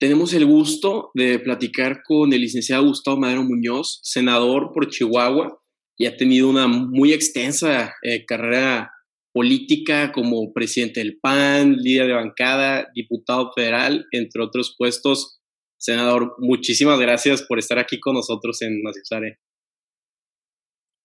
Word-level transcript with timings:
tenemos 0.00 0.32
el 0.32 0.46
gusto 0.46 1.10
de 1.14 1.38
platicar 1.38 2.02
con 2.02 2.32
el 2.32 2.40
licenciado 2.40 2.86
Gustavo 2.86 3.18
Madero 3.18 3.44
Muñoz, 3.44 4.00
senador 4.02 4.70
por 4.72 4.88
Chihuahua, 4.88 5.60
y 5.98 6.06
ha 6.06 6.16
tenido 6.16 6.48
una 6.48 6.66
muy 6.66 7.12
extensa 7.12 7.92
eh, 8.02 8.24
carrera 8.24 8.90
política 9.34 10.10
como 10.10 10.54
presidente 10.54 11.00
del 11.00 11.18
PAN, 11.20 11.76
líder 11.76 12.06
de 12.06 12.14
bancada, 12.14 12.88
diputado 12.94 13.52
federal, 13.54 14.06
entre 14.12 14.42
otros 14.42 14.74
puestos. 14.76 15.38
Senador, 15.78 16.34
muchísimas 16.38 16.98
gracias 16.98 17.42
por 17.42 17.58
estar 17.58 17.78
aquí 17.78 18.00
con 18.00 18.14
nosotros 18.14 18.62
en 18.62 18.82
Nacizare. 18.82 19.38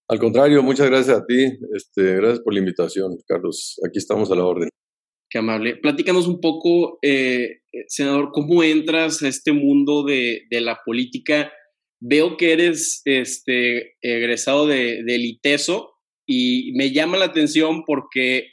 Al 0.07 0.19
contrario, 0.19 0.63
muchas 0.63 0.87
gracias 0.89 1.17
a 1.17 1.25
ti. 1.25 1.51
Este, 1.73 2.15
gracias 2.15 2.39
por 2.39 2.53
la 2.53 2.59
invitación, 2.59 3.17
Carlos. 3.27 3.77
Aquí 3.85 3.97
estamos 3.97 4.31
a 4.31 4.35
la 4.35 4.45
orden. 4.45 4.69
Amable. 5.37 5.77
Platícanos 5.77 6.27
un 6.27 6.39
poco, 6.39 6.99
eh, 7.01 7.59
senador, 7.87 8.31
cómo 8.33 8.63
entras 8.63 9.21
a 9.23 9.27
este 9.27 9.51
mundo 9.51 10.03
de, 10.03 10.45
la 10.49 10.79
política. 10.85 11.51
Veo 11.99 12.37
que 12.37 12.53
eres 12.53 13.01
este, 13.05 13.95
egresado 14.01 14.67
de, 14.67 15.03
del 15.03 15.39
y 16.27 16.71
me 16.75 16.91
llama 16.91 17.17
la 17.17 17.25
atención 17.25 17.83
porque 17.85 18.49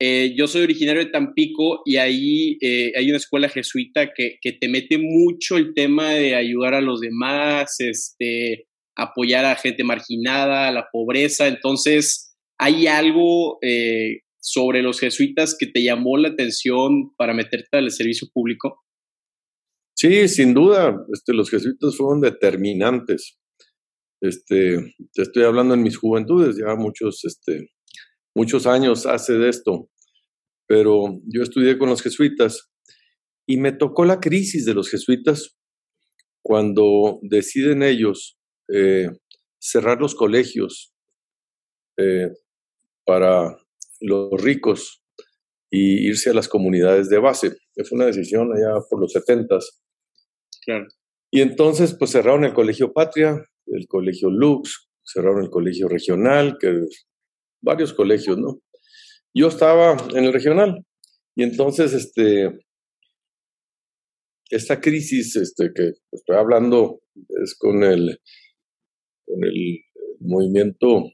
eh, 0.00 0.34
yo 0.36 0.46
soy 0.46 0.62
originario 0.62 1.04
de 1.04 1.10
Tampico 1.10 1.82
y 1.84 1.96
ahí 1.96 2.56
eh, 2.60 2.92
hay 2.96 3.08
una 3.08 3.16
escuela 3.16 3.48
jesuita 3.48 4.12
que, 4.14 4.38
te 4.40 4.68
mete 4.68 4.96
mucho 4.98 5.56
el 5.56 5.74
tema 5.74 6.10
de 6.10 6.36
ayudar 6.36 6.74
a 6.74 6.80
los 6.80 7.00
demás, 7.00 7.80
este, 7.80 8.66
apoyar 8.96 9.44
a 9.44 9.56
gente 9.56 9.82
marginada, 9.82 10.68
a 10.68 10.72
la 10.72 10.88
pobreza. 10.92 11.48
Entonces, 11.48 12.36
¿hay 12.58 12.86
algo 12.86 13.58
eh, 13.62 14.20
sobre 14.50 14.82
los 14.82 14.98
jesuitas 14.98 15.56
que 15.58 15.66
te 15.66 15.82
llamó 15.82 16.16
la 16.16 16.30
atención 16.30 17.14
para 17.16 17.34
meterte 17.34 17.76
al 17.76 17.90
servicio 17.90 18.28
público? 18.32 18.82
Sí, 19.94 20.28
sin 20.28 20.54
duda, 20.54 20.96
este, 21.12 21.34
los 21.34 21.50
jesuitas 21.50 21.96
fueron 21.96 22.20
determinantes. 22.20 23.38
Este, 24.20 24.94
te 25.12 25.22
estoy 25.22 25.44
hablando 25.44 25.74
en 25.74 25.82
mis 25.82 25.98
juventudes, 25.98 26.56
ya 26.56 26.74
muchos, 26.76 27.24
este, 27.24 27.70
muchos 28.34 28.66
años 28.66 29.06
hace 29.06 29.34
de 29.34 29.50
esto, 29.50 29.90
pero 30.66 31.20
yo 31.26 31.42
estudié 31.42 31.76
con 31.76 31.90
los 31.90 32.02
jesuitas 32.02 32.70
y 33.46 33.58
me 33.58 33.72
tocó 33.72 34.04
la 34.04 34.20
crisis 34.20 34.64
de 34.64 34.74
los 34.74 34.88
jesuitas 34.88 35.56
cuando 36.42 37.18
deciden 37.22 37.82
ellos 37.82 38.38
eh, 38.72 39.08
cerrar 39.60 40.00
los 40.00 40.14
colegios 40.14 40.94
eh, 41.98 42.30
para 43.04 43.58
los 44.00 44.30
ricos 44.40 45.02
y 45.70 46.08
irse 46.08 46.30
a 46.30 46.34
las 46.34 46.48
comunidades 46.48 47.08
de 47.08 47.18
base. 47.18 47.56
Fue 47.88 47.96
una 47.96 48.06
decisión 48.06 48.52
allá 48.52 48.80
por 48.88 49.00
los 49.00 49.12
setentas. 49.12 49.82
Claro. 50.64 50.86
Y 51.30 51.42
entonces, 51.42 51.94
pues 51.98 52.10
cerraron 52.10 52.44
el 52.44 52.54
Colegio 52.54 52.92
Patria, 52.92 53.44
el 53.66 53.86
Colegio 53.86 54.30
Lux, 54.30 54.88
cerraron 55.04 55.44
el 55.44 55.50
Colegio 55.50 55.88
Regional, 55.88 56.56
que 56.58 56.80
varios 57.60 57.92
colegios, 57.92 58.38
¿no? 58.38 58.60
Yo 59.34 59.48
estaba 59.48 59.96
en 60.14 60.24
el 60.24 60.32
regional 60.32 60.84
y 61.36 61.42
entonces, 61.42 61.92
este, 61.92 62.58
esta 64.50 64.80
crisis, 64.80 65.36
este, 65.36 65.70
que 65.74 65.92
estoy 66.10 66.36
hablando 66.36 67.00
es 67.42 67.54
con 67.58 67.82
el, 67.82 68.18
con 69.26 69.44
el 69.44 69.80
movimiento, 70.20 71.04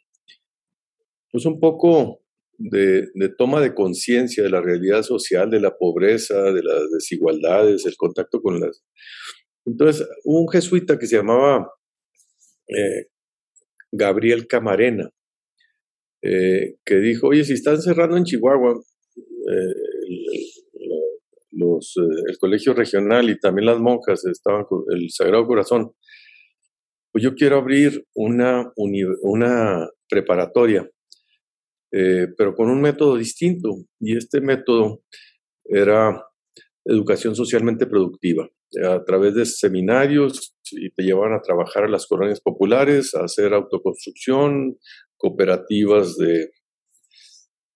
pues 1.30 1.44
un 1.44 1.58
poco 1.58 2.23
de, 2.70 3.28
toma 3.36 3.60
de 3.60 3.74
conciencia 3.74 4.42
de 4.42 4.50
la 4.50 4.62
realidad 4.62 5.02
social, 5.02 5.50
de 5.50 5.60
la 5.60 5.76
pobreza, 5.76 6.34
de 6.52 6.62
las 6.62 6.90
desigualdades, 6.90 7.84
el 7.86 7.96
contacto 7.96 8.40
con 8.40 8.60
las... 8.60 8.82
Entonces, 9.66 10.06
un 10.24 10.48
jesuita 10.48 10.98
que 10.98 11.06
se 11.06 11.16
llamaba 11.16 11.70
eh, 12.68 13.08
Gabriel 13.92 14.46
Camarena, 14.46 15.10
eh, 16.22 16.76
que 16.84 16.96
dijo, 16.96 17.28
oye, 17.28 17.44
si 17.44 17.52
están 17.52 17.80
cerrando 17.80 18.16
en 18.16 18.24
Chihuahua 18.24 18.80
eh, 19.50 19.74
el 21.56 22.38
colegio 22.38 22.72
regional 22.72 23.28
y 23.28 23.38
también 23.38 23.66
las 23.66 23.78
monjas 23.78 24.24
estaban 24.26 24.64
el 24.90 25.10
Sagrado 25.10 25.46
Corazón, 25.46 25.92
pues 27.12 27.22
yo 27.22 27.34
quiero 27.34 27.58
abrir 27.58 28.04
una, 28.14 28.72
una 28.76 29.88
preparatoria 30.08 30.88
eh, 31.96 32.26
pero 32.36 32.56
con 32.56 32.68
un 32.68 32.80
método 32.80 33.16
distinto. 33.16 33.68
Y 34.00 34.16
este 34.16 34.40
método 34.40 35.02
era 35.64 36.24
educación 36.84 37.36
socialmente 37.36 37.86
productiva, 37.86 38.48
a 38.84 39.04
través 39.04 39.34
de 39.34 39.46
seminarios 39.46 40.56
y 40.72 40.90
te 40.90 41.04
llevaban 41.04 41.34
a 41.34 41.40
trabajar 41.40 41.84
a 41.84 41.88
las 41.88 42.06
colonias 42.06 42.40
populares, 42.40 43.14
a 43.14 43.24
hacer 43.24 43.54
autoconstrucción, 43.54 44.76
cooperativas 45.16 46.16
de, 46.16 46.50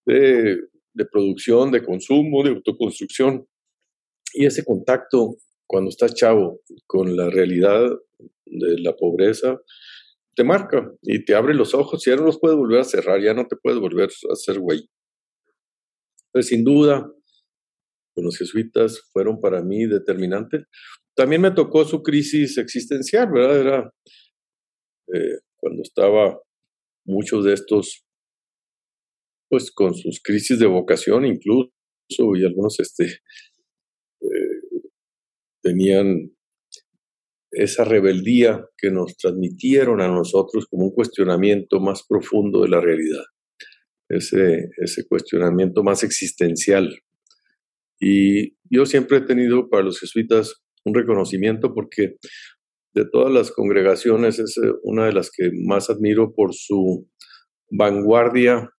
de, 0.05 0.57
de 0.93 1.05
producción, 1.05 1.71
de 1.71 1.83
consumo, 1.83 2.43
de 2.43 2.51
autoconstrucción. 2.51 3.47
Y 4.33 4.45
ese 4.45 4.65
contacto, 4.65 5.37
cuando 5.65 5.89
estás 5.89 6.13
chavo, 6.13 6.59
con 6.85 7.15
la 7.15 7.29
realidad 7.29 7.89
de 8.45 8.79
la 8.79 8.95
pobreza, 8.95 9.59
te 10.39 10.45
marca 10.45 10.89
y 11.01 11.25
te 11.25 11.35
abre 11.35 11.53
los 11.53 11.73
ojos 11.73 12.07
y 12.07 12.11
ya 12.11 12.15
no 12.15 12.23
los 12.23 12.39
puedes 12.39 12.57
volver 12.57 12.79
a 12.79 12.85
cerrar, 12.85 13.21
ya 13.21 13.33
no 13.33 13.45
te 13.45 13.57
puedes 13.57 13.77
volver 13.77 14.07
a 14.07 14.31
hacer 14.31 14.57
güey. 14.57 14.89
Pues 16.31 16.47
sin 16.47 16.63
duda, 16.63 17.11
los 18.15 18.37
jesuitas 18.37 19.01
fueron 19.11 19.41
para 19.41 19.61
mí 19.61 19.85
determinantes. 19.85 20.63
También 21.13 21.41
me 21.41 21.51
tocó 21.51 21.83
su 21.83 22.01
crisis 22.01 22.57
existencial, 22.57 23.29
¿verdad? 23.29 23.59
Era 23.59 23.93
eh, 25.13 25.39
cuando 25.57 25.81
estaba 25.81 26.39
muchos 27.05 27.43
de 27.43 27.55
estos, 27.55 28.05
pues 29.49 29.73
con 29.73 29.93
sus 29.93 30.21
crisis 30.23 30.57
de 30.57 30.67
vocación 30.67 31.25
incluso, 31.25 31.73
y 32.09 32.45
algunos 32.45 32.79
este, 32.79 33.07
eh, 34.21 34.89
tenían 35.61 36.31
esa 37.51 37.83
rebeldía 37.83 38.65
que 38.77 38.91
nos 38.91 39.17
transmitieron 39.17 40.01
a 40.01 40.07
nosotros 40.07 40.67
como 40.69 40.85
un 40.85 40.93
cuestionamiento 40.93 41.79
más 41.79 42.05
profundo 42.07 42.61
de 42.61 42.69
la 42.69 42.81
realidad, 42.81 43.23
ese, 44.09 44.69
ese 44.77 45.07
cuestionamiento 45.07 45.83
más 45.83 46.03
existencial. 46.03 46.99
Y 47.99 48.55
yo 48.69 48.85
siempre 48.85 49.17
he 49.17 49.21
tenido 49.21 49.69
para 49.69 49.83
los 49.83 49.99
jesuitas 49.99 50.63
un 50.85 50.93
reconocimiento 50.93 51.73
porque 51.73 52.15
de 52.93 53.05
todas 53.11 53.31
las 53.31 53.51
congregaciones 53.51 54.39
es 54.39 54.57
eh, 54.57 54.71
una 54.83 55.05
de 55.05 55.13
las 55.13 55.31
que 55.31 55.51
más 55.65 55.89
admiro 55.89 56.33
por 56.33 56.53
su 56.53 57.07
vanguardia 57.71 58.69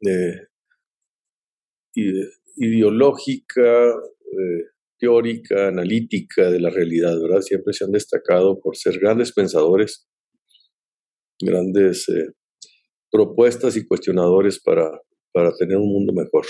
eh, 0.00 0.48
ideológica, 2.56 3.88
eh, 3.88 4.64
teórica, 5.04 5.68
analítica 5.68 6.50
de 6.50 6.60
la 6.60 6.70
realidad, 6.70 7.20
¿verdad? 7.20 7.40
Siempre 7.42 7.74
se 7.74 7.84
han 7.84 7.92
destacado 7.92 8.58
por 8.60 8.76
ser 8.76 8.98
grandes 8.98 9.32
pensadores, 9.32 10.08
grandes 11.38 12.08
eh, 12.08 12.32
propuestas 13.10 13.76
y 13.76 13.86
cuestionadores 13.86 14.60
para, 14.60 14.90
para 15.32 15.54
tener 15.56 15.76
un 15.76 15.92
mundo 15.92 16.12
mejor. 16.12 16.46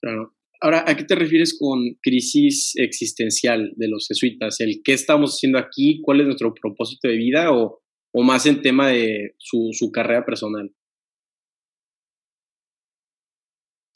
Claro. 0.00 0.34
Ahora, 0.60 0.84
¿a 0.86 0.96
qué 0.96 1.02
te 1.02 1.16
refieres 1.16 1.56
con 1.58 1.80
crisis 2.00 2.74
existencial 2.76 3.72
de 3.74 3.88
los 3.88 4.06
jesuitas? 4.06 4.60
¿El 4.60 4.80
qué 4.84 4.92
estamos 4.92 5.34
haciendo 5.34 5.58
aquí? 5.58 6.00
¿Cuál 6.02 6.20
es 6.20 6.26
nuestro 6.26 6.54
propósito 6.54 7.08
de 7.08 7.16
vida? 7.16 7.52
¿O, 7.52 7.82
o 8.12 8.22
más 8.22 8.46
en 8.46 8.62
tema 8.62 8.88
de 8.90 9.34
su, 9.38 9.70
su 9.72 9.90
carrera 9.90 10.24
personal? 10.24 10.72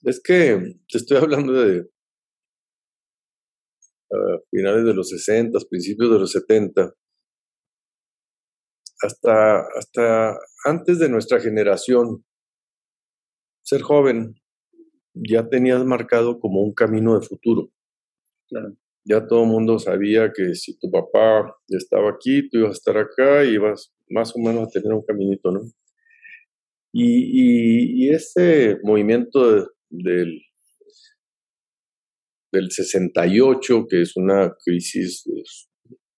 Es 0.03 0.20
que 0.20 0.74
te 0.88 0.98
estoy 0.98 1.18
hablando 1.18 1.53
de 1.53 1.86
finales 4.50 4.84
de 4.84 4.94
los 4.94 5.08
60, 5.10 5.58
principios 5.68 6.10
de 6.10 6.18
los 6.18 6.32
70, 6.32 6.94
hasta, 9.03 9.60
hasta 9.78 10.38
antes 10.64 10.98
de 10.98 11.08
nuestra 11.08 11.41
generación, 11.41 12.24
ser 13.62 13.82
joven 13.82 14.34
ya 15.14 15.48
tenías 15.48 15.84
marcado 15.84 16.38
como 16.38 16.62
un 16.62 16.74
camino 16.74 17.18
de 17.18 17.26
futuro. 17.26 17.70
Ya 19.04 19.26
todo 19.26 19.44
el 19.44 19.48
mundo 19.48 19.78
sabía 19.78 20.32
que 20.34 20.54
si 20.54 20.78
tu 20.78 20.91
papá 20.91 21.56
estaba 21.68 22.10
aquí, 22.10 22.48
tú 22.48 22.59
ibas 22.59 22.70
a 22.70 22.72
estar 22.72 22.98
acá 22.98 23.44
y 23.44 23.54
ibas 23.54 23.94
más 24.09 24.34
o 24.36 24.38
menos 24.38 24.64
a 24.64 24.70
tener 24.70 24.92
un 24.92 25.04
caminito, 25.04 25.50
¿no? 25.50 25.60
Y, 26.92 28.06
y, 28.06 28.10
ese 28.10 28.78
movimiento 28.82 29.68
del 29.91 30.41
del 32.56 32.70
68, 32.70 33.86
que 33.88 34.03
es 34.03 34.16
una 34.16 34.54
crisis 34.64 35.24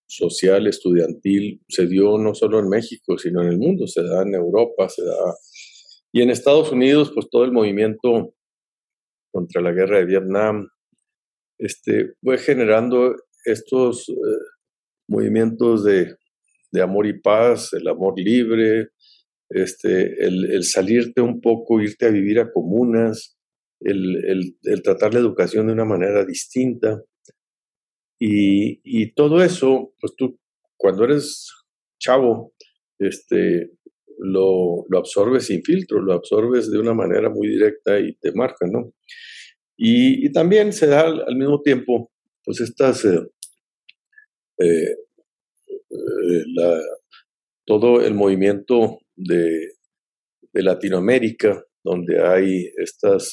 social, 0.07 0.67
estudiantil, 0.67 1.61
se 1.69 1.87
dio 1.87 2.17
no 2.19 2.35
solo 2.35 2.59
en 2.61 2.69
México, 2.69 3.19
sino 3.19 3.43
en 3.43 3.49
el 3.49 3.59
mundo, 3.59 3.87
se 3.87 4.03
da 4.03 4.23
en 4.23 4.35
Europa, 4.35 4.89
se 4.89 5.05
da... 5.05 5.35
Y 6.13 6.23
en 6.23 6.31
Estados 6.31 6.73
Unidos, 6.73 7.13
pues 7.15 7.29
todo 7.31 7.45
el 7.45 7.53
movimiento 7.53 8.35
contra 9.31 9.61
la 9.61 9.73
guerra 9.73 9.99
de 9.99 10.07
Vietnam, 10.07 10.69
este, 11.59 12.15
fue 12.23 12.39
generando 12.39 13.15
estos 13.45 14.07
movimientos 15.09 15.85
de, 15.85 16.15
de, 16.71 16.83
amor 16.83 17.07
y 17.07 17.21
paz, 17.21 17.73
el 17.75 17.89
amor 17.89 18.15
libre, 18.19 18.89
este, 19.51 20.25
el, 20.25 20.65
salirte 20.65 21.21
un 21.21 21.41
poco, 21.41 21.81
irte 21.81 22.07
a 22.07 22.11
vivir 22.11 22.39
a 22.39 22.51
comunas, 22.53 23.38
el, 23.81 24.57
el, 24.63 24.83
tratar 24.83 25.15
la 25.15 25.21
educación 25.21 25.67
de 25.67 25.73
una 25.73 25.85
manera 25.85 26.25
distinta. 26.25 27.03
Y, 28.21 28.81
y, 28.83 29.13
todo 29.13 29.43
eso, 29.43 29.93
pues 30.01 30.15
tú, 30.17 30.39
cuando 30.77 31.05
eres 31.05 31.49
chavo, 32.01 32.53
este, 32.99 33.71
lo, 34.19 34.85
lo, 34.89 34.99
absorbes 34.99 35.47
sin 35.47 35.63
filtro, 35.63 36.01
lo 36.01 36.15
absorbes 36.15 36.71
de 36.71 36.79
una 36.79 36.95
manera 36.95 37.31
muy 37.31 37.49
directa 37.49 38.01
y 38.01 38.15
te 38.15 38.33
marca, 38.33 38.67
¿no? 38.67 38.93
Y, 39.77 40.27
y 40.27 40.33
también 40.33 40.73
se 40.73 40.89
da 40.89 41.03
al, 41.03 41.37
mismo 41.37 41.63
tiempo, 41.63 42.11
pues 42.45 42.61
estas, 42.61 43.05
eh, 43.05 43.21
eh, 44.59 44.97
eh, 46.21 46.45
todo 47.65 48.01
el 48.01 48.15
movimiento 48.15 48.99
de, 49.15 49.69
de, 50.53 50.63
Latinoamérica, 50.65 51.63
donde 51.85 52.21
hay 52.21 52.73
estas 52.77 53.33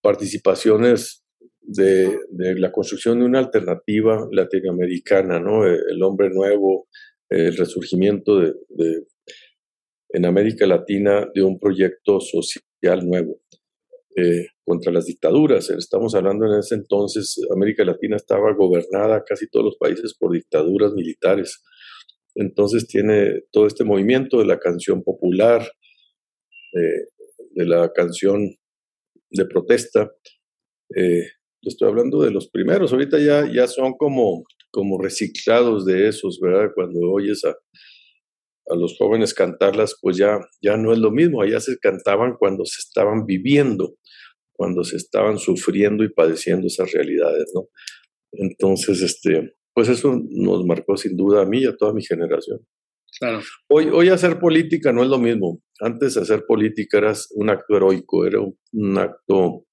participaciones 0.00 1.24
de, 1.60 2.18
la 2.30 2.70
construcción 2.70 3.18
de 3.18 3.26
una 3.26 3.40
alternativa 3.40 4.26
latinoamericana, 4.30 5.40
¿no? 5.40 5.66
El 5.66 6.02
hombre 6.02 6.30
nuevo, 6.30 6.88
el 7.28 7.56
resurgimiento 7.56 8.38
de, 8.38 8.54
en 10.10 10.24
América 10.24 10.66
Latina 10.66 11.28
de 11.34 11.42
un 11.42 11.58
proyecto 11.58 12.20
social 12.20 13.06
nuevo 13.06 13.40
eh, 14.16 14.46
contra 14.64 14.92
las 14.92 15.06
dictaduras. 15.06 15.68
Estamos 15.70 16.14
hablando 16.14 16.46
en 16.46 16.58
ese 16.60 16.76
entonces, 16.76 17.38
América 17.52 17.84
Latina 17.84 18.16
estaba 18.16 18.54
gobernada 18.54 19.24
casi 19.24 19.48
todos 19.48 19.66
los 19.66 19.76
países 19.76 20.14
por 20.18 20.32
dictaduras 20.32 20.92
militares. 20.92 21.62
Entonces 22.34 22.86
tiene 22.86 23.42
todo 23.50 23.66
este 23.66 23.84
movimiento 23.84 24.38
de 24.38 24.46
la 24.46 24.58
canción 24.58 25.02
popular, 25.02 25.68
eh, 26.72 27.06
de 27.50 27.66
la 27.66 27.92
canción 27.92 28.56
de 29.30 29.46
protesta. 29.46 30.10
Eh, 30.94 31.30
estoy 31.62 31.88
hablando 31.88 32.22
de 32.22 32.30
los 32.30 32.48
primeros, 32.48 32.92
ahorita 32.92 33.18
ya, 33.18 33.50
ya 33.52 33.66
son 33.66 33.94
como 33.94 34.44
como 34.76 34.98
reciclados 34.98 35.86
de 35.86 36.06
esos, 36.06 36.38
¿verdad? 36.38 36.70
Cuando 36.74 37.00
oyes 37.10 37.42
a, 37.46 37.50
a 37.50 38.76
los 38.76 38.94
jóvenes 38.98 39.32
cantarlas, 39.32 39.96
pues 40.02 40.18
ya, 40.18 40.38
ya 40.60 40.76
no 40.76 40.92
es 40.92 40.98
lo 40.98 41.10
mismo, 41.10 41.40
allá 41.40 41.60
se 41.60 41.78
cantaban 41.78 42.34
cuando 42.38 42.66
se 42.66 42.80
estaban 42.80 43.24
viviendo, 43.24 43.94
cuando 44.52 44.84
se 44.84 44.96
estaban 44.96 45.38
sufriendo 45.38 46.04
y 46.04 46.12
padeciendo 46.12 46.66
esas 46.66 46.92
realidades, 46.92 47.50
¿no? 47.54 47.68
Entonces, 48.32 49.00
este, 49.00 49.54
pues 49.72 49.88
eso 49.88 50.20
nos 50.28 50.66
marcó 50.66 50.98
sin 50.98 51.16
duda 51.16 51.40
a 51.40 51.46
mí 51.46 51.62
y 51.62 51.66
a 51.66 51.74
toda 51.74 51.94
mi 51.94 52.04
generación. 52.04 52.60
Claro. 53.18 53.40
Hoy, 53.70 53.88
hoy 53.90 54.10
hacer 54.10 54.38
política 54.38 54.92
no 54.92 55.02
es 55.02 55.08
lo 55.08 55.18
mismo. 55.18 55.62
Antes 55.80 56.16
hacer 56.16 56.44
política 56.46 56.98
era 56.98 57.12
un 57.34 57.50
acto 57.50 57.76
heroico, 57.76 58.26
era 58.26 58.40
un, 58.40 58.98
acto, 58.98 59.66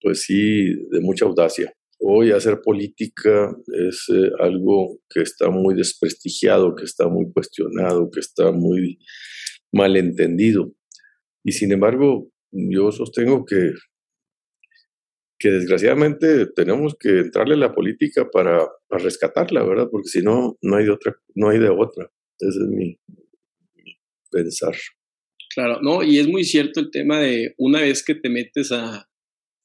pues 0.00 0.22
sí, 0.22 0.74
de 0.90 1.00
mucha 1.00 1.26
audacia. 1.26 1.72
Hoy 1.98 2.30
hacer 2.30 2.60
política 2.62 3.54
es 3.88 4.06
eh, 4.14 4.30
algo 4.40 4.98
que 5.08 5.20
está 5.22 5.50
muy 5.50 5.74
desprestigiado, 5.74 6.74
que 6.74 6.84
está 6.84 7.08
muy 7.08 7.30
cuestionado, 7.32 8.10
que 8.10 8.20
está 8.20 8.52
muy 8.52 8.98
malentendido. 9.72 10.72
Y 11.44 11.52
sin 11.52 11.72
embargo, 11.72 12.30
yo 12.52 12.92
sostengo 12.92 13.44
que, 13.44 13.72
que 15.38 15.50
desgraciadamente 15.50 16.46
tenemos 16.46 16.96
que 16.98 17.20
entrarle 17.20 17.54
a 17.54 17.58
la 17.58 17.74
política 17.74 18.28
para, 18.30 18.66
para 18.88 19.04
rescatarla, 19.04 19.64
¿verdad? 19.64 19.88
Porque 19.90 20.08
si 20.08 20.22
no, 20.22 20.56
no 20.62 20.76
hay 20.76 20.84
de 20.84 20.90
otra, 20.92 21.14
no 21.34 21.50
hay 21.50 21.58
de 21.58 21.68
otra. 21.68 22.10
Ese 22.38 22.58
es 22.58 22.68
mi 22.68 22.98
pensar. 24.36 24.74
Claro, 25.54 25.80
no, 25.82 26.02
y 26.02 26.18
es 26.18 26.28
muy 26.28 26.44
cierto 26.44 26.80
el 26.80 26.90
tema 26.90 27.20
de 27.20 27.54
una 27.56 27.80
vez 27.80 28.04
que 28.04 28.14
te 28.14 28.28
metes 28.28 28.72
a, 28.72 29.08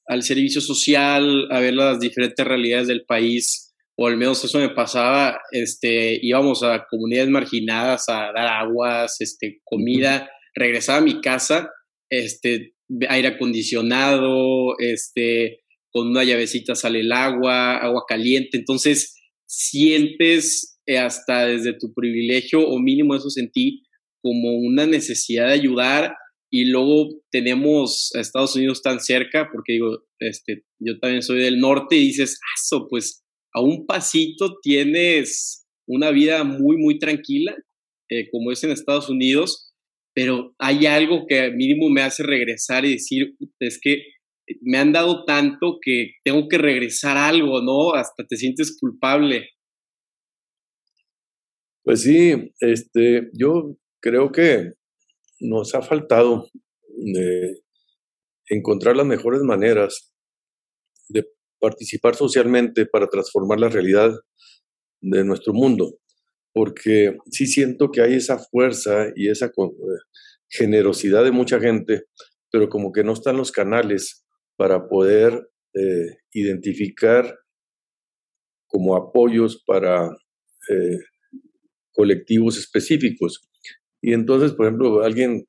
al 0.08 0.24
servicio 0.24 0.62
social, 0.62 1.48
a 1.52 1.60
ver 1.60 1.74
las 1.74 2.00
diferentes 2.00 2.46
realidades 2.46 2.88
del 2.88 3.04
país, 3.06 3.74
o 3.98 4.08
al 4.08 4.18
menos 4.18 4.44
eso 4.44 4.60
me 4.60 4.70
pasaba, 4.70 5.40
este, 5.52 6.18
íbamos 6.22 6.64
a 6.64 6.86
comunidades 6.90 7.30
marginadas 7.30 8.08
a 8.08 8.32
dar 8.34 8.48
aguas, 8.48 9.20
este, 9.20 9.60
comida, 9.64 10.30
regresaba 10.56 11.00
a 11.00 11.02
mi 11.02 11.22
casa, 11.22 11.70
este, 12.10 12.74
aire 13.10 13.30
acondicionado, 13.30 14.78
este, 14.80 15.60
con 15.92 16.08
una 16.08 16.24
llavecita 16.24 16.74
sale 16.74 17.02
el 17.02 17.12
agua, 17.12 17.78
agua 17.78 18.04
caliente, 18.08 18.58
entonces 18.58 19.16
sientes 19.46 20.80
eh, 20.86 20.98
hasta 20.98 21.46
desde 21.46 21.74
tu 21.78 21.94
privilegio, 21.94 22.66
o 22.68 22.80
mínimo 22.80 23.16
eso 23.16 23.30
sentí, 23.30 23.84
como 24.22 24.56
una 24.58 24.86
necesidad 24.86 25.48
de 25.48 25.54
ayudar 25.54 26.14
y 26.52 26.66
luego 26.66 27.10
tenemos 27.32 28.12
a 28.16 28.20
Estados 28.20 28.56
Unidos 28.56 28.82
tan 28.82 29.00
cerca, 29.00 29.50
porque 29.52 29.74
digo, 29.74 30.04
este, 30.20 30.64
yo 30.80 31.00
también 31.00 31.22
soy 31.22 31.40
del 31.40 31.60
norte 31.60 31.96
y 31.96 32.08
dices, 32.08 32.40
eso, 32.58 32.88
pues 32.90 33.24
a 33.54 33.62
un 33.62 33.86
pasito 33.86 34.58
tienes 34.62 35.66
una 35.88 36.12
vida 36.12 36.44
muy, 36.44 36.78
muy 36.78 37.00
tranquila, 37.00 37.56
eh, 38.10 38.30
como 38.32 38.52
es 38.52 38.64
en 38.64 38.72
Estados 38.72 39.10
Unidos, 39.10 39.74
pero 40.14 40.54
hay 40.60 40.86
algo 40.86 41.26
que 41.28 41.52
mínimo 41.52 41.90
me 41.90 42.02
hace 42.02 42.24
regresar 42.24 42.86
y 42.86 42.94
decir, 42.94 43.34
es 43.60 43.80
que 43.82 44.04
me 44.62 44.78
han 44.78 44.92
dado 44.92 45.24
tanto 45.24 45.80
que 45.82 46.12
tengo 46.26 46.50
que 46.50 46.58
regresar 46.58 47.18
algo, 47.18 47.62
¿no? 47.62 47.94
Hasta 47.94 48.26
te 48.28 48.36
sientes 48.36 48.78
culpable. 48.78 49.50
Pues 51.84 52.04
sí, 52.04 52.34
este, 52.60 53.30
yo 53.34 53.78
creo 54.02 54.32
que 54.32 54.74
nos 55.40 55.74
ha 55.76 55.82
faltado 55.82 56.48
encontrar 58.48 58.96
las 58.96 59.06
mejores 59.06 59.42
maneras 59.42 60.14
de 61.10 61.26
participar 61.60 62.16
socialmente 62.16 62.86
para 62.86 63.08
transformar 63.08 63.60
la 63.60 63.70
realidad 63.70 64.12
de 65.02 65.24
nuestro 65.24 65.54
mundo, 65.54 65.98
porque 66.54 67.18
sí 67.30 67.48
siento 67.48 67.92
que 67.92 68.02
hay 68.02 68.16
esa 68.16 68.38
fuerza 68.38 69.08
y 69.16 69.30
esa 69.30 69.48
eh, 69.48 69.52
generosidad 70.50 71.24
de 71.24 71.32
mucha 71.32 71.60
gente, 71.60 72.04
pero 72.52 72.70
como 72.70 72.92
que 72.92 73.04
no 73.04 73.14
están 73.14 73.38
los 73.38 73.52
canales 73.52 74.26
para 74.58 74.88
poder 74.88 75.50
eh, 75.74 76.18
identificar 76.34 77.36
como 78.68 78.96
apoyos 78.96 79.64
para 79.66 80.06
eh, 80.70 80.98
colectivos 81.94 82.58
específicos. 82.58 83.51
Y 84.02 84.14
entonces, 84.14 84.54
por 84.54 84.66
ejemplo, 84.66 85.04
alguien 85.04 85.46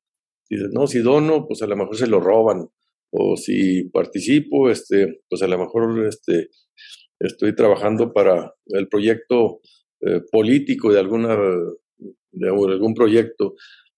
dice, 0.49 0.65
no, 0.71 0.87
si 0.87 0.99
dono, 0.99 1.47
pues 1.47 1.61
a 1.61 1.67
lo 1.67 1.75
mejor 1.75 1.97
se 1.97 2.07
lo 2.07 2.19
roban. 2.19 2.67
O 3.11 3.37
si 3.37 3.89
participo, 3.89 4.69
este, 4.69 5.21
pues 5.29 5.41
a 5.41 5.47
lo 5.47 5.57
mejor 5.57 6.05
este, 6.07 6.49
estoy 7.19 7.55
trabajando 7.55 8.13
para 8.13 8.53
el 8.67 8.87
proyecto 8.87 9.59
eh, 10.01 10.21
político 10.31 10.91
de, 10.91 10.99
alguna, 10.99 11.37
de 12.31 12.49
algún 12.49 12.93
proyecto. 12.93 13.55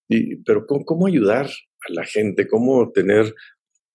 Y, 0.08 0.38
pero 0.44 0.66
¿cómo, 0.66 0.86
¿cómo, 0.86 1.08
ayudar 1.08 1.48
a 1.48 1.94
la 1.94 2.06
gente? 2.06 2.48
¿Cómo 2.48 2.92
tener, 2.92 3.34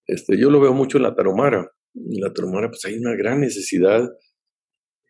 este, 0.06 0.38
yo 0.38 0.50
lo 0.50 0.60
veo 0.60 0.72
mucho 0.72 0.96
en 0.96 1.04
la 1.04 1.14
Taromara. 1.14 1.70
En 1.94 2.20
la 2.20 2.32
Taromara 2.32 2.68
pues 2.68 2.84
hay 2.84 2.94
una 2.94 3.14
gran 3.14 3.40
necesidad 3.40 4.08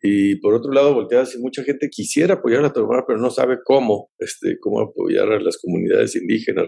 y 0.01 0.35
por 0.37 0.55
otro 0.55 0.71
lado, 0.71 0.95
volteadas, 0.95 1.35
y 1.35 1.39
mucha 1.39 1.63
gente 1.63 1.89
quisiera 1.89 2.35
apoyar 2.35 2.65
a 2.65 2.73
Tarahumara, 2.73 3.05
pero 3.05 3.19
no 3.19 3.29
sabe 3.29 3.59
cómo, 3.63 4.09
este, 4.17 4.57
cómo 4.59 4.81
apoyar 4.81 5.31
a 5.31 5.39
las 5.39 5.57
comunidades 5.57 6.15
indígenas, 6.15 6.67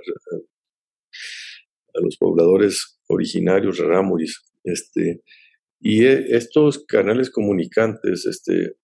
a 1.95 1.99
los 2.01 2.17
pobladores 2.17 2.99
originarios, 3.07 3.79
rarámuris. 3.79 4.39
Este, 4.63 5.21
y 5.79 6.05
e, 6.05 6.35
estos 6.35 6.85
canales 6.85 7.31
comunicantes 7.31 8.25
este, 8.27 8.75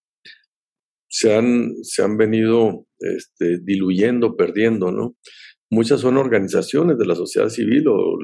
se, 1.08 1.34
han, 1.34 1.72
se 1.82 2.02
han 2.02 2.16
venido 2.16 2.86
este, 2.98 3.58
diluyendo, 3.62 4.36
perdiendo, 4.36 4.90
¿no? 4.90 5.16
Muchas 5.70 6.00
son 6.00 6.16
organizaciones 6.16 6.98
de 6.98 7.06
la 7.06 7.14
sociedad 7.14 7.48
civil 7.48 7.86
o, 7.86 8.18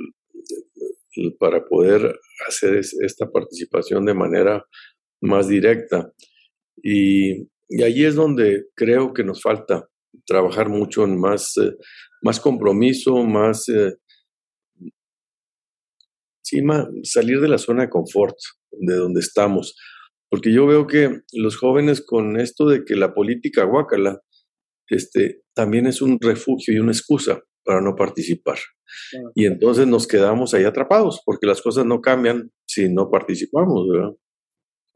para 1.39 1.65
poder 1.65 2.19
hacer 2.49 2.75
esta 2.77 3.31
participación 3.31 4.05
de 4.05 4.15
manera 4.15 4.65
más 5.21 5.49
directa. 5.49 6.13
Y, 6.83 7.49
y 7.69 7.83
allí 7.83 8.05
es 8.05 8.15
donde 8.15 8.67
creo 8.75 9.13
que 9.13 9.25
nos 9.25 9.43
falta 9.43 9.89
trabajar 10.27 10.69
mucho 10.69 11.05
en 11.05 11.19
más, 11.19 11.57
eh, 11.59 11.77
más 12.23 12.41
compromiso, 12.41 13.25
más, 13.25 13.69
eh, 13.69 13.95
sí, 16.43 16.63
más, 16.63 16.87
salir 17.03 17.41
de 17.41 17.49
la 17.49 17.59
zona 17.59 17.85
de 17.85 17.91
confort 17.91 18.37
de 18.71 18.97
donde 18.97 19.21
estamos. 19.21 19.77
Porque 20.31 20.53
yo 20.53 20.67
veo 20.67 20.87
que 20.87 21.21
los 21.33 21.57
jóvenes 21.57 22.05
con 22.05 22.39
esto 22.39 22.69
de 22.69 22.85
que 22.85 22.97
la 22.97 23.15
política 23.15 23.65
guacala, 23.65 24.21
este, 24.89 25.43
también 25.55 25.87
es 25.87 26.03
un 26.03 26.19
refugio 26.21 26.75
y 26.75 26.79
una 26.79 26.93
excusa 26.93 27.41
para 27.65 27.81
no 27.81 27.97
participar. 27.97 28.59
Y 29.35 29.47
entonces 29.47 29.87
nos 29.87 30.07
quedamos 30.07 30.55
ahí 30.55 30.65
atrapados, 30.65 31.21
porque 31.25 31.47
las 31.47 31.61
cosas 31.61 31.85
no 31.85 32.01
cambian 32.01 32.51
si 32.67 32.89
no 32.89 33.11
participamos, 33.11 33.89
¿verdad? 33.89 34.11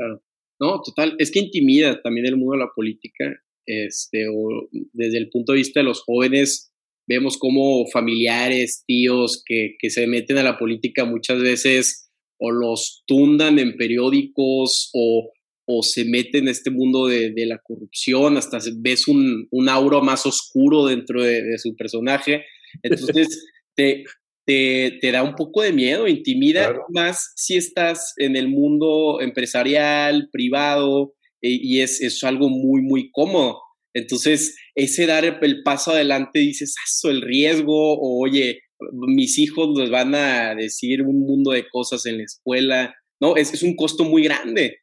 Claro. 0.00 0.22
No, 0.58 0.80
total. 0.82 1.14
Es 1.18 1.30
que 1.30 1.40
intimida 1.40 2.00
también 2.00 2.26
el 2.26 2.36
mundo 2.36 2.52
de 2.52 2.64
la 2.64 2.70
política. 2.74 3.24
Este, 3.66 4.26
o 4.28 4.68
desde 4.92 5.18
el 5.18 5.28
punto 5.28 5.52
de 5.52 5.58
vista 5.58 5.80
de 5.80 5.84
los 5.84 6.02
jóvenes, 6.02 6.72
vemos 7.06 7.36
como 7.36 7.86
familiares, 7.86 8.84
tíos 8.86 9.42
que, 9.44 9.76
que 9.78 9.90
se 9.90 10.06
meten 10.06 10.38
a 10.38 10.42
la 10.42 10.58
política 10.58 11.04
muchas 11.04 11.40
veces 11.40 12.10
o 12.38 12.50
los 12.50 13.04
tundan 13.06 13.58
en 13.58 13.76
periódicos 13.76 14.90
o, 14.94 15.30
o 15.66 15.82
se 15.82 16.04
meten 16.06 16.44
en 16.44 16.48
este 16.48 16.70
mundo 16.70 17.06
de, 17.06 17.30
de, 17.30 17.46
la 17.46 17.58
corrupción, 17.58 18.38
hasta 18.38 18.58
ves 18.78 19.06
un, 19.06 19.46
un 19.50 19.68
aura 19.68 20.00
más 20.00 20.24
oscuro 20.24 20.86
dentro 20.86 21.22
de, 21.22 21.42
de 21.42 21.58
su 21.58 21.76
personaje. 21.76 22.44
Entonces, 22.82 23.44
te, 23.76 24.04
te, 24.46 24.98
te, 25.00 25.12
da 25.12 25.22
un 25.22 25.34
poco 25.34 25.62
de 25.62 25.72
miedo, 25.72 26.08
intimida 26.08 26.74
más 26.88 27.32
si 27.36 27.56
estás 27.56 28.14
en 28.16 28.36
el 28.36 28.48
mundo 28.48 29.20
empresarial, 29.20 30.28
privado, 30.32 31.14
e, 31.42 31.50
y 31.50 31.80
es, 31.80 32.00
es 32.00 32.22
algo 32.24 32.48
muy, 32.48 32.82
muy 32.82 33.10
cómodo. 33.10 33.60
Entonces, 33.94 34.56
ese 34.74 35.06
dar 35.06 35.24
el 35.24 35.62
paso 35.62 35.92
adelante, 35.92 36.38
dices, 36.38 36.74
eso, 36.86 37.10
el 37.10 37.22
riesgo, 37.22 37.94
o 37.94 38.22
oye, 38.22 38.60
mis 38.92 39.38
hijos 39.38 39.76
les 39.78 39.90
van 39.90 40.14
a 40.14 40.54
decir 40.54 41.02
un 41.02 41.20
mundo 41.20 41.50
de 41.50 41.68
cosas 41.68 42.06
en 42.06 42.18
la 42.18 42.24
escuela. 42.24 42.94
No, 43.20 43.36
es, 43.36 43.52
es 43.52 43.62
un 43.62 43.76
costo 43.76 44.04
muy 44.04 44.22
grande. 44.22 44.78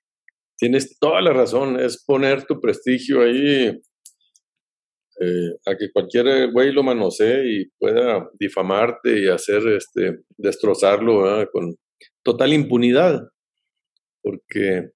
Tienes 0.58 0.98
toda 1.00 1.22
la 1.22 1.34
razón, 1.34 1.80
es 1.80 2.04
poner 2.04 2.46
tu 2.46 2.60
prestigio 2.60 3.22
ahí 3.22 3.72
eh, 5.20 5.56
a 5.66 5.76
que 5.76 5.92
cualquier 5.92 6.52
güey 6.52 6.72
lo 6.72 6.84
manosee 6.84 7.44
y 7.46 7.66
pueda 7.80 8.30
difamarte 8.40 9.20
y 9.20 9.28
hacer, 9.28 9.68
este, 9.70 10.20
destrozarlo 10.38 11.50
con 11.52 11.76
total 12.24 12.54
impunidad. 12.54 13.28
Porque, 14.22 14.92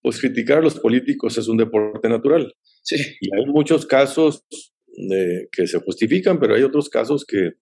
pues, 0.00 0.20
criticar 0.20 0.58
a 0.58 0.62
los 0.62 0.78
políticos 0.78 1.38
es 1.38 1.48
un 1.48 1.56
deporte 1.56 2.08
natural. 2.08 2.54
Sí. 2.82 2.96
Y 3.20 3.34
hay 3.34 3.46
muchos 3.46 3.86
casos 3.86 4.44
de, 4.86 5.48
que 5.50 5.66
se 5.66 5.80
justifican, 5.80 6.38
pero 6.38 6.54
hay 6.54 6.62
otros 6.62 6.88
casos 6.88 7.24
que, 7.24 7.52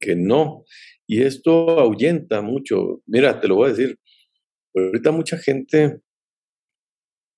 que 0.00 0.16
no. 0.16 0.64
Y 1.06 1.22
esto 1.22 1.78
ahuyenta 1.78 2.42
mucho. 2.42 3.02
Mira, 3.06 3.40
te 3.40 3.48
lo 3.48 3.56
voy 3.56 3.68
a 3.68 3.72
decir. 3.72 3.96
Ahorita 4.74 5.12
mucha 5.12 5.38
gente, 5.38 6.00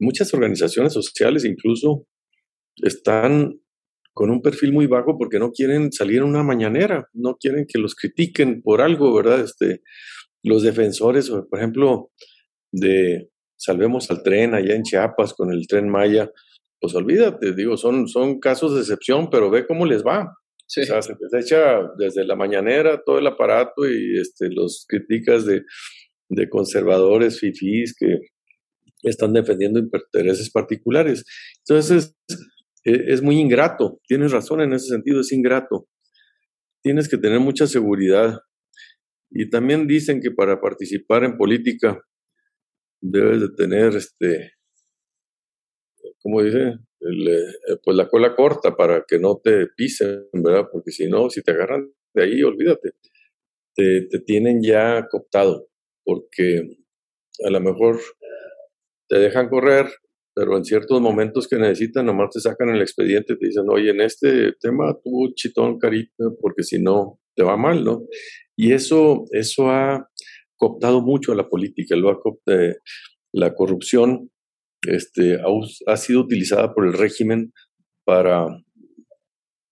muchas 0.00 0.33
organizaciones 0.33 0.93
sociales 0.93 1.45
incluso, 1.45 2.07
están 2.77 3.61
con 4.19 4.31
un 4.31 4.43
perfil 4.43 4.73
muy 4.73 4.89
bajo 4.89 5.17
porque 5.17 5.39
no 5.39 5.53
quieren 5.53 5.93
salir 5.93 6.17
en 6.17 6.25
una 6.25 6.43
mañanera, 6.43 7.09
no 7.13 7.37
quieren 7.37 7.67
que 7.69 7.79
los 7.79 7.95
critiquen 7.95 8.63
por 8.63 8.81
algo, 8.81 9.15
¿verdad? 9.15 9.39
Este, 9.39 9.83
los 10.43 10.65
defensores, 10.65 11.31
por 11.31 11.57
ejemplo, 11.57 12.11
de 12.73 13.31
Salvemos 13.57 14.11
al 14.11 14.25
Tren 14.25 14.55
allá 14.55 14.75
en 14.75 14.83
Chiapas 14.83 15.35
con 15.35 15.53
el 15.53 15.69
tren 15.69 15.89
Maya, 15.89 16.33
pues 16.81 16.97
olvídate, 16.97 17.55
digo, 17.55 17.77
son, 17.77 18.09
son 18.09 18.41
casos 18.41 18.75
de 18.75 18.81
excepción, 18.81 19.31
pero 19.31 19.51
ve 19.51 19.69
cómo 19.69 19.87
les 19.87 20.03
va. 20.03 20.35
Sí. 20.67 20.81
O 20.81 20.85
sea, 20.87 21.01
se 21.01 21.13
les 21.13 21.47
echa 21.47 21.79
desde 21.97 22.25
la 22.25 22.35
mañanera 22.35 23.01
todo 23.07 23.21
el 23.21 23.27
aparato 23.29 23.89
y 23.89 24.19
este, 24.19 24.51
los 24.51 24.85
críticas 24.89 25.47
de, 25.47 25.63
de 26.29 26.49
conservadores, 26.49 27.39
fifís, 27.39 27.95
que 27.97 28.19
están 29.05 29.33
defendiendo 29.33 29.79
intereses 29.79 30.51
particulares. 30.51 31.25
Entonces, 31.61 32.17
es 32.90 33.23
muy 33.23 33.38
ingrato, 33.38 34.00
tienes 34.07 34.33
razón 34.33 34.61
en 34.61 34.73
ese 34.73 34.87
sentido, 34.88 35.21
es 35.21 35.33
ingrato. 35.33 35.88
Tienes 36.83 37.09
que 37.09 37.18
tener 37.18 37.40
mucha 37.40 37.66
seguridad. 37.66 38.40
Y 39.30 39.50
también 39.50 39.87
dicen 39.87 40.21
que 40.21 40.30
para 40.30 40.61
participar 40.61 41.25
en 41.25 41.37
política 41.37 42.00
debes 43.00 43.40
de 43.40 43.49
tener, 43.57 43.95
este, 43.95 44.52
¿cómo 46.23 46.42
dice? 46.42 46.78
El, 47.00 47.28
eh, 47.28 47.76
pues 47.85 47.97
la 47.97 48.09
cola 48.09 48.35
corta 48.35 48.76
para 48.76 49.04
que 49.07 49.18
no 49.18 49.40
te 49.42 49.66
pisen, 49.76 50.26
¿verdad? 50.33 50.66
Porque 50.73 50.90
si 50.90 51.09
no, 51.09 51.30
si 51.30 51.42
te 51.42 51.52
agarran 51.52 51.92
de 52.14 52.25
ahí, 52.25 52.42
olvídate. 52.42 52.92
Te, 53.75 54.07
te 54.11 54.18
tienen 54.21 54.62
ya 54.62 55.07
cooptado, 55.09 55.68
porque 56.04 56.62
a 57.45 57.50
lo 57.50 57.61
mejor 57.61 58.00
te 59.09 59.18
dejan 59.18 59.49
correr, 59.49 59.87
pero 60.38 60.57
en 60.57 60.64
ciertos 60.64 61.00
momentos 61.00 61.49
que 61.49 61.57
necesitan, 61.57 62.07
nomás 62.07 62.30
te 62.30 62.38
sacan 62.38 62.68
el 62.68 62.80
expediente 62.80 63.35
te 63.35 63.47
dicen, 63.47 63.64
oye, 63.68 63.90
en 63.90 64.00
este 64.00 64.52
tema 64.61 64.97
tú 65.02 65.33
chitón 65.35 65.80
carita, 65.80 66.26
porque 66.40 66.62
si 66.62 66.80
no, 66.80 67.18
te 67.35 67.42
va 67.42 67.57
mal, 67.57 67.83
¿no? 67.83 68.07
Y 68.57 68.73
eso, 68.73 69.25
eso 69.33 69.68
ha 69.68 70.09
cooptado 70.57 71.02
mucho 71.02 71.33
a 71.33 71.35
la 71.35 71.49
política, 71.49 71.97
lo 71.97 72.11
ha 72.11 72.21
cooptado, 72.21 72.73
la 73.33 73.52
corrupción 73.57 74.30
este, 74.87 75.40
ha, 75.40 75.92
ha, 75.92 75.97
sido 75.97 76.21
utilizada 76.21 76.73
por 76.73 76.87
el 76.87 76.92
régimen 76.92 77.52
para, 78.04 78.47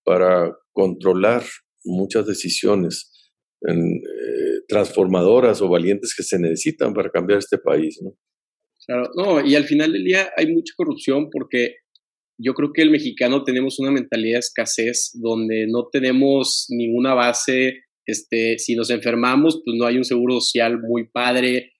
para 0.04 0.52
controlar 0.72 1.44
muchas 1.84 2.26
decisiones 2.26 3.30
eh, 3.68 4.62
transformadoras 4.66 5.62
o 5.62 5.68
valientes 5.68 6.12
que 6.12 6.24
se 6.24 6.40
necesitan 6.40 6.92
para 6.92 7.10
cambiar 7.10 7.38
este 7.38 7.58
país, 7.58 8.00
¿no? 8.02 8.16
Claro, 8.86 9.10
no, 9.16 9.44
y 9.44 9.56
al 9.56 9.64
final 9.64 9.92
del 9.92 10.04
día 10.04 10.30
hay 10.36 10.46
mucha 10.46 10.72
corrupción 10.76 11.28
porque 11.30 11.76
yo 12.38 12.54
creo 12.54 12.72
que 12.72 12.82
el 12.82 12.90
mexicano 12.90 13.42
tenemos 13.42 13.78
una 13.80 13.90
mentalidad 13.90 14.36
de 14.36 14.40
escasez 14.40 15.10
donde 15.14 15.66
no 15.66 15.88
tenemos 15.90 16.66
ninguna 16.68 17.14
base, 17.14 17.80
este, 18.06 18.58
si 18.58 18.76
nos 18.76 18.90
enfermamos, 18.90 19.60
pues 19.64 19.76
no 19.76 19.86
hay 19.86 19.96
un 19.96 20.04
seguro 20.04 20.40
social 20.40 20.80
muy 20.80 21.08
padre, 21.08 21.72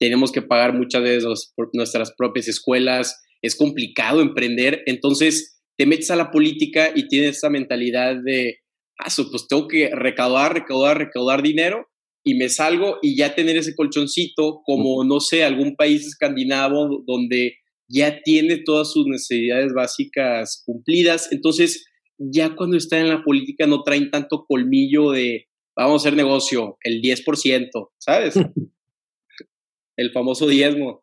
tenemos 0.00 0.32
que 0.32 0.42
pagar 0.42 0.74
muchas 0.74 1.02
veces 1.02 1.52
nuestras 1.72 2.12
propias 2.16 2.48
escuelas, 2.48 3.22
es 3.42 3.54
complicado 3.54 4.20
emprender, 4.20 4.82
entonces 4.86 5.62
te 5.78 5.86
metes 5.86 6.10
a 6.10 6.16
la 6.16 6.30
política 6.30 6.90
y 6.94 7.06
tienes 7.06 7.36
esa 7.36 7.50
mentalidad 7.50 8.16
de, 8.24 8.58
ah, 8.98 9.08
pues 9.30 9.46
tengo 9.46 9.68
que 9.68 9.90
recaudar, 9.90 10.54
recaudar, 10.54 10.98
recaudar 10.98 11.42
dinero 11.42 11.89
y 12.24 12.34
me 12.34 12.48
salgo 12.48 12.98
y 13.02 13.16
ya 13.16 13.34
tener 13.34 13.56
ese 13.56 13.74
colchoncito 13.74 14.60
como, 14.64 15.04
no 15.04 15.20
sé, 15.20 15.44
algún 15.44 15.74
país 15.76 16.06
escandinavo 16.06 17.02
donde 17.06 17.54
ya 17.88 18.20
tiene 18.22 18.58
todas 18.64 18.92
sus 18.92 19.06
necesidades 19.06 19.72
básicas 19.72 20.62
cumplidas. 20.64 21.32
Entonces, 21.32 21.84
ya 22.18 22.54
cuando 22.54 22.76
están 22.76 23.00
en 23.00 23.08
la 23.08 23.24
política 23.24 23.66
no 23.66 23.82
traen 23.82 24.10
tanto 24.10 24.44
colmillo 24.46 25.10
de, 25.10 25.46
vamos 25.76 26.04
a 26.04 26.08
hacer 26.08 26.16
negocio, 26.16 26.76
el 26.82 27.00
10%, 27.00 27.68
¿sabes? 27.98 28.34
el 29.96 30.12
famoso 30.12 30.46
diezmo. 30.46 31.02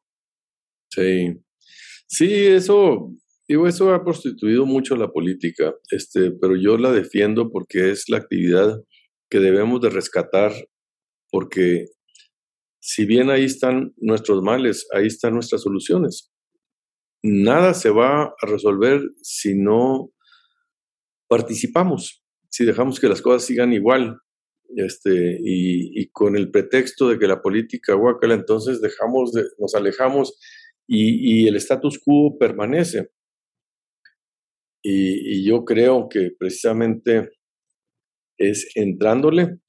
Sí. 0.89 1.33
Sí, 2.07 2.31
eso, 2.31 3.11
digo, 3.47 3.67
eso 3.67 3.93
ha 3.93 4.03
prostituido 4.03 4.65
mucho 4.65 4.95
la 4.95 5.09
política, 5.11 5.75
este, 5.91 6.31
pero 6.31 6.55
yo 6.55 6.77
la 6.77 6.91
defiendo 6.91 7.49
porque 7.49 7.91
es 7.91 8.05
la 8.07 8.17
actividad 8.17 8.81
que 9.29 9.39
debemos 9.39 9.81
de 9.81 9.89
rescatar 9.89 10.53
porque 11.37 11.85
si 12.79 13.05
bien 13.05 13.29
ahí 13.29 13.45
están 13.45 13.93
nuestros 13.97 14.41
males, 14.41 14.87
ahí 14.91 15.05
están 15.05 15.35
nuestras 15.35 15.61
soluciones. 15.61 16.33
Nada 17.21 17.75
se 17.75 17.91
va 17.91 18.23
a 18.23 18.33
resolver 18.41 19.01
si 19.21 19.53
no 19.53 20.09
participamos, 21.29 22.23
si 22.49 22.65
dejamos 22.65 22.99
que 22.99 23.07
las 23.07 23.21
cosas 23.21 23.45
sigan 23.45 23.71
igual, 23.71 24.17
este, 24.77 25.37
y, 25.39 26.09
con 26.09 26.35
el 26.35 26.49
pretexto 26.49 27.07
de 27.07 27.19
que 27.19 27.27
la 27.27 27.43
política 27.43 27.93
guacala, 27.93 28.33
entonces 28.33 28.81
dejamos 28.81 29.31
de, 29.31 29.43
nos 29.59 29.75
alejamos 29.75 30.39
y, 30.87 31.47
el 31.47 31.55
status 31.57 31.99
quo 32.03 32.35
permanece. 32.39 33.11
Y 34.81 35.47
yo 35.47 35.65
creo 35.65 36.09
que 36.09 36.31
precisamente 36.35 37.29
es 38.39 38.71
entrándole 38.73 39.59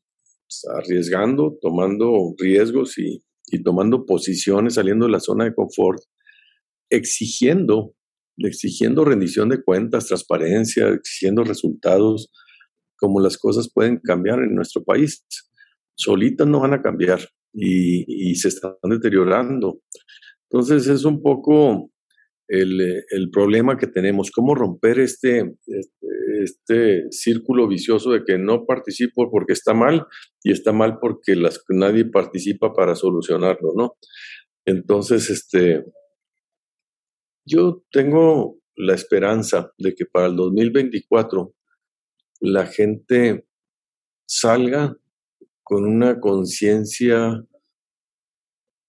arriesgando, 0.76 1.58
tomando 1.60 2.34
riesgos 2.38 2.98
y, 2.98 3.22
y 3.50 3.62
tomando 3.62 4.06
posiciones, 4.06 4.74
saliendo 4.74 5.06
de 5.06 5.12
la 5.12 5.20
zona 5.20 5.44
de 5.44 5.54
confort, 5.54 6.00
exigiendo, 6.90 7.94
exigiendo 8.38 9.04
rendición 9.04 9.48
de 9.48 9.62
cuentas, 9.62 10.06
transparencia, 10.06 10.88
exigiendo 10.88 11.44
resultados, 11.44 12.30
como 12.96 13.20
las 13.20 13.38
cosas 13.38 13.70
pueden 13.72 13.98
cambiar 13.98 14.40
en 14.40 14.54
nuestro 14.54 14.82
país. 14.84 15.24
Solitas 15.94 16.46
no 16.46 16.60
van 16.60 16.74
a 16.74 16.82
cambiar 16.82 17.20
y, 17.52 18.30
y 18.30 18.34
se 18.36 18.48
están 18.48 18.74
deteriorando. 18.82 19.80
Entonces 20.50 20.86
es 20.88 21.04
un 21.04 21.22
poco 21.22 21.90
el, 22.48 22.80
el, 23.10 23.30
problema 23.30 23.76
que 23.76 23.86
tenemos, 23.86 24.30
cómo 24.30 24.54
romper 24.54 24.98
este, 25.00 25.54
este, 25.66 26.42
este, 26.42 27.06
círculo 27.10 27.68
vicioso 27.68 28.10
de 28.12 28.24
que 28.24 28.38
no 28.38 28.64
participo 28.64 29.30
porque 29.30 29.52
está 29.52 29.74
mal 29.74 30.06
y 30.42 30.52
está 30.52 30.72
mal 30.72 30.98
porque 31.00 31.36
las, 31.36 31.62
nadie 31.68 32.06
participa 32.06 32.72
para 32.72 32.94
solucionarlo, 32.94 33.72
¿no? 33.76 33.96
Entonces, 34.64 35.30
este, 35.30 35.84
yo 37.46 37.82
tengo 37.90 38.58
la 38.76 38.94
esperanza 38.94 39.72
de 39.78 39.94
que 39.94 40.06
para 40.06 40.26
el 40.26 40.36
2024 40.36 41.54
la 42.40 42.66
gente 42.66 43.46
salga 44.26 44.96
con 45.62 45.84
una 45.84 46.20
conciencia 46.20 47.44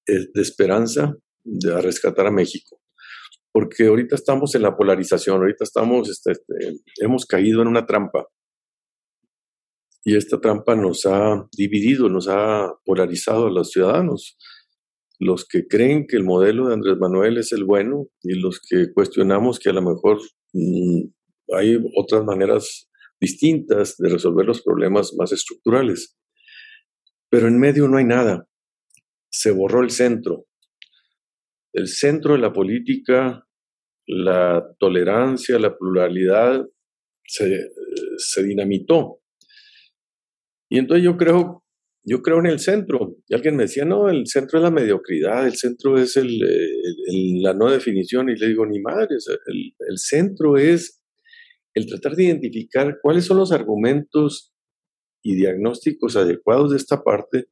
de 0.05 0.41
esperanza 0.41 1.15
de 1.43 1.81
rescatar 1.81 2.27
a 2.27 2.31
México. 2.31 2.78
Porque 3.51 3.87
ahorita 3.87 4.15
estamos 4.15 4.53
en 4.55 4.61
la 4.61 4.75
polarización, 4.75 5.37
ahorita 5.37 5.63
estamos, 5.63 6.09
este, 6.09 6.33
este, 6.33 6.81
hemos 7.01 7.25
caído 7.25 7.61
en 7.61 7.67
una 7.67 7.85
trampa. 7.85 8.27
Y 10.03 10.15
esta 10.15 10.39
trampa 10.39 10.75
nos 10.75 11.05
ha 11.05 11.47
dividido, 11.55 12.09
nos 12.09 12.27
ha 12.29 12.73
polarizado 12.85 13.47
a 13.47 13.51
los 13.51 13.71
ciudadanos. 13.71 14.37
Los 15.19 15.45
que 15.45 15.67
creen 15.67 16.07
que 16.07 16.15
el 16.15 16.23
modelo 16.23 16.67
de 16.67 16.75
Andrés 16.75 16.97
Manuel 16.97 17.37
es 17.37 17.51
el 17.51 17.65
bueno 17.65 18.07
y 18.23 18.39
los 18.39 18.61
que 18.61 18.93
cuestionamos 18.93 19.59
que 19.59 19.69
a 19.69 19.73
lo 19.73 19.81
mejor 19.81 20.19
mm, 20.53 21.01
hay 21.53 21.77
otras 21.97 22.23
maneras 22.23 22.89
distintas 23.19 23.97
de 23.97 24.09
resolver 24.09 24.45
los 24.45 24.61
problemas 24.61 25.13
más 25.17 25.31
estructurales. 25.31 26.17
Pero 27.29 27.47
en 27.47 27.59
medio 27.59 27.87
no 27.87 27.97
hay 27.97 28.05
nada. 28.05 28.47
Se 29.29 29.51
borró 29.51 29.83
el 29.83 29.91
centro. 29.91 30.45
El 31.73 31.87
centro 31.87 32.33
de 32.33 32.39
la 32.39 32.53
política, 32.53 33.45
la 34.07 34.65
tolerancia, 34.79 35.59
la 35.59 35.77
pluralidad, 35.77 36.65
se, 37.25 37.69
se 38.17 38.43
dinamitó. 38.43 39.21
Y 40.69 40.79
entonces 40.79 41.03
yo 41.03 41.17
creo, 41.17 41.63
yo 42.03 42.21
creo 42.21 42.39
en 42.39 42.47
el 42.47 42.59
centro. 42.59 43.17
Y 43.27 43.35
alguien 43.35 43.55
me 43.55 43.63
decía, 43.63 43.85
no, 43.85 44.09
el 44.09 44.27
centro 44.27 44.59
es 44.59 44.63
la 44.63 44.71
mediocridad, 44.71 45.45
el 45.45 45.55
centro 45.55 45.97
es 45.97 46.17
el, 46.17 46.39
la 47.41 47.53
no 47.53 47.69
definición. 47.69 48.29
Y 48.29 48.35
le 48.35 48.47
digo, 48.47 48.65
ni 48.65 48.79
madre, 48.79 49.15
el, 49.47 49.73
el 49.87 49.97
centro 49.97 50.57
es 50.57 51.01
el 51.75 51.87
tratar 51.87 52.15
de 52.15 52.25
identificar 52.25 52.97
cuáles 53.01 53.25
son 53.25 53.37
los 53.37 53.51
argumentos 53.51 54.53
y 55.21 55.35
diagnósticos 55.35 56.15
adecuados 56.15 56.71
de 56.71 56.77
esta 56.77 57.03
parte 57.03 57.47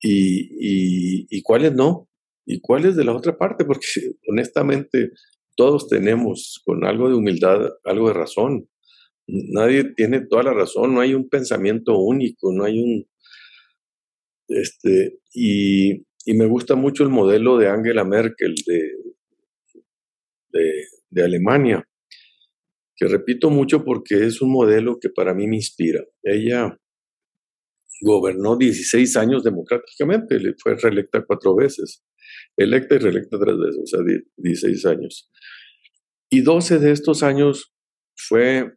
y, 0.00 1.42
cuáles 1.42 1.74
no, 1.74 2.07
y 2.50 2.60
cuáles 2.60 2.96
de 2.96 3.04
la 3.04 3.14
otra 3.14 3.36
parte, 3.36 3.66
porque 3.66 3.86
honestamente 4.28 5.10
todos 5.54 5.86
tenemos 5.86 6.62
con 6.64 6.84
algo 6.84 7.08
de 7.08 7.14
humildad 7.14 7.60
algo 7.84 8.08
de 8.08 8.14
razón. 8.14 8.68
Nadie 9.26 9.92
tiene 9.94 10.26
toda 10.26 10.44
la 10.44 10.54
razón, 10.54 10.94
no 10.94 11.00
hay 11.02 11.12
un 11.12 11.28
pensamiento 11.28 11.98
único, 11.98 12.50
no 12.52 12.64
hay 12.64 12.80
un... 12.80 13.04
Este, 14.48 15.18
y, 15.34 16.06
me 16.34 16.46
gusta 16.46 16.74
mucho 16.74 17.04
el 17.04 17.08
modelo 17.08 17.56
de 17.56 17.68
Angela 17.68 18.04
Merkel 18.04 18.54
de, 18.66 18.92
de 21.10 21.24
Alemania, 21.24 21.82
que 22.96 23.06
repito 23.06 23.48
mucho 23.48 23.82
porque 23.82 24.26
es 24.26 24.42
un 24.42 24.52
modelo 24.52 24.98
que 25.00 25.08
para 25.08 25.32
mí 25.34 25.46
me 25.46 25.56
inspira. 25.56 26.04
Ella 26.22 26.78
gobernó 28.02 28.56
16 28.56 29.16
años 29.16 29.42
democráticamente, 29.42 30.38
fue 30.62 30.76
reelecta 30.76 31.24
cuatro 31.26 31.54
veces, 31.56 32.04
electa 32.56 32.96
y 32.96 32.98
reelecta 32.98 33.38
tres 33.38 33.56
veces, 33.58 33.80
o 33.82 33.86
sea, 33.86 34.00
16 34.36 34.86
años. 34.86 35.30
Y 36.30 36.42
12 36.42 36.78
de 36.78 36.92
estos 36.92 37.22
años 37.22 37.72
fue 38.16 38.74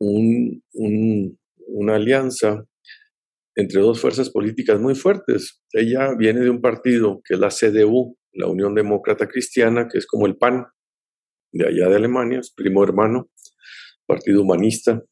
una 0.00 1.94
alianza 1.96 2.64
entre 3.56 3.80
dos 3.80 4.00
fuerzas 4.00 4.30
políticas 4.30 4.80
muy 4.80 4.94
fuertes. 4.94 5.60
Ella 5.72 6.14
viene 6.16 6.40
de 6.40 6.50
un 6.50 6.60
partido 6.60 7.20
que 7.24 7.34
es 7.34 7.40
la 7.40 7.48
CDU, 7.48 8.16
la 8.32 8.46
Unión 8.46 8.74
Demócrata 8.74 9.26
Cristiana, 9.26 9.88
que 9.90 9.98
es 9.98 10.06
como 10.06 10.26
el 10.26 10.36
PAN, 10.36 10.66
de 11.52 11.66
allá 11.66 11.88
de 11.88 11.96
Alemania, 11.96 12.38
es 12.38 12.52
primo 12.54 12.84
hermano, 12.84 13.30
partido 14.06 14.42
humanista, 14.42 15.02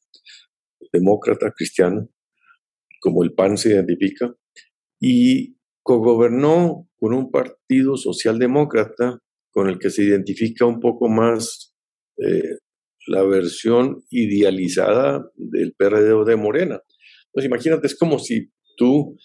demócrata, 0.93 1.51
cristiano, 1.51 2.09
como 3.01 3.25
el 3.25 3.33
PAN 3.33 3.57
se 3.59 3.71
identifica, 3.71 4.33
y 5.01 5.56
cogobernó 5.87 6.89
con 6.99 7.15
un 7.15 7.31
partido 7.31 7.97
socialdemócrata 7.97 9.21
con 9.51 9.69
el 9.69 9.79
que 9.79 9.91
se 9.91 10.03
identifica 10.03 10.67
un 10.67 10.81
poco 10.81 11.09
más 11.09 11.75
eh, 12.19 12.59
la 13.07 13.23
versión 13.23 14.05
idealizada 14.11 15.31
del 15.37 15.75
PRD 15.75 16.25
de 16.25 16.37
Morena. 16.37 16.83
Pues 17.33 17.47
imagínate, 17.47 17.87
es 17.87 17.97
como 17.97 18.19
si 18.19 18.51
tú 18.77 19.17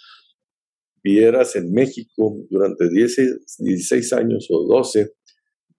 vieras 1.04 1.56
en 1.56 1.72
México 1.72 2.38
durante 2.52 2.90
10, 2.90 3.58
16 3.58 4.14
años 4.14 4.48
o 4.52 4.64
12 4.68 5.14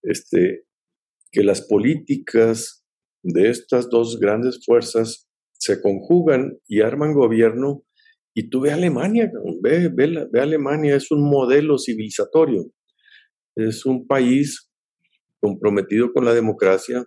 este, 0.01 0.65
que 1.31 1.43
las 1.43 1.61
políticas 1.61 2.83
de 3.23 3.49
estas 3.49 3.89
dos 3.89 4.19
grandes 4.19 4.65
fuerzas 4.65 5.29
se 5.53 5.81
conjugan 5.81 6.59
y 6.67 6.81
arman 6.81 7.13
gobierno. 7.13 7.85
Y 8.35 8.49
tú 8.49 8.61
ve 8.61 8.71
Alemania, 8.71 9.31
ve, 9.61 9.89
ve, 9.89 10.27
ve 10.31 10.41
Alemania, 10.41 10.95
es 10.95 11.11
un 11.11 11.29
modelo 11.29 11.77
civilizatorio, 11.77 12.71
es 13.55 13.85
un 13.85 14.07
país 14.07 14.71
comprometido 15.39 16.13
con 16.13 16.25
la 16.25 16.33
democracia, 16.33 17.05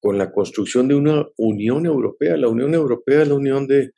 con 0.00 0.18
la 0.18 0.32
construcción 0.32 0.88
de 0.88 0.94
una 0.94 1.26
Unión 1.36 1.84
Europea. 1.86 2.36
La 2.36 2.48
Unión 2.48 2.74
Europea 2.74 3.22
es 3.22 3.28
la 3.28 3.34
unión 3.34 3.66
de, 3.66 3.90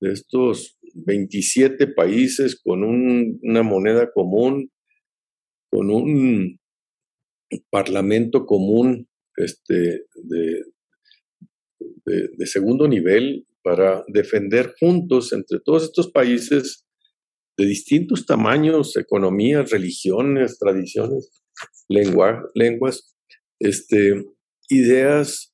estos 0.00 0.78
27 0.94 1.86
países 1.88 2.60
con 2.62 2.84
una 2.84 3.62
moneda 3.62 4.10
común, 4.12 4.70
con 5.70 5.90
un 5.90 6.58
parlamento 7.70 8.44
común 8.44 9.08
este, 9.36 10.04
de, 10.14 10.62
segundo 12.46 12.88
nivel 12.88 13.46
para 13.66 14.04
defender 14.06 14.76
juntos 14.78 15.32
entre 15.32 15.58
todos 15.58 15.82
estos 15.82 16.12
países 16.12 16.86
de 17.58 17.66
distintos 17.66 18.24
tamaños, 18.24 18.96
economías, 18.96 19.72
religiones, 19.72 20.56
tradiciones, 20.56 21.42
lenguas, 21.88 23.16
este, 23.58 24.24
ideas 24.68 25.52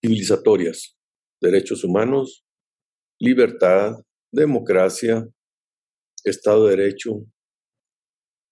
civilizatorias, 0.00 0.96
derechos 1.40 1.82
humanos, 1.82 2.44
libertad, 3.18 3.94
democracia, 4.32 5.26
Estado 6.22 6.68
de 6.68 6.76
Derecho, 6.76 7.26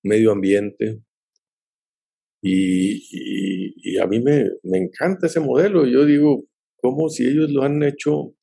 medio 0.02 0.32
ambiente, 0.32 1.04
y, 2.42 3.96
a 3.98 4.08
mí 4.08 4.18
me, 4.18 4.50
me, 4.64 4.78
encanta 4.78 5.26
ese 5.28 5.38
modelo. 5.38 5.86
Yo 5.86 6.04
digo, 6.04 6.49
como 6.80 7.08
si 7.08 7.26
ellos 7.26 7.50
lo 7.50 7.62
han 7.62 7.82
hecho 7.82 8.34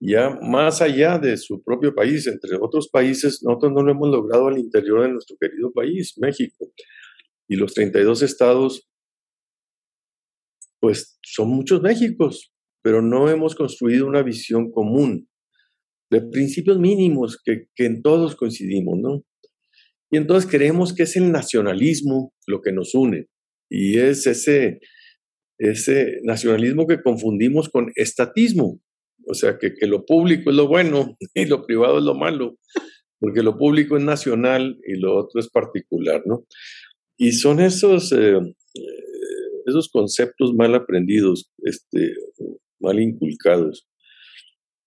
ya 0.00 0.30
más 0.42 0.82
allá 0.82 1.18
de 1.18 1.36
su 1.36 1.62
propio 1.62 1.94
país, 1.94 2.26
entre 2.26 2.56
otros 2.60 2.88
países, 2.88 3.40
nosotros 3.42 3.72
no 3.72 3.82
lo 3.82 3.92
hemos 3.92 4.10
logrado 4.10 4.48
al 4.48 4.58
interior 4.58 5.02
de 5.02 5.12
nuestro 5.12 5.36
querido 5.40 5.72
país, 5.72 6.14
México. 6.18 6.66
Y 7.48 7.54
los 7.54 7.72
32 7.74 8.22
estados, 8.22 8.88
pues 10.80 11.18
son 11.22 11.50
muchos 11.50 11.82
Méxicos, 11.82 12.52
pero 12.82 13.00
no 13.00 13.30
hemos 13.30 13.54
construido 13.54 14.06
una 14.06 14.22
visión 14.22 14.72
común 14.72 15.28
de 16.10 16.20
principios 16.20 16.78
mínimos 16.78 17.40
que, 17.42 17.66
que 17.74 17.86
en 17.86 18.02
todos 18.02 18.34
coincidimos, 18.34 18.98
¿no? 18.98 19.24
Y 20.10 20.18
entonces 20.18 20.50
creemos 20.50 20.94
que 20.94 21.04
es 21.04 21.16
el 21.16 21.32
nacionalismo 21.32 22.34
lo 22.46 22.60
que 22.60 22.72
nos 22.72 22.94
une. 22.94 23.28
Y 23.70 23.98
es 23.98 24.26
ese, 24.26 24.80
ese 25.70 26.20
nacionalismo 26.24 26.86
que 26.86 27.02
confundimos 27.02 27.68
con 27.68 27.92
estatismo. 27.94 28.80
O 29.26 29.34
sea, 29.34 29.58
que, 29.58 29.74
que, 29.74 29.86
lo 29.86 30.04
público 30.04 30.50
es 30.50 30.56
lo 30.56 30.66
bueno 30.66 31.16
y 31.34 31.46
lo 31.46 31.64
privado 31.64 31.98
es 31.98 32.04
lo 32.04 32.14
malo, 32.14 32.56
porque 33.20 33.42
lo 33.42 33.56
público 33.56 33.96
es 33.96 34.02
nacional 34.02 34.78
y 34.84 34.96
lo 34.96 35.16
otro 35.16 35.40
es 35.40 35.48
particular, 35.48 36.22
¿no? 36.26 36.44
Y 37.16 37.32
son 37.32 37.60
esos, 37.60 38.10
eh, 38.12 38.40
esos 39.66 39.88
conceptos 39.90 40.54
mal 40.54 40.74
aprendidos, 40.74 41.52
este, 41.62 42.14
mal 42.80 42.98
inculcados, 42.98 43.86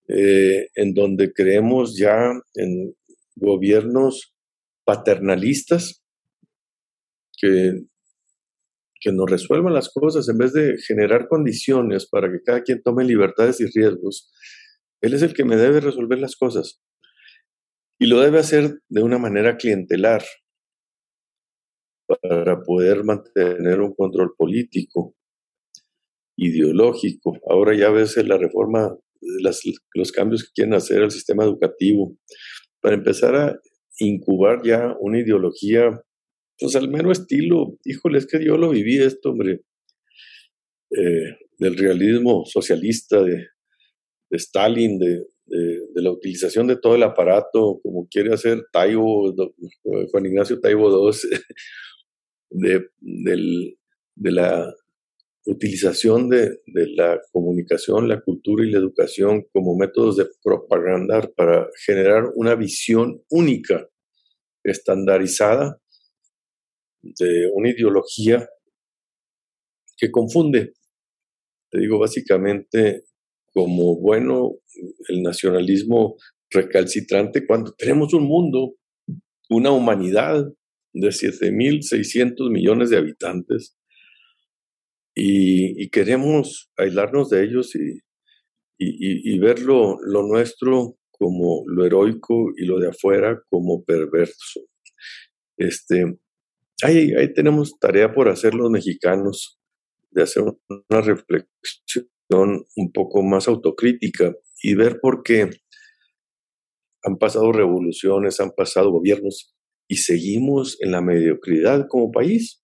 eh, 0.10 0.68
en 0.76 0.94
donde 0.94 1.32
creemos 1.32 1.98
ya 1.98 2.34
en 2.56 2.94
gobiernos 3.36 4.34
paternalistas 4.84 6.04
que, 7.38 7.86
que 9.06 9.12
nos 9.12 9.30
resuelvan 9.30 9.76
las 9.76 9.91
cosas 9.94 10.28
en 10.30 10.39
vez 10.39 10.52
de 10.54 10.78
generar 10.80 11.28
condiciones 11.28 12.10
para 12.10 12.28
que 12.32 12.41
cada 12.44 12.63
quien 12.63 12.82
tome 12.82 13.06
libertades 13.06 13.62
y 13.62 13.68
riesgos. 13.68 14.32
Él 15.00 15.13
es 15.13 15.22
el 15.22 15.36
que 15.36 15.46
me 15.46 15.58
debe 15.58 15.80
resolver 15.80 16.18
las 16.18 16.36
cosas. 16.36 16.82
Y 18.00 18.08
lo 18.08 18.20
debe 18.20 18.39
hacer 18.39 18.80
de 18.89 19.04
una 19.04 19.20
manera 19.20 19.58
clientelar 19.58 20.24
para 22.08 22.63
poder 22.63 23.04
mantener 23.04 23.80
un 23.80 23.94
control 23.94 24.34
político, 24.36 25.15
ideológico. 26.36 27.38
Ahora 27.48 27.76
ya 27.76 27.91
ves 27.91 28.18
la 28.26 28.39
reforma, 28.39 28.98
los 29.94 30.12
cambios 30.12 30.46
que 30.46 30.50
quieren 30.56 30.74
hacer 30.74 31.04
al 31.04 31.12
sistema 31.12 31.44
educativo, 31.44 32.18
para 32.82 32.96
empezar 32.96 33.36
a 33.36 33.60
incubar 34.00 34.63
ya 34.63 34.96
una 35.00 35.20
ideología, 35.20 36.02
pues 36.60 36.76
al 36.76 36.89
mero 36.89 37.12
estilo, 37.12 37.78
híjole, 37.84 38.20
es 38.20 38.28
que 38.28 38.44
yo 38.44 38.58
lo 38.58 38.70
viví 38.70 38.98
esto, 38.98 39.32
hombre, 39.32 39.62
eh, 40.91 41.38
del 41.58 41.78
realismo 41.78 42.44
socialista, 42.46 43.22
de, 43.24 43.48
Stalin, 44.32 45.00
de, 45.00 45.24
la 45.96 46.12
utilización 46.12 46.68
de 46.68 46.78
todo 46.78 46.96
el 46.96 47.04
aparato, 47.04 47.80
como 47.84 48.08
quiere 48.10 48.34
hacer 48.34 48.65
Taibo, 48.72 49.34
Juan 50.12 50.26
Ignacio 50.26 50.60
Taibo 50.60 51.10
II, 51.10 51.39
de, 52.50 52.89
de 54.15 54.32
la 54.32 54.74
utilización 55.46 56.30
de, 56.30 56.60
de, 56.65 56.88
la 56.96 57.22
comunicación, 57.32 58.08
la 58.08 58.22
cultura 58.22 58.65
y 58.65 58.72
la 58.72 58.80
educación 58.80 59.46
como 59.54 59.78
métodos 59.78 60.18
de 60.18 60.28
propaganda 60.44 61.22
para 61.36 61.70
generar 61.86 62.32
una 62.36 62.56
visión 62.56 63.22
única, 63.30 63.88
estandarizada, 64.63 65.80
de 67.20 67.50
una 67.54 67.70
ideología 67.70 68.48
que 69.98 70.12
confunde. 70.12 70.74
Te 71.72 71.80
digo, 71.80 72.00
básicamente, 72.00 73.04
como 73.54 74.00
bueno, 74.00 74.56
el 75.10 75.22
nacionalismo 75.22 76.18
recalcitrante 76.50 77.46
cuando 77.46 77.74
tenemos 77.74 78.13
un 78.13 78.24
mundo, 78.24 78.76
una 79.50 79.72
humanidad 79.72 80.46
de 80.94 81.08
7.600 81.10 82.50
millones 82.50 82.89
de 82.89 82.98
habitantes 82.98 83.78
y, 85.13 85.89
queremos 85.89 86.70
aislarnos 86.78 87.30
de 87.30 87.44
ellos 87.44 87.76
y, 87.76 88.00
y, 88.78 89.39
ver 89.39 89.60
lo, 89.60 89.98
nuestro 90.28 90.98
como 91.12 91.63
lo 91.68 91.86
heroico 91.86 92.52
y 92.58 92.65
lo 92.65 92.80
de 92.80 92.89
afuera 92.89 93.41
como 93.50 93.84
perverso. 93.84 94.62
Este, 95.58 96.18
ahí, 96.84 97.14
ahí 97.14 97.34
tenemos 97.34 97.78
tarea 97.80 98.14
por 98.14 98.30
hacer 98.30 98.54
los 98.54 98.70
mexicanos, 98.70 99.60
de 100.12 100.24
hacer 100.24 100.44
una 100.44 101.02
reflexión 101.02 102.08
un 102.76 102.92
poco 102.94 103.22
más 103.24 103.48
autocrítica 103.48 104.34
y 104.62 104.76
ver 104.76 105.00
por 105.02 105.24
qué 105.24 105.50
han 107.04 107.18
pasado 107.18 107.52
revoluciones, 107.52 108.40
han 108.40 108.52
pasado 108.52 108.92
gobiernos 108.92 109.56
y 109.88 109.98
seguimos 109.98 110.78
en 110.82 110.92
la 110.92 111.02
mediocridad 111.02 111.86
como 111.88 112.12
país. 112.12 112.64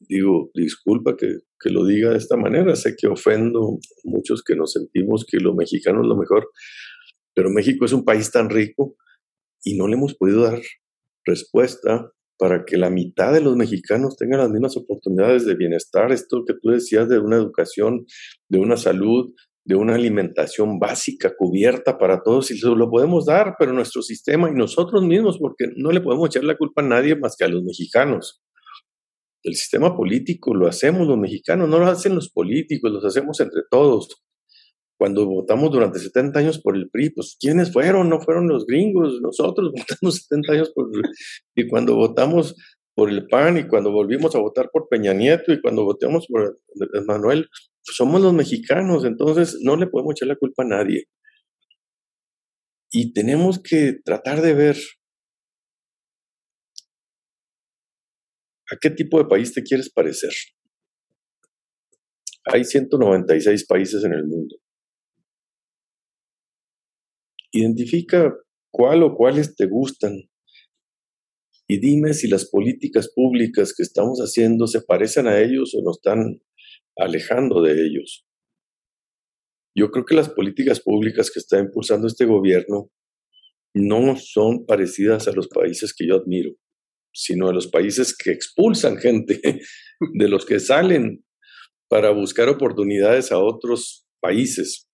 Digo, 0.00 0.50
disculpa 0.54 1.16
que, 1.16 1.38
que 1.58 1.70
lo 1.70 1.86
diga 1.86 2.10
de 2.10 2.18
esta 2.18 2.36
manera, 2.36 2.76
sé 2.76 2.94
que 2.96 3.06
ofendo 3.06 3.78
a 3.78 4.08
muchos 4.08 4.42
que 4.42 4.54
nos 4.54 4.72
sentimos 4.72 5.24
que 5.24 5.38
lo 5.38 5.54
mexicano 5.54 6.02
es 6.02 6.06
lo 6.06 6.16
mejor, 6.16 6.50
pero 7.34 7.48
México 7.50 7.86
es 7.86 7.92
un 7.92 8.04
país 8.04 8.30
tan 8.30 8.50
rico 8.50 8.96
y 9.62 9.76
no 9.76 9.88
le 9.88 9.94
hemos 9.94 10.14
podido 10.14 10.42
dar 10.42 10.60
respuesta 11.24 12.12
para 12.44 12.66
que 12.66 12.76
la 12.76 12.90
mitad 12.90 13.32
de 13.32 13.40
los 13.40 13.56
mexicanos 13.56 14.18
tengan 14.18 14.40
las 14.40 14.50
mismas 14.50 14.76
oportunidades 14.76 15.46
de 15.46 15.54
bienestar, 15.54 16.12
esto 16.12 16.44
que 16.46 16.52
tú 16.52 16.72
decías 16.72 17.08
de 17.08 17.18
una 17.18 17.36
educación, 17.36 18.04
de 18.50 18.58
una 18.58 18.76
salud, 18.76 19.32
de 19.64 19.76
una 19.76 19.94
alimentación 19.94 20.78
básica 20.78 21.32
cubierta 21.34 21.96
para 21.96 22.22
todos 22.22 22.50
y 22.50 22.60
lo 22.60 22.90
podemos 22.90 23.24
dar, 23.24 23.54
pero 23.58 23.72
nuestro 23.72 24.02
sistema 24.02 24.50
y 24.50 24.52
nosotros 24.52 25.02
mismos, 25.02 25.38
porque 25.38 25.68
no 25.74 25.90
le 25.90 26.02
podemos 26.02 26.28
echar 26.28 26.44
la 26.44 26.58
culpa 26.58 26.82
a 26.82 26.86
nadie 26.86 27.16
más 27.16 27.34
que 27.34 27.46
a 27.46 27.48
los 27.48 27.62
mexicanos. 27.62 28.42
El 29.42 29.54
sistema 29.54 29.96
político 29.96 30.54
lo 30.54 30.68
hacemos 30.68 31.08
los 31.08 31.16
mexicanos, 31.16 31.66
no 31.66 31.78
lo 31.78 31.86
hacen 31.86 32.14
los 32.14 32.30
políticos, 32.30 32.92
los 32.92 33.06
hacemos 33.06 33.40
entre 33.40 33.62
todos 33.70 34.22
cuando 34.98 35.26
votamos 35.26 35.70
durante 35.70 35.98
70 35.98 36.38
años 36.38 36.60
por 36.60 36.76
el 36.76 36.88
PRI, 36.88 37.10
pues 37.10 37.36
¿quiénes 37.38 37.72
fueron? 37.72 38.08
No 38.08 38.20
fueron 38.20 38.48
los 38.48 38.66
gringos, 38.66 39.20
nosotros 39.20 39.72
votamos 39.76 40.26
70 40.28 40.52
años 40.52 40.72
por 40.74 40.88
el 40.94 41.02
Y 41.54 41.68
cuando 41.68 41.96
votamos 41.96 42.54
por 42.94 43.10
el 43.10 43.26
PAN 43.26 43.58
y 43.58 43.66
cuando 43.66 43.90
volvimos 43.90 44.34
a 44.34 44.38
votar 44.38 44.70
por 44.72 44.88
Peña 44.88 45.12
Nieto 45.12 45.52
y 45.52 45.60
cuando 45.60 45.84
votamos 45.84 46.26
por 46.28 46.60
Manuel, 47.06 47.48
pues, 47.84 47.96
somos 47.96 48.20
los 48.22 48.32
mexicanos, 48.32 49.04
entonces 49.04 49.58
no 49.62 49.76
le 49.76 49.88
podemos 49.88 50.14
echar 50.14 50.28
la 50.28 50.36
culpa 50.36 50.62
a 50.62 50.66
nadie. 50.66 51.08
Y 52.90 53.12
tenemos 53.12 53.60
que 53.60 53.94
tratar 54.04 54.40
de 54.40 54.54
ver 54.54 54.76
a 58.70 58.76
qué 58.80 58.90
tipo 58.90 59.18
de 59.18 59.24
país 59.24 59.52
te 59.52 59.62
quieres 59.64 59.90
parecer. 59.90 60.32
Hay 62.46 62.64
196 62.64 63.66
países 63.66 64.04
en 64.04 64.12
el 64.12 64.24
mundo. 64.24 64.56
Identifica 67.54 68.34
cuál 68.72 69.04
o 69.04 69.14
cuáles 69.14 69.54
te 69.54 69.66
gustan 69.66 70.28
y 71.66 71.78
dime 71.78 72.12
si 72.12 72.28
las 72.28 72.50
políticas 72.50 73.10
públicas 73.14 73.72
que 73.74 73.82
estamos 73.82 74.18
haciendo 74.18 74.66
se 74.66 74.82
parecen 74.82 75.26
a 75.26 75.40
ellos 75.40 75.74
o 75.74 75.82
nos 75.82 75.96
están 75.96 76.42
alejando 76.96 77.62
de 77.62 77.86
ellos. 77.86 78.26
Yo 79.76 79.90
creo 79.90 80.04
que 80.04 80.14
las 80.14 80.28
políticas 80.28 80.80
públicas 80.80 81.30
que 81.30 81.40
está 81.40 81.58
impulsando 81.58 82.06
este 82.06 82.26
gobierno 82.26 82.90
no 83.74 84.16
son 84.16 84.66
parecidas 84.66 85.26
a 85.26 85.32
los 85.32 85.48
países 85.48 85.94
que 85.94 86.06
yo 86.06 86.16
admiro, 86.16 86.52
sino 87.12 87.48
a 87.48 87.52
los 87.52 87.68
países 87.68 88.16
que 88.16 88.30
expulsan 88.30 88.98
gente, 88.98 89.40
de 90.14 90.28
los 90.28 90.44
que 90.44 90.60
salen 90.60 91.24
para 91.88 92.10
buscar 92.10 92.48
oportunidades 92.48 93.32
a 93.32 93.38
otros 93.38 94.06
países 94.20 94.86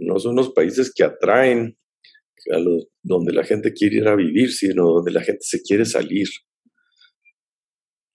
no 0.00 0.18
son 0.18 0.36
los 0.36 0.52
países 0.52 0.92
que 0.94 1.04
atraen 1.04 1.76
a 2.52 2.58
los, 2.58 2.88
donde 3.02 3.32
la 3.32 3.44
gente 3.44 3.72
quiere 3.72 3.96
ir 3.96 4.08
a 4.08 4.16
vivir, 4.16 4.50
sino 4.50 4.86
donde 4.86 5.12
la 5.12 5.22
gente 5.22 5.42
se 5.42 5.62
quiere 5.62 5.84
salir. 5.84 6.26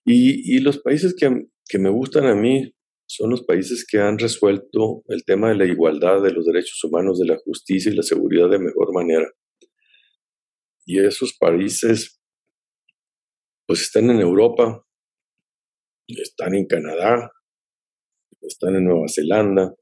Y, 0.08 0.60
los 0.60 0.80
países 0.80 1.16
que, 1.16 1.48
que 1.68 1.80
me 1.80 1.90
gustan 1.90 2.26
a 2.26 2.36
mí 2.36 2.74
son 3.08 3.32
los 3.32 3.44
países 3.44 3.86
que 3.88 4.00
han 4.00 4.20
resuelto 4.20 5.04
el 5.08 5.24
tema 5.26 5.50
de 5.50 5.56
la 5.56 5.66
igualdad, 5.66 6.22
de 6.22 6.32
los 6.32 6.46
derechos 6.46 6.84
humanos, 6.84 7.20
de 7.20 7.26
la 7.26 7.38
justicia 7.38 7.92
y 7.92 7.96
la 7.96 8.04
seguridad 8.04 8.50
de 8.50 8.60
mejor 8.60 8.94
manera. 8.94 9.28
Y 10.86 11.00
esos 11.00 11.36
países, 11.40 12.20
pues 13.68 13.82
están 13.82 14.10
en 14.12 14.20
Europa, 14.20 14.86
están 16.08 16.54
en 16.56 16.68
Canadá, 16.68 17.32
están 18.42 18.76
en 18.76 18.86
Nueva 18.86 19.08
Zelanda, 19.08 19.74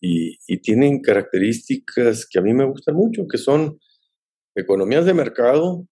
y, 0.00 0.60
tienen 0.60 1.00
características 1.00 2.26
que 2.26 2.38
a 2.38 2.42
mí 2.42 2.54
me 2.54 2.66
gustan 2.66 2.94
mucho, 2.94 3.26
que 3.30 3.38
son 3.38 3.78
economías 4.54 5.04
de 5.04 5.14
mercado, 5.14 5.86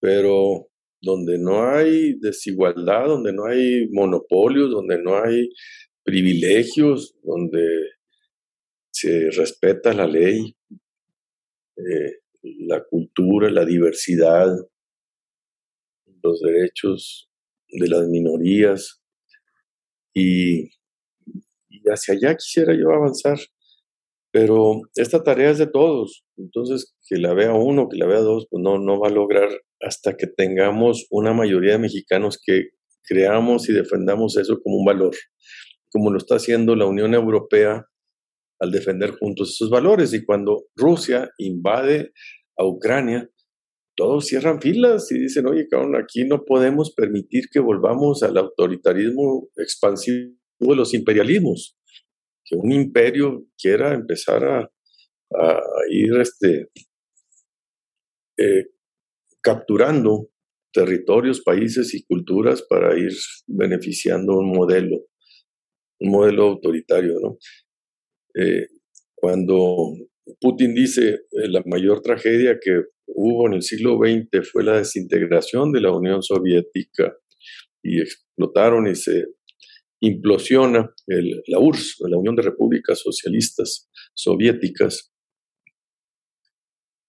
pero 0.00 0.68
donde 1.00 1.38
no 1.38 1.68
hay 1.68 2.14
desigualdad, 2.18 3.06
donde 3.06 3.32
no 3.32 3.44
hay 3.46 3.88
monopolios, 3.90 4.70
donde 4.70 5.00
no 5.02 5.22
hay 5.22 5.50
privilegios, 6.02 7.14
donde 7.22 7.66
se 8.90 9.30
respeta 9.30 9.92
la 9.92 10.06
ley, 10.06 10.56
eh, 11.76 12.20
la 12.42 12.82
cultura, 12.84 13.50
la 13.50 13.64
diversidad, 13.64 14.48
los 16.22 16.40
derechos 16.40 17.28
de 17.68 17.88
las 17.88 18.08
minorías. 18.08 19.02
Y 20.14 20.54
y 20.64 20.83
hacia 21.90 22.14
allá 22.14 22.36
quisiera 22.36 22.74
yo 22.74 22.90
avanzar. 22.90 23.38
Pero 24.32 24.82
esta 24.96 25.22
tarea 25.22 25.50
es 25.50 25.58
de 25.58 25.68
todos, 25.68 26.24
entonces 26.36 26.96
que 27.08 27.18
la 27.18 27.34
vea 27.34 27.52
uno, 27.52 27.88
que 27.88 27.96
la 27.96 28.06
vea 28.06 28.18
dos, 28.18 28.48
pues 28.50 28.60
no, 28.64 28.78
no 28.80 28.98
va 28.98 29.06
a 29.06 29.12
lograr 29.12 29.48
hasta 29.80 30.16
que 30.16 30.26
tengamos 30.26 31.06
una 31.10 31.32
mayoría 31.32 31.72
de 31.72 31.78
mexicanos 31.78 32.40
que 32.44 32.70
creamos 33.04 33.68
y 33.68 33.72
defendamos 33.72 34.36
eso 34.36 34.60
como 34.60 34.78
un 34.78 34.84
valor, 34.84 35.14
como 35.92 36.10
lo 36.10 36.18
está 36.18 36.34
haciendo 36.34 36.74
la 36.74 36.86
Unión 36.86 37.14
Europea 37.14 37.86
al 38.58 38.72
defender 38.72 39.12
juntos 39.12 39.50
esos 39.50 39.70
valores. 39.70 40.12
Y 40.14 40.24
cuando 40.24 40.64
Rusia 40.74 41.30
invade 41.38 42.12
a 42.58 42.66
Ucrania, 42.66 43.30
todos 43.96 44.26
cierran 44.26 44.60
filas 44.60 45.12
y 45.12 45.18
dicen, 45.20 45.46
oye, 45.46 45.68
cabrón, 45.68 45.94
aquí 45.96 46.24
no 46.24 46.44
podemos 46.44 46.92
permitir 46.92 47.44
que 47.52 47.60
volvamos 47.60 48.22
al 48.22 48.36
autoritarismo 48.36 49.48
expansivo 49.56 50.34
de 50.58 50.76
los 50.76 50.94
imperialismos, 50.94 51.76
que 52.44 52.56
un 52.56 52.72
imperio 52.72 53.46
quiera 53.58 53.94
empezar 53.94 54.44
a, 54.44 54.70
ir 55.90 56.14
este, 56.20 56.68
eh, 58.38 58.66
capturando 59.40 60.28
territorios, 60.72 61.40
países 61.42 61.92
y 61.94 62.04
culturas 62.04 62.62
para 62.62 62.96
ir 62.96 63.12
beneficiando 63.46 64.38
un 64.38 64.52
modelo, 64.52 65.06
un 66.00 66.10
modelo 66.10 66.44
autoritario. 66.44 67.14
¿no? 67.20 67.38
Eh, 68.34 68.68
cuando 69.14 69.94
Putin 70.40 70.74
dice 70.74 71.14
eh, 71.14 71.48
la 71.48 71.62
mayor 71.66 72.00
tragedia 72.02 72.58
que 72.60 72.82
hubo 73.06 73.46
en 73.46 73.54
el 73.54 73.62
siglo 73.62 73.98
XX 73.98 74.48
fue 74.50 74.64
la 74.64 74.78
desintegración 74.78 75.72
de 75.72 75.80
la 75.80 75.92
Unión 75.92 76.22
Soviética 76.22 77.16
y 77.82 78.00
explotaron 78.00 78.86
y 78.86 78.94
se 78.94 79.26
implosiona 80.06 80.94
la 81.46 81.58
URSS, 81.58 81.96
la 82.08 82.18
Unión 82.18 82.36
de 82.36 82.42
Repúblicas 82.42 82.98
Socialistas 82.98 83.88
Soviéticas, 84.14 85.14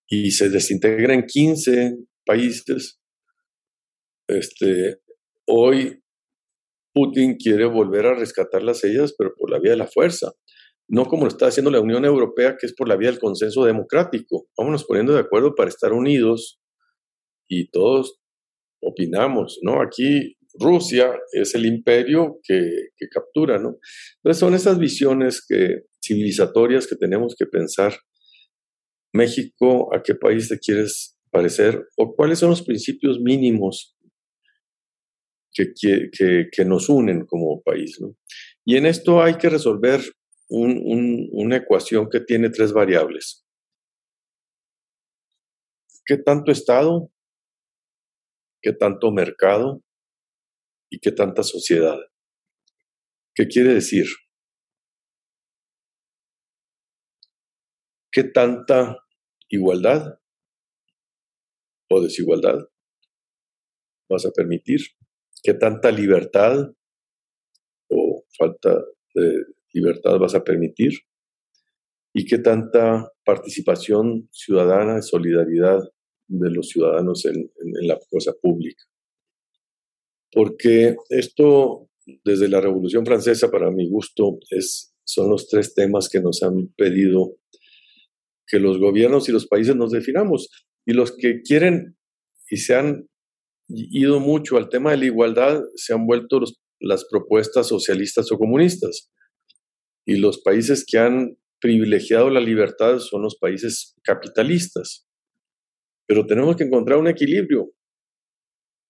y 0.08 0.31
se 0.31 0.49
desintegra 0.49 1.13
en 1.13 1.25
15 1.25 1.97
países. 2.25 2.99
Este, 4.27 4.99
hoy 5.47 6.01
Putin 6.93 7.36
quiere 7.36 7.65
volver 7.65 8.05
a 8.05 8.15
rescatar 8.15 8.63
las 8.63 8.84
ellas, 8.84 9.13
pero 9.17 9.34
por 9.38 9.51
la 9.51 9.60
vía 9.60 9.71
de 9.71 9.77
la 9.77 9.88
fuerza. 9.88 10.31
no 10.88 11.05
como 11.05 11.23
lo 11.23 11.29
está 11.29 11.47
haciendo 11.47 11.71
la 11.71 11.79
Unión 11.79 12.05
Europea, 12.05 12.58
que 12.60 12.67
es 12.67 12.75
por 12.75 12.88
la 12.88 12.95
vía 12.95 13.10
del 13.10 13.19
consenso 13.19 13.65
democrático. 13.65 14.47
Vámonos 14.55 14.86
poniendo 14.86 15.13
de 15.13 15.21
acuerdo 15.21 15.55
para 15.55 15.69
estar 15.69 15.93
unidos 15.93 16.60
y 17.49 17.71
todos 17.71 18.19
opinamos, 18.84 19.58
¿no? 19.63 19.81
Aquí 19.81 20.38
Rusia 20.60 21.13
es 21.32 21.56
el 21.56 21.65
imperio 21.65 22.39
que, 22.44 22.89
que 22.96 23.08
captura, 23.10 23.58
¿no? 23.58 23.78
Entonces 24.18 24.39
son 24.39 24.54
esas 24.54 24.80
visiones 24.80 25.44
que, 25.48 25.84
civilizatorias 26.06 26.88
que 26.88 26.96
tenemos 26.96 27.36
que 27.38 27.46
pensar. 27.46 27.94
México, 29.13 29.94
¿a 29.96 30.02
qué 30.04 30.15
país 30.15 30.50
te 30.50 30.60
quieres 30.60 31.18
parecer? 31.32 31.88
¿O 31.98 32.15
cuáles 32.15 32.39
son 32.39 32.50
los 32.50 32.62
principios 32.62 33.20
mínimos 33.20 33.98
que, 35.54 35.74
que, 36.12 36.48
que 36.52 36.65
nos 36.65 36.89
unen 36.89 37.26
como 37.26 37.62
país? 37.62 37.98
¿no? 38.02 38.15
Y 38.65 38.78
en 38.78 38.86
esto 38.86 39.22
hay 39.22 39.36
que 39.36 39.50
resolver 39.50 40.02
una 40.48 41.56
ecuación 41.58 42.08
que 42.10 42.20
tiene 42.20 42.50
tres 42.50 42.72
variables. 42.72 43.46
¿Qué 46.06 46.18
tanto 46.18 46.52
Estado? 46.52 47.10
¿Qué 48.62 48.74
tanto 48.74 49.12
mercado? 49.12 49.82
¿Y 50.95 50.99
qué 50.99 51.12
tanta 51.12 51.43
sociedad? 51.43 51.97
¿Qué 53.34 53.47
quiere 53.47 53.73
decir? 53.73 54.05
¿Qué 58.10 58.23
tanta 58.23 58.97
igualdad 59.49 60.21
o 61.89 62.01
desigualdad 62.01 62.60
vas 64.10 64.25
a 64.25 64.31
permitir? 64.31 64.79
¿Qué 65.43 65.53
tanta 65.53 65.91
libertad 65.91 66.71
o 67.89 68.23
falta 68.38 68.81
de 69.15 69.43
libertad 69.73 70.17
vas 70.17 70.34
a 70.34 70.45
permitir 70.45 70.93
y 72.13 72.25
qué 72.25 72.38
tanta 72.38 73.12
participación 73.25 74.29
ciudadana, 74.31 75.01
solidaridad 75.01 75.81
de 76.27 76.51
los 76.51 76.69
ciudadanos 76.69 77.25
en, 77.25 77.51
la 77.86 77.99
cosa 78.10 78.31
pública. 78.41 78.86
Porque 80.36 80.98
esto, 81.10 81.89
desde 82.26 82.50
la 82.50 82.60
Revolución 82.60 83.06
Francesa, 83.06 83.50
para 83.50 83.71
mi 83.71 83.88
gusto, 83.88 84.38
es, 84.50 84.93
son 85.06 85.30
los 85.30 85.48
tres 85.48 85.74
temas 85.74 86.10
que 86.10 86.19
nos 86.19 86.43
han 86.43 86.74
pedido 86.76 87.38
que 88.45 88.60
los 88.60 88.78
gobiernos 88.78 89.30
y 89.30 89.32
los 89.32 89.48
países 89.48 89.78
nos 89.78 89.91
definamos. 89.91 90.50
Y 90.86 90.91
los 90.91 91.15
que 91.15 91.41
quieren 91.41 91.95
y 92.50 92.58
se 92.58 92.76
han 92.76 93.08
ido 93.69 94.19
mucho 94.19 94.58
al 94.58 94.67
tema 94.67 94.91
de 94.91 94.98
la 94.98 95.06
igualdad 95.06 95.62
se 95.76 95.93
han 95.93 96.06
vuelto 96.06 96.41
las 96.82 97.06
propuestas 97.10 97.67
socialistas 97.69 98.30
o 98.30 98.38
comunistas. 98.38 99.10
Y 100.06 100.17
los 100.17 100.41
países 100.41 100.86
que 100.86 100.98
han 100.98 101.38
privilegiado 101.62 102.30
la 102.30 102.41
libertad 102.41 103.00
son 103.00 103.21
los 103.21 103.38
países 103.38 103.95
capitalistas. 104.04 105.08
Pero 106.06 106.26
tenemos 106.28 106.58
que 106.58 106.65
encontrar 106.65 107.00
un 107.00 107.08
equilibrio 107.08 107.71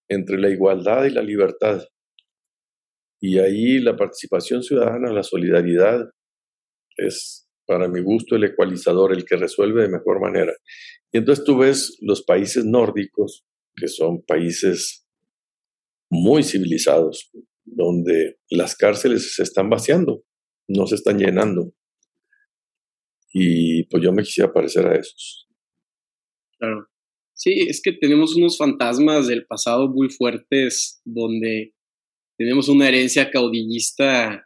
entre 0.07 0.37
la 0.39 0.49
igualdad 0.49 1.05
y 1.05 1.11
la 1.11 1.21
libertad. 1.21 1.83
Y 3.19 3.39
ahí 3.39 3.79
la 3.79 3.95
participación 3.95 4.63
ciudadana, 4.63 5.11
la 5.11 5.23
solidaridad, 5.23 6.09
es 6.97 7.49
para 7.65 7.87
mi 7.87 8.01
gusto 8.01 8.35
el 8.35 8.43
ecualizador, 8.43 9.11
el 9.13 9.25
que 9.25 9.35
resuelve 9.35 9.81
de 9.81 9.89
mejor 9.89 10.21
manera. 10.21 10.53
Y 11.11 11.17
entonces 11.17 11.43
tú 11.43 11.57
ves 11.57 11.97
los 12.01 12.23
países 12.23 12.65
nórdicos, 12.65 13.45
que 13.75 13.87
son 13.87 14.23
países 14.23 15.05
muy 16.09 16.43
civilizados, 16.43 17.31
donde 17.63 18.37
las 18.49 18.75
cárceles 18.75 19.33
se 19.35 19.43
están 19.43 19.69
vaciando 19.69 20.23
no 20.67 20.87
se 20.87 20.95
están 20.95 21.17
llenando. 21.17 21.73
Y 23.33 23.83
pues 23.85 24.03
yo 24.03 24.13
me 24.13 24.23
quisiera 24.23 24.51
parecer 24.51 24.87
a 24.87 24.95
esos. 24.95 25.47
Claro. 26.57 26.87
Sí, 27.35 27.65
es 27.67 27.81
que 27.83 27.91
tenemos 27.91 28.35
unos 28.35 28.57
fantasmas 28.57 29.27
del 29.27 29.45
pasado 29.45 29.89
muy 29.89 30.09
fuertes 30.09 31.01
donde 31.03 31.73
tenemos 32.37 32.69
una 32.69 32.87
herencia 32.87 33.29
caudillista 33.29 34.45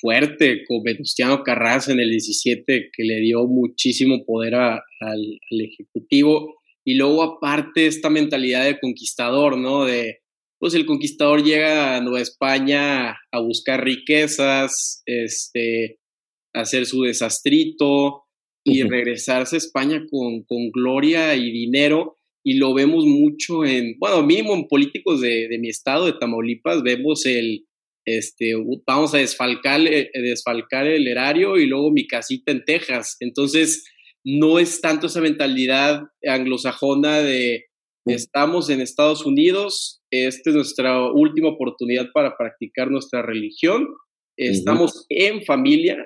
fuerte 0.00 0.64
con 0.66 0.82
Venustiano 0.82 1.42
Carranza 1.42 1.92
en 1.92 2.00
el 2.00 2.10
17 2.10 2.90
que 2.92 3.04
le 3.04 3.20
dio 3.20 3.46
muchísimo 3.46 4.24
poder 4.24 4.56
al, 4.56 4.80
al, 5.00 5.60
Ejecutivo 5.60 6.56
y 6.84 6.94
luego 6.94 7.22
aparte 7.22 7.86
esta 7.86 8.10
mentalidad 8.10 8.64
de 8.64 8.78
conquistador, 8.80 9.56
¿no? 9.56 9.84
De 9.84 10.20
pues 10.58 10.74
el 10.74 10.86
conquistador 10.86 11.44
llega 11.44 11.96
a 11.96 12.00
Nueva 12.00 12.20
España 12.20 13.10
a 13.10 13.40
buscar 13.40 13.84
riquezas, 13.84 15.02
este, 15.04 15.98
hacer 16.54 16.86
su 16.86 17.02
desastrito 17.02 18.25
y 18.66 18.82
regresarse 18.82 19.56
a 19.56 19.58
España 19.58 20.04
con, 20.10 20.42
con, 20.42 20.70
gloria 20.70 21.34
y 21.34 21.50
dinero. 21.50 22.18
Y 22.44 22.54
lo 22.54 22.74
vemos 22.74 23.06
mucho 23.06 23.64
en, 23.64 23.96
bueno, 23.98 24.22
mínimo 24.22 24.54
en 24.54 24.68
políticos 24.68 25.20
de, 25.20 25.48
de 25.48 25.58
mi 25.58 25.68
estado, 25.68 26.06
de 26.06 26.12
Tamaulipas, 26.12 26.82
vemos 26.82 27.26
el, 27.26 27.64
este, 28.06 28.52
vamos 28.86 29.14
a 29.14 29.18
desfalcar, 29.18 29.80
eh, 29.80 30.10
desfalcar 30.14 30.86
el 30.86 31.08
erario 31.08 31.56
y 31.56 31.66
luego 31.66 31.90
mi 31.90 32.06
casita 32.06 32.52
en 32.52 32.64
Texas. 32.64 33.16
Entonces, 33.20 33.84
no 34.24 34.58
es 34.58 34.80
tanto 34.80 35.08
esa 35.08 35.20
mentalidad 35.20 36.02
anglosajona 36.24 37.20
de 37.20 37.64
estamos 38.06 38.70
en 38.70 38.80
Estados 38.80 39.26
Unidos, 39.26 40.00
esta 40.12 40.50
es 40.50 40.56
nuestra 40.56 41.10
última 41.10 41.48
oportunidad 41.48 42.12
para 42.12 42.36
practicar 42.36 42.88
nuestra 42.88 43.22
religión. 43.22 43.88
Estamos 44.36 45.06
en 45.08 45.44
familia, 45.44 45.96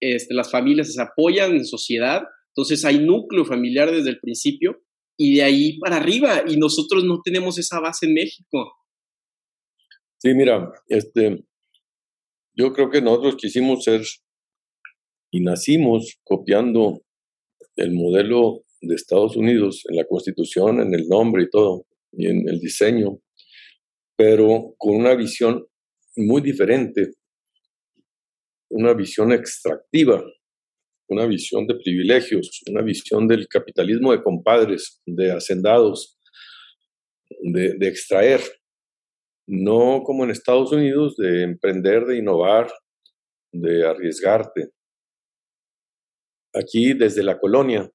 este, 0.00 0.34
las 0.34 0.50
familias 0.50 0.92
se 0.92 1.02
apoyan 1.02 1.52
en 1.52 1.64
sociedad, 1.64 2.22
entonces 2.48 2.84
hay 2.84 2.98
núcleo 2.98 3.44
familiar 3.44 3.90
desde 3.90 4.10
el 4.10 4.20
principio 4.20 4.82
y 5.18 5.36
de 5.36 5.42
ahí 5.42 5.78
para 5.78 5.96
arriba, 5.96 6.42
y 6.46 6.56
nosotros 6.56 7.04
no 7.04 7.20
tenemos 7.24 7.58
esa 7.58 7.80
base 7.80 8.06
en 8.06 8.14
México. 8.14 8.72
Sí, 10.18 10.34
mira, 10.34 10.70
este, 10.88 11.44
yo 12.54 12.72
creo 12.72 12.90
que 12.90 13.00
nosotros 13.00 13.36
quisimos 13.36 13.84
ser 13.84 14.02
y 15.30 15.40
nacimos 15.40 16.18
copiando 16.22 17.02
el 17.76 17.92
modelo 17.92 18.64
de 18.80 18.94
Estados 18.94 19.36
Unidos 19.36 19.82
en 19.88 19.96
la 19.96 20.04
constitución, 20.04 20.80
en 20.80 20.94
el 20.94 21.08
nombre 21.08 21.44
y 21.44 21.50
todo, 21.50 21.86
y 22.12 22.26
en 22.26 22.48
el 22.48 22.60
diseño 22.60 23.20
pero 24.16 24.74
con 24.78 24.96
una 24.96 25.14
visión 25.14 25.64
muy 26.16 26.40
diferente, 26.40 27.12
una 28.70 28.94
visión 28.94 29.32
extractiva, 29.32 30.24
una 31.08 31.26
visión 31.26 31.66
de 31.66 31.76
privilegios, 31.76 32.62
una 32.68 32.82
visión 32.82 33.28
del 33.28 33.46
capitalismo 33.48 34.12
de 34.12 34.22
compadres, 34.22 35.00
de 35.06 35.32
hacendados, 35.32 36.18
de, 37.42 37.76
extraer, 37.88 38.40
no 39.46 40.02
como 40.04 40.24
en 40.24 40.30
Estados 40.30 40.72
Unidos, 40.72 41.16
de 41.16 41.42
emprender, 41.42 42.04
de 42.06 42.18
innovar, 42.18 42.72
de 43.52 43.86
arriesgarte. 43.86 44.70
Aquí, 46.52 46.94
desde 46.94 47.22
la 47.22 47.38
colonia, 47.38 47.88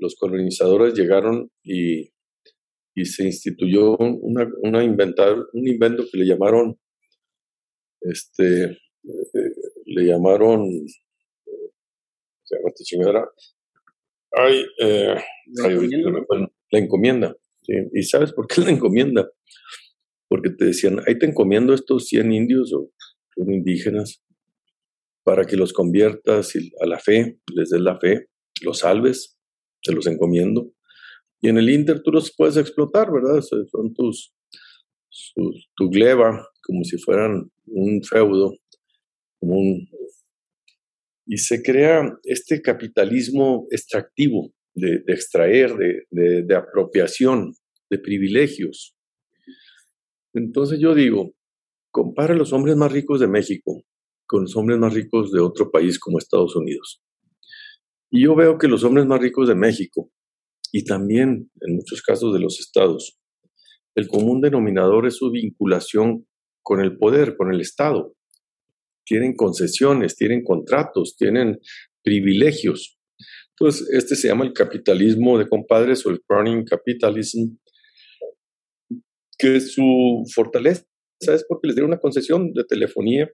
los 0.00 0.16
colonizadores 0.16 0.94
llegaron 0.94 1.50
y 1.62 2.10
se 3.04 3.24
instituyó 3.24 3.96
una 3.96 4.84
inventar, 4.84 5.36
un 5.52 5.68
invento 5.68 6.04
que 6.10 6.18
le 6.18 6.26
llamaron, 6.26 6.78
este, 8.02 8.76
eh, 9.04 9.52
le 9.86 10.04
llamaron, 10.04 10.68
se 12.44 12.56
llama 12.56 12.68
esta 12.68 12.84
chingadera, 12.84 13.30
ay, 14.32 14.64
eh, 14.80 15.16
la 16.70 16.78
encomienda. 16.78 17.36
¿Y 17.92 18.02
sabes 18.02 18.32
por 18.32 18.46
qué 18.46 18.62
la 18.62 18.70
encomienda? 18.70 19.30
Porque 20.28 20.50
te 20.50 20.66
decían, 20.66 21.00
ahí 21.06 21.18
te 21.18 21.26
encomiendo 21.26 21.74
estos 21.74 22.06
100 22.06 22.32
indios 22.32 22.72
o 22.72 22.90
indígenas 23.36 24.22
para 25.22 25.44
que 25.44 25.56
los 25.56 25.72
conviertas 25.72 26.52
a 26.80 26.86
la 26.86 26.98
fe, 26.98 27.38
les 27.54 27.70
des 27.70 27.80
la 27.80 27.98
fe, 27.98 28.28
los 28.62 28.80
salves, 28.80 29.38
te 29.82 29.92
los 29.92 30.06
encomiendo. 30.06 30.72
Y 31.40 31.48
en 31.48 31.58
el 31.58 31.70
Inter 31.70 32.02
tú 32.02 32.10
los 32.10 32.34
puedes 32.36 32.56
explotar, 32.56 33.10
¿verdad? 33.12 33.40
Son 33.40 33.94
tus, 33.94 34.34
tu 35.76 35.90
gleba, 35.90 36.46
como 36.62 36.84
si 36.84 36.98
fueran 36.98 37.50
un 37.66 38.02
feudo, 38.02 38.54
como 39.40 39.58
un... 39.58 39.88
Y 41.26 41.38
se 41.38 41.62
crea 41.62 42.02
este 42.24 42.60
capitalismo 42.60 43.66
extractivo 43.70 44.52
de, 44.74 45.02
extraer, 45.06 45.74
de, 45.76 46.42
de 46.42 46.54
apropiación, 46.54 47.54
de 47.90 47.98
privilegios. 47.98 48.96
Entonces 50.34 50.78
yo 50.80 50.94
digo, 50.94 51.32
compara 51.92 52.34
los 52.34 52.52
hombres 52.52 52.76
más 52.76 52.92
ricos 52.92 53.20
de 53.20 53.28
México 53.28 53.84
con 54.30 54.42
los 54.42 54.54
hombres 54.54 54.78
más 54.78 54.94
ricos 54.94 55.32
de 55.32 55.40
otro 55.40 55.72
país 55.72 55.98
como 55.98 56.18
Estados 56.18 56.54
Unidos. 56.54 57.02
Y 58.12 58.22
yo 58.22 58.36
veo 58.36 58.58
que 58.58 58.68
los 58.68 58.84
hombres 58.84 59.04
más 59.04 59.20
ricos 59.20 59.48
de 59.48 59.56
México 59.56 60.08
y 60.70 60.84
también 60.84 61.50
en 61.60 61.74
muchos 61.74 62.00
casos 62.00 62.32
de 62.32 62.38
los 62.38 62.60
estados. 62.60 63.18
El 63.96 64.06
común 64.06 64.40
denominador 64.40 65.08
es 65.08 65.16
su 65.16 65.32
vinculación 65.32 66.28
con 66.62 66.80
el 66.80 66.96
poder, 66.96 67.36
con 67.36 67.52
el 67.52 67.60
Estado. 67.60 68.14
Tienen 69.10 69.34
concesiones, 69.34 70.14
tienen 70.14 70.44
contratos, 70.44 71.16
tienen 71.16 71.58
privilegios. 72.04 72.96
Entonces, 73.58 73.88
este 73.92 74.14
se 74.14 74.28
llama 74.28 74.44
el 74.44 74.52
capitalismo 74.52 75.36
de 75.36 75.48
compadres 75.48 76.06
o 76.06 76.10
el 76.10 76.20
crowning 76.20 76.64
capitalism, 76.64 77.56
que 79.36 79.60
su 79.60 80.22
fortaleza 80.32 80.84
es 81.22 81.44
porque 81.48 81.66
les 81.66 81.74
dieron 81.74 81.90
una 81.90 81.98
concesión 81.98 82.52
de 82.52 82.62
telefonía, 82.62 83.28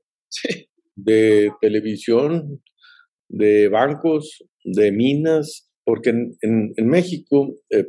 de 0.96 1.52
televisión, 1.60 2.62
de 3.28 3.68
bancos, 3.68 4.42
de 4.64 4.92
minas, 4.92 5.70
porque 5.84 6.08
en, 6.40 6.86
México 6.86 7.54
eh, 7.68 7.84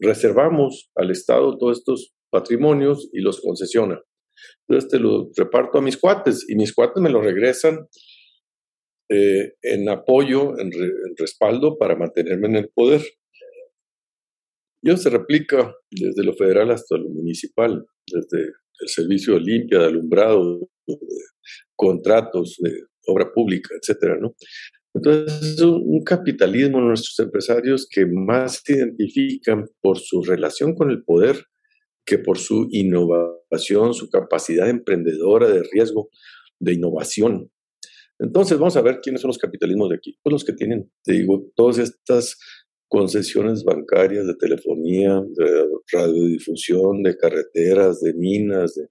reservamos 0.00 0.90
al 0.96 1.12
Estado 1.12 1.56
todos 1.58 1.78
estos 1.78 2.12
patrimonios 2.28 3.08
y 3.12 3.20
los 3.20 3.40
concesiona. 3.40 4.00
Entonces 4.68 4.90
te 4.90 4.98
lo 4.98 5.30
reparto 5.36 5.78
a 5.78 5.82
mis 5.82 5.96
cuates 5.96 6.46
y 6.48 6.54
mis 6.54 6.72
cuates 6.72 7.02
me 7.02 7.10
lo 7.10 7.20
regresan 7.20 7.88
eh, 9.08 9.54
en 9.62 9.88
apoyo, 9.88 10.58
en, 10.58 10.70
respaldo 11.18 11.76
para 11.76 11.96
mantenerme 11.96 12.48
en 12.48 12.56
el 12.56 12.68
poder. 12.68 13.02
Y 14.82 14.90
eso 14.90 14.98
se 14.98 15.10
replica 15.10 15.74
desde 15.90 16.24
lo 16.24 16.34
federal 16.34 16.70
hasta 16.70 16.96
lo 16.96 17.08
municipal, 17.08 17.84
desde 18.06 18.52
el 18.80 18.88
servicio 18.88 19.34
de 19.34 19.40
limpia, 19.40 19.80
de 19.80 19.86
alumbrado, 19.86 20.60
de 20.86 20.96
contratos 21.76 22.56
de 22.60 22.84
obra 23.06 23.32
pública, 23.32 23.74
etcétera, 23.80 24.16
¿no? 24.20 24.34
Entonces, 24.94 25.54
es 25.54 25.60
un 25.60 26.02
capitalismo 26.04 26.80
nuestros 26.80 27.18
empresarios 27.18 27.88
que 27.88 28.06
más 28.06 28.62
se 28.64 28.74
identifican 28.74 29.66
por 29.80 29.98
su 29.98 30.22
relación 30.22 30.74
con 30.74 30.90
el 30.90 31.04
poder 31.04 31.46
que 32.04 32.18
por 32.18 32.38
su 32.38 32.68
innovación, 32.70 33.94
su 33.94 34.10
capacidad 34.10 34.68
emprendedora 34.68 35.48
de 35.48 35.62
riesgo, 35.62 36.10
de 36.58 36.74
innovación. 36.74 37.50
Entonces, 38.18 38.58
vamos 38.58 38.76
a 38.76 38.82
ver 38.82 39.00
quiénes 39.00 39.22
son 39.22 39.28
los 39.28 39.38
capitalismos 39.38 39.88
de 39.88 39.96
aquí. 39.96 40.18
Pues 40.22 40.32
los 40.32 40.44
que 40.44 40.52
tienen, 40.52 40.92
te 41.04 41.14
digo, 41.14 41.50
todas 41.56 41.78
estas 41.78 42.38
concesiones 42.88 43.64
bancarias, 43.64 44.26
de 44.26 44.34
telefonía, 44.34 45.22
de 45.36 45.66
radiodifusión, 45.92 47.02
de 47.02 47.16
carreteras, 47.16 48.00
de 48.00 48.14
minas, 48.14 48.74
de... 48.74 48.88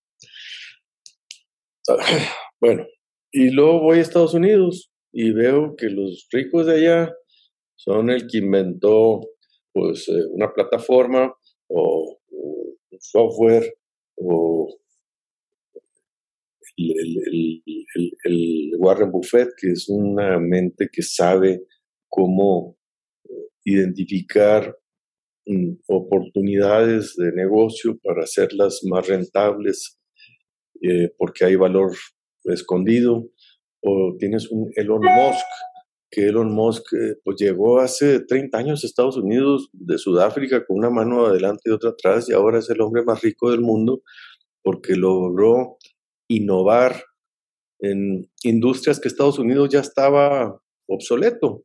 Bueno, 2.62 2.86
y 3.32 3.52
luego 3.52 3.80
voy 3.82 4.00
a 4.00 4.02
Estados 4.02 4.34
Unidos 4.34 4.91
y 5.13 5.32
veo 5.32 5.76
que 5.78 5.89
los 5.89 6.28
ricos 6.32 6.65
de 6.65 6.74
allá 6.74 7.13
son 7.76 8.10
el 8.10 8.28
que 8.28 8.39
inventó 8.39 9.22
pues 9.74 10.10
eh, 10.10 10.26
una 10.32 10.52
plataforma 10.54 11.34
o, 11.69 12.19
software 13.00 13.74
o 14.16 14.68
el, 16.78 18.72
Warren 18.78 19.12
Buffett, 19.12 19.50
que 19.58 19.72
es 19.72 19.90
una 19.90 20.40
mente 20.40 20.90
que 20.92 21.02
sabe 21.02 21.62
cómo 22.08 22.78
identificar 23.66 24.76
mm, 25.46 25.74
oportunidades 25.88 27.16
de 27.18 27.32
negocio 27.34 28.00
para 28.02 28.24
hacerlas 28.24 28.82
más 28.86 29.08
rentables 29.08 30.00
eh, 30.82 31.10
porque 31.18 31.46
hay 31.46 31.56
valor 31.56 31.92
escondido 32.46 33.30
o 33.82 34.16
tienes 34.18 34.50
un 34.50 34.72
Elon 34.76 35.02
Musk, 35.02 35.46
que 36.12 36.28
Elon 36.28 36.52
Musk 36.52 36.93
eh, 36.93 37.15
pues 37.24 37.38
llegó 37.39 37.80
hace 37.80 38.19
30 38.22 38.58
años 38.58 38.84
a 38.84 38.88
Estados 38.88 39.17
Unidos 39.17 39.69
de 39.74 39.98
Sudáfrica 39.98 40.65
con 40.65 40.78
una 40.78 40.89
mano 40.89 41.28
adelante 41.28 41.63
y 41.65 41.72
otra 41.72 41.91
atrás 41.91 42.30
y 42.30 42.34
ahora 42.34 42.60
es 42.60 42.69
el 42.69 42.82
hombre 42.82 43.04
más 43.04 43.22
rico 43.22 43.52
del 43.52 43.62
mundo 43.62 44.02
porque 44.63 44.95
logró 44.95 45.78
innovar 46.28 47.04
en 47.80 48.30
industrias 48.43 49.00
que 49.00 49.08
Estados 49.08 49.39
Unidos 49.39 49.69
ya 49.69 49.80
estaba 49.80 50.60
obsoleto, 50.88 51.63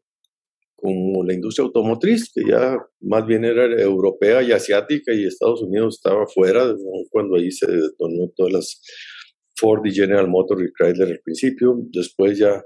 como 0.76 1.24
la 1.24 1.34
industria 1.34 1.64
automotriz, 1.64 2.30
que 2.32 2.42
ya 2.48 2.78
más 3.00 3.26
bien 3.26 3.44
era 3.44 3.64
europea 3.80 4.42
y 4.42 4.52
asiática 4.52 5.12
y 5.12 5.24
Estados 5.24 5.62
Unidos 5.62 5.96
estaba 5.96 6.26
fuera, 6.26 6.74
cuando 7.10 7.36
ahí 7.36 7.50
se 7.50 7.66
detonó 7.66 8.30
todas 8.36 8.52
las 8.52 8.80
Ford 9.56 9.86
y 9.86 9.92
General 9.92 10.28
Motors 10.28 10.62
y 10.62 10.72
Chrysler 10.72 11.08
al 11.08 11.20
principio, 11.20 11.76
después 11.90 12.38
ya 12.38 12.62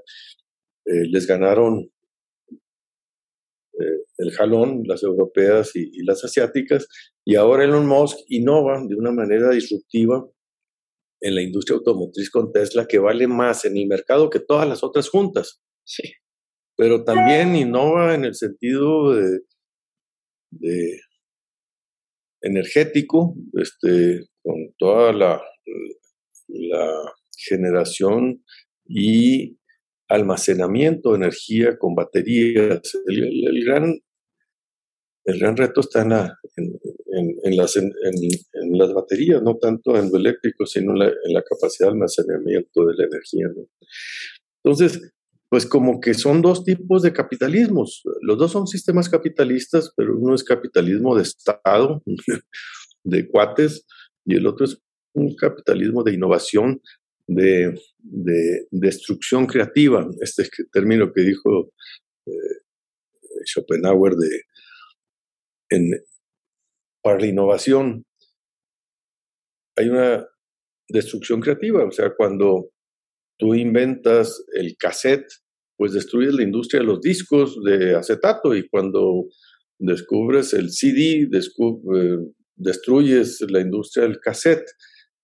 eh, 0.88 1.06
les 1.10 1.26
ganaron 1.26 1.90
eh, 3.74 4.04
el 4.16 4.30
jalón, 4.32 4.84
las 4.86 5.02
europeas 5.02 5.76
y, 5.76 6.02
las 6.02 6.24
asiáticas, 6.24 6.88
y 7.26 7.34
ahora 7.34 7.64
Elon 7.64 7.86
Musk 7.86 8.18
innova 8.28 8.82
de 8.86 8.94
una 8.94 9.12
manera 9.12 9.50
disruptiva 9.50 10.26
en 11.20 11.34
la 11.34 11.42
industria 11.42 11.76
automotriz 11.76 12.30
con 12.30 12.52
Tesla, 12.52 12.86
que 12.86 12.98
vale 12.98 13.26
más 13.26 13.66
en 13.66 13.76
el 13.76 13.86
mercado 13.86 14.30
que 14.30 14.40
todas 14.40 14.66
las 14.66 14.82
otras 14.82 15.10
juntas. 15.10 15.60
Sí. 15.84 16.04
Pero 16.74 17.04
también 17.04 17.54
innova 17.54 18.14
en 18.14 18.24
el 18.24 18.34
sentido 18.34 19.12
de, 19.12 19.40
de 20.50 21.00
energético, 22.40 23.34
este, 23.54 24.28
con 24.42 24.72
toda 24.78 25.12
la, 25.12 25.42
la 26.46 27.12
generación 27.36 28.42
y 28.86 29.58
almacenamiento 30.08 31.10
de 31.10 31.16
energía 31.16 31.78
con 31.78 31.94
baterías. 31.94 32.80
El, 33.06 33.64
gran, 33.64 33.94
el 35.24 35.38
gran 35.38 35.56
reto 35.56 35.80
está 35.80 36.02
en, 36.02 37.38
en, 37.42 37.56
las, 37.56 37.76
en, 37.76 37.92
las 38.72 38.92
baterías, 38.92 39.42
no 39.42 39.56
tanto 39.56 39.96
en 39.96 40.10
lo 40.10 40.16
eléctrico, 40.16 40.66
sino 40.66 40.92
en 40.92 41.32
la, 41.32 41.42
capacidad 41.42 41.88
de 41.88 41.92
almacenamiento 41.92 42.86
de 42.86 42.94
la 42.96 43.04
energía. 43.04 43.46
Entonces, 44.64 45.12
pues 45.50 45.66
como 45.66 46.00
que 46.00 46.14
son 46.14 46.42
dos 46.42 46.64
tipos 46.64 47.02
de 47.02 47.12
capitalismos. 47.12 48.02
Los 48.20 48.38
dos 48.38 48.52
son 48.52 48.66
sistemas 48.66 49.08
capitalistas, 49.08 49.92
pero 49.96 50.18
uno 50.18 50.34
es 50.34 50.44
capitalismo 50.44 51.16
de 51.16 51.22
Estado, 51.22 52.02
de 53.04 53.28
cuates, 53.28 53.86
y 54.26 54.36
el 54.36 54.46
otro 54.46 54.66
es 54.66 54.78
un 55.14 55.34
capitalismo 55.34 56.02
de 56.02 56.14
innovación, 56.14 56.82
de, 57.28 57.78
destrucción 58.70 59.46
creativa, 59.46 60.08
este 60.20 60.48
término 60.72 61.12
que 61.12 61.22
dijo 61.22 61.72
eh, 62.26 62.32
Schopenhauer 63.44 64.14
de, 64.14 64.42
en, 65.70 65.90
para 67.02 67.20
la 67.20 67.26
innovación. 67.26 68.04
Hay 69.76 69.88
una 69.88 70.26
destrucción 70.88 71.40
creativa, 71.40 71.84
o 71.84 71.90
sea, 71.90 72.14
cuando 72.16 72.70
tú 73.38 73.54
inventas 73.54 74.44
el 74.54 74.76
cassette, 74.76 75.28
pues 75.76 75.92
destruyes 75.92 76.34
la 76.34 76.42
industria 76.42 76.80
de 76.80 76.86
los 76.86 77.00
discos 77.00 77.62
de 77.62 77.94
acetato 77.94 78.56
y 78.56 78.68
cuando 78.68 79.26
descubres 79.78 80.52
el 80.54 80.72
CD, 80.72 81.28
eh, 81.30 82.18
destruyes 82.56 83.40
la 83.48 83.60
industria 83.60 84.04
del 84.04 84.18
cassette 84.18 84.68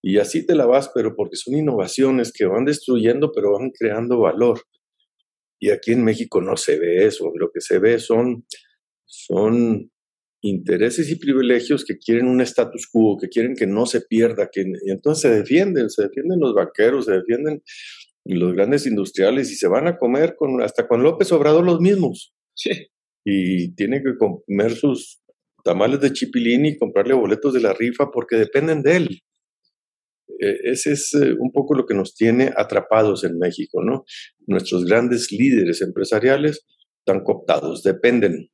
y 0.06 0.18
así 0.18 0.44
te 0.44 0.54
la 0.54 0.66
vas, 0.66 0.90
pero 0.94 1.16
porque 1.16 1.36
son 1.36 1.54
innovaciones 1.54 2.30
que 2.30 2.44
van 2.44 2.66
destruyendo, 2.66 3.32
pero 3.32 3.52
van 3.52 3.70
creando 3.70 4.20
valor. 4.20 4.60
Y 5.58 5.70
aquí 5.70 5.92
en 5.92 6.04
México 6.04 6.42
no 6.42 6.58
se 6.58 6.78
ve 6.78 7.06
eso. 7.06 7.32
Lo 7.34 7.50
que 7.50 7.62
se 7.62 7.78
ve 7.78 7.98
son, 7.98 8.44
son 9.06 9.90
intereses 10.42 11.10
y 11.10 11.16
privilegios 11.16 11.86
que 11.86 11.96
quieren 11.96 12.28
un 12.28 12.42
status 12.42 12.86
quo, 12.92 13.16
que 13.18 13.30
quieren 13.30 13.56
que 13.56 13.66
no 13.66 13.86
se 13.86 14.02
pierda, 14.02 14.50
que 14.52 14.60
y 14.60 14.90
entonces 14.90 15.22
se 15.22 15.34
defienden, 15.34 15.88
se 15.88 16.02
defienden 16.02 16.38
los 16.38 16.54
banqueros, 16.54 17.06
se 17.06 17.12
defienden 17.12 17.62
los 18.26 18.52
grandes 18.52 18.86
industriales 18.86 19.50
y 19.50 19.54
se 19.54 19.68
van 19.68 19.86
a 19.86 19.96
comer 19.96 20.36
con 20.36 20.60
hasta 20.60 20.86
con 20.86 21.02
López 21.02 21.32
Obrador 21.32 21.64
los 21.64 21.80
mismos. 21.80 22.34
Sí. 22.52 22.88
Y 23.24 23.74
tienen 23.74 24.02
que 24.04 24.18
comer 24.18 24.72
sus 24.72 25.22
tamales 25.64 25.98
de 26.02 26.12
chipilín 26.12 26.66
y 26.66 26.76
comprarle 26.76 27.14
boletos 27.14 27.54
de 27.54 27.62
la 27.62 27.72
rifa 27.72 28.10
porque 28.10 28.36
dependen 28.36 28.82
de 28.82 28.96
él. 28.96 29.20
E, 30.44 30.70
ese 30.72 30.92
es 30.92 31.14
eh, 31.14 31.34
un 31.38 31.50
poco 31.52 31.74
lo 31.74 31.86
que 31.86 31.94
nos 31.94 32.14
tiene 32.14 32.52
atrapados 32.56 33.24
en 33.24 33.38
México, 33.38 33.82
¿no? 33.82 34.04
Nuestros 34.46 34.84
grandes 34.84 35.32
líderes 35.32 35.80
empresariales 35.80 36.66
están 36.98 37.22
cooptados, 37.22 37.82
dependen. 37.82 38.50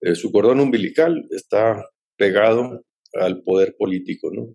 Eh, 0.00 0.14
su 0.14 0.30
cordón 0.32 0.60
umbilical 0.60 1.26
está 1.30 1.84
pegado 2.16 2.84
al 3.14 3.42
poder 3.42 3.74
político, 3.78 4.30
¿no? 4.32 4.54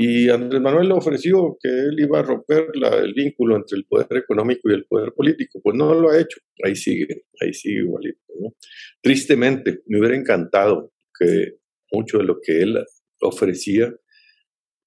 Y 0.00 0.30
Andrés 0.30 0.60
Manuel 0.60 0.88
le 0.88 0.94
ofreció 0.94 1.56
que 1.60 1.68
él 1.68 1.98
iba 1.98 2.20
a 2.20 2.22
romper 2.22 2.68
el 2.76 3.14
vínculo 3.14 3.56
entre 3.56 3.78
el 3.78 3.84
poder 3.84 4.18
económico 4.18 4.70
y 4.70 4.74
el 4.74 4.84
poder 4.84 5.12
político. 5.12 5.60
Pues 5.60 5.76
no 5.76 5.92
lo 5.92 6.10
ha 6.10 6.20
hecho. 6.20 6.38
Ahí 6.64 6.76
sigue, 6.76 7.24
ahí 7.40 7.52
sigue 7.52 7.80
igualito. 7.80 8.20
¿no? 8.40 8.54
Tristemente, 9.02 9.80
me 9.86 9.98
hubiera 9.98 10.14
encantado 10.14 10.92
que 11.18 11.56
mucho 11.90 12.18
de 12.18 12.24
lo 12.24 12.38
que 12.40 12.62
él 12.62 12.78
ofrecía 13.20 13.92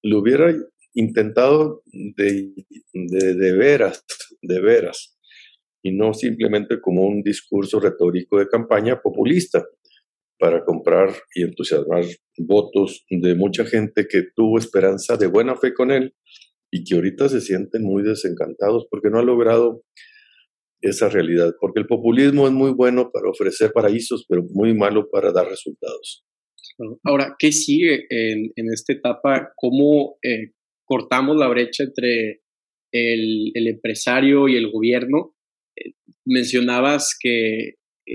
lo 0.02 0.18
hubiera 0.18 0.54
intentado 0.94 1.82
de, 1.92 2.52
de, 2.92 3.52
veras, 3.52 4.04
de 4.42 4.60
veras, 4.60 5.18
y 5.82 5.92
no 5.92 6.12
simplemente 6.14 6.80
como 6.80 7.06
un 7.06 7.22
discurso 7.22 7.80
retórico 7.80 8.38
de 8.38 8.48
campaña 8.48 9.00
populista 9.00 9.64
para 10.38 10.64
comprar 10.64 11.14
y 11.34 11.42
entusiasmar 11.42 12.04
votos 12.36 13.04
de 13.08 13.34
mucha 13.34 13.64
gente 13.64 14.06
que 14.08 14.24
tuvo 14.34 14.58
esperanza 14.58 15.16
de 15.16 15.28
buena 15.28 15.56
fe 15.56 15.72
con 15.72 15.90
él 15.90 16.14
y 16.70 16.84
que 16.84 16.96
ahorita 16.96 17.28
se 17.28 17.40
sienten 17.40 17.82
muy 17.82 18.02
desencantados 18.02 18.86
porque 18.90 19.10
no 19.10 19.18
ha 19.18 19.22
logrado 19.22 19.82
esa 20.80 21.08
realidad, 21.08 21.54
porque 21.60 21.80
el 21.80 21.86
populismo 21.86 22.46
es 22.46 22.52
muy 22.52 22.72
bueno 22.72 23.10
para 23.12 23.30
ofrecer 23.30 23.72
paraísos, 23.72 24.26
pero 24.28 24.42
muy 24.50 24.74
malo 24.74 25.08
para 25.10 25.30
dar 25.30 25.48
resultados. 25.48 26.24
Ahora, 27.04 27.36
¿qué 27.38 27.52
sigue 27.52 28.06
en, 28.08 28.52
esta 28.72 28.92
etapa? 28.92 29.52
¿Cómo 29.56 30.16
eh, 30.22 30.52
cortamos 30.84 31.36
la 31.36 31.48
brecha 31.48 31.84
entre 31.84 32.40
el, 32.92 33.52
empresario 33.54 34.48
y 34.48 34.56
el 34.56 34.70
gobierno? 34.70 35.34
Eh, 35.76 35.92
mencionabas 36.24 37.16
que 37.18 37.68
eh, 37.68 38.12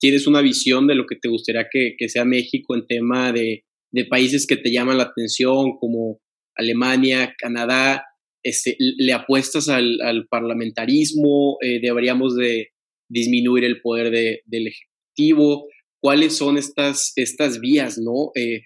tienes 0.00 0.26
una 0.26 0.40
visión 0.40 0.86
de 0.86 0.94
lo 0.94 1.06
que 1.06 1.16
te 1.16 1.28
gustaría 1.28 1.68
que, 1.70 2.08
sea 2.08 2.24
México 2.24 2.74
en 2.74 2.86
tema 2.86 3.32
de, 3.32 3.64
de, 3.92 4.04
países 4.06 4.46
que 4.46 4.56
te 4.56 4.72
llaman 4.72 4.98
la 4.98 5.04
atención, 5.04 5.76
como 5.78 6.20
Alemania, 6.56 7.34
Canadá. 7.38 8.04
Este, 8.44 8.76
¿Le 8.78 9.12
apuestas 9.12 9.68
al, 9.68 10.26
parlamentarismo? 10.28 11.58
¿Deberíamos 11.60 12.36
de 12.36 12.70
disminuir 13.08 13.64
el 13.64 13.80
poder 13.80 14.10
del 14.44 14.66
Ejecutivo? 14.66 15.68
Cuáles 16.02 16.36
son 16.36 16.58
estas, 16.58 17.12
estas 17.14 17.60
vías, 17.60 17.96
¿no? 17.96 18.32
Eh, 18.34 18.62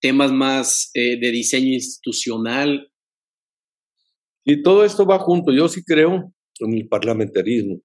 temas 0.00 0.32
más 0.32 0.90
eh, 0.94 1.18
de 1.20 1.30
diseño 1.30 1.72
institucional. 1.72 2.90
Y 4.44 4.62
todo 4.62 4.84
esto 4.84 5.06
va 5.06 5.20
junto. 5.20 5.52
Yo 5.52 5.68
sí 5.68 5.84
creo 5.84 6.34
en 6.58 6.74
el 6.74 6.88
parlamentarismo. 6.88 7.80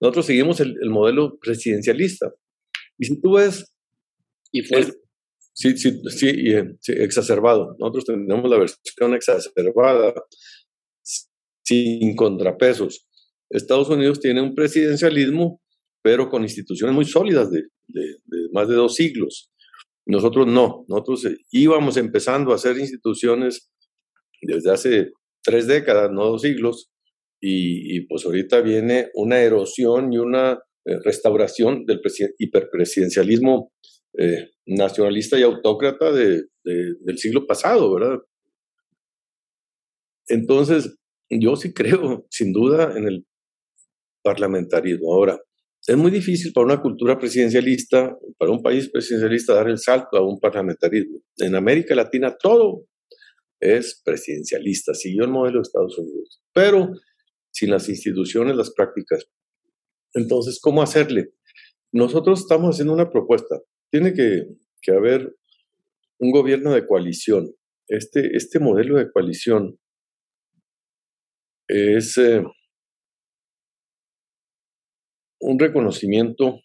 Nosotros 0.00 0.26
seguimos 0.26 0.60
el, 0.60 0.76
modelo 0.90 1.38
presidencialista. 1.38 2.30
Y 2.98 3.06
si 3.06 3.20
tú 3.20 3.36
ves... 3.36 3.72
Y 4.52 4.62
fue... 4.62 4.84
sí, 5.54 5.76
sí, 5.78 6.02
sí, 6.08 6.52
sí, 6.80 6.92
exacerbado. 6.92 7.74
Nosotros 7.78 8.04
tenemos 8.04 8.50
la 8.50 8.58
versión 8.58 9.14
exacerbada, 9.14 10.12
sin 11.64 12.14
contrapesos. 12.14 13.08
Estados 13.48 13.88
Unidos 13.88 14.20
tiene 14.20 14.42
un 14.42 14.54
presidencialismo, 14.54 15.62
pero 16.02 16.28
con 16.28 16.42
instituciones 16.42 16.94
muy 16.94 17.06
sólidas 17.06 17.50
de, 17.50 17.62
de, 17.88 18.16
más 18.52 18.68
de 18.68 18.74
dos 18.74 18.94
siglos. 18.94 19.50
Nosotros 20.06 20.46
no, 20.46 20.84
nosotros 20.88 21.24
eh, 21.26 21.38
íbamos 21.50 21.96
empezando 21.96 22.52
a 22.52 22.56
hacer 22.56 22.78
instituciones 22.78 23.70
desde 24.40 24.70
hace 24.70 25.10
tres 25.42 25.66
décadas, 25.66 26.10
no 26.12 26.26
dos 26.26 26.42
siglos, 26.42 26.90
y, 27.40 28.00
pues 28.06 28.24
ahorita 28.24 28.60
viene 28.60 29.10
una 29.14 29.40
erosión 29.40 30.12
y 30.12 30.18
una 30.18 30.52
eh, 30.84 30.98
restauración 31.04 31.84
del 31.84 32.00
hiperpresidencialismo 32.38 33.72
eh, 34.18 34.50
nacionalista 34.64 35.38
y 35.38 35.42
autócrata 35.42 36.10
del 36.12 37.18
siglo 37.18 37.46
pasado, 37.46 37.94
¿verdad? 37.94 38.18
Entonces, 40.28 40.96
yo 41.30 41.56
sí 41.56 41.72
creo, 41.72 42.26
sin 42.30 42.52
duda, 42.52 42.96
en 42.96 43.06
el 43.06 43.26
parlamentarismo. 44.22 45.12
Ahora, 45.12 45.38
es 45.86 45.96
muy 45.96 46.10
difícil 46.10 46.52
para 46.52 46.66
una 46.66 46.82
cultura 46.82 47.18
presidencialista, 47.18 48.16
para 48.38 48.50
un 48.50 48.62
país 48.62 48.90
presidencialista, 48.90 49.54
dar 49.54 49.68
el 49.68 49.78
salto 49.78 50.16
a 50.16 50.26
un 50.26 50.40
parlamentarismo. 50.40 51.20
En 51.38 51.54
América 51.54 51.94
Latina 51.94 52.36
todo 52.36 52.86
es 53.60 54.02
presidencialista, 54.04 54.94
siguió 54.94 55.24
el 55.24 55.30
modelo 55.30 55.58
de 55.58 55.62
Estados 55.62 55.96
Unidos, 55.98 56.42
pero 56.52 56.90
sin 57.52 57.70
las 57.70 57.88
instituciones, 57.88 58.56
las 58.56 58.72
prácticas. 58.74 59.26
Entonces, 60.12 60.58
¿cómo 60.60 60.82
hacerle? 60.82 61.32
Nosotros 61.92 62.40
estamos 62.40 62.74
haciendo 62.74 62.92
una 62.92 63.10
propuesta. 63.10 63.56
Tiene 63.90 64.12
que, 64.12 64.44
haber 64.92 65.34
un 66.18 66.30
gobierno 66.30 66.72
de 66.72 66.86
coalición. 66.86 67.52
Este, 67.88 68.36
este 68.36 68.58
modelo 68.58 68.98
de 68.98 69.10
coalición 69.10 69.78
es... 71.68 72.16
Eh, 72.18 72.42
un 75.40 75.58
reconocimiento 75.58 76.60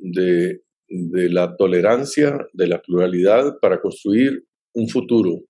de, 0.00 0.60
la 0.88 1.56
tolerancia, 1.56 2.38
de 2.52 2.66
la 2.66 2.80
pluralidad 2.80 3.58
para 3.60 3.80
construir 3.80 4.44
un 4.74 4.88
futuro 4.88 5.40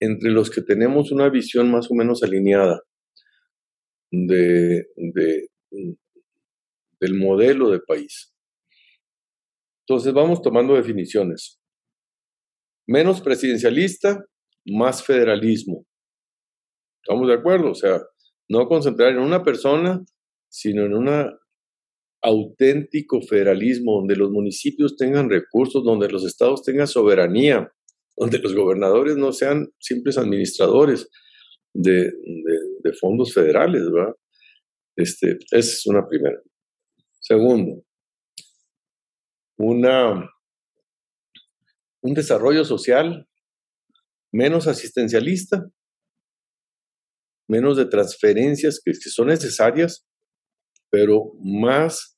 entre 0.00 0.30
los 0.30 0.50
que 0.50 0.62
tenemos 0.62 1.10
una 1.10 1.28
visión 1.30 1.70
más 1.70 1.90
o 1.90 1.94
menos 1.94 2.22
alineada 2.22 2.82
de, 4.10 4.86
del 7.00 7.14
modelo 7.14 7.70
de 7.70 7.80
país. 7.80 8.34
Entonces 9.88 10.12
vamos 10.12 10.42
tomando 10.42 10.74
definiciones. 10.74 11.60
Menos 12.86 13.20
presidencialista, 13.20 14.24
más 14.66 15.04
federalismo. 15.04 15.86
¿Estamos 17.02 17.28
de 17.28 17.34
acuerdo? 17.34 17.70
O 17.70 17.74
sea, 17.74 18.00
no 18.48 18.66
concentrar 18.68 19.12
en 19.12 19.18
una 19.18 19.42
persona, 19.42 20.04
sino 20.48 20.84
en 20.84 20.94
una 20.94 21.38
auténtico 22.22 23.20
federalismo, 23.22 23.98
donde 23.98 24.16
los 24.16 24.30
municipios 24.30 24.96
tengan 24.96 25.30
recursos, 25.30 25.84
donde 25.84 26.08
los 26.08 26.24
estados 26.24 26.62
tengan 26.62 26.86
soberanía, 26.86 27.72
donde 28.16 28.38
los 28.38 28.54
gobernadores 28.54 29.16
no 29.16 29.32
sean 29.32 29.68
simples 29.78 30.18
administradores 30.18 31.08
de, 31.74 32.12
fondos 33.00 33.34
federales, 33.34 33.82
¿verdad? 33.90 34.14
Este, 34.96 35.38
esa 35.50 35.58
es 35.58 35.86
una 35.86 36.06
primera. 36.08 36.40
Segundo, 37.20 37.84
una, 39.58 40.30
un 42.00 42.14
desarrollo 42.14 42.64
social 42.64 43.28
menos 44.32 44.66
asistencialista, 44.66 45.66
menos 47.48 47.76
de 47.76 47.86
transferencias 47.86 48.80
que 48.82 48.94
son 48.94 49.28
necesarias, 49.28 50.06
pero 50.96 51.34
más 51.42 52.16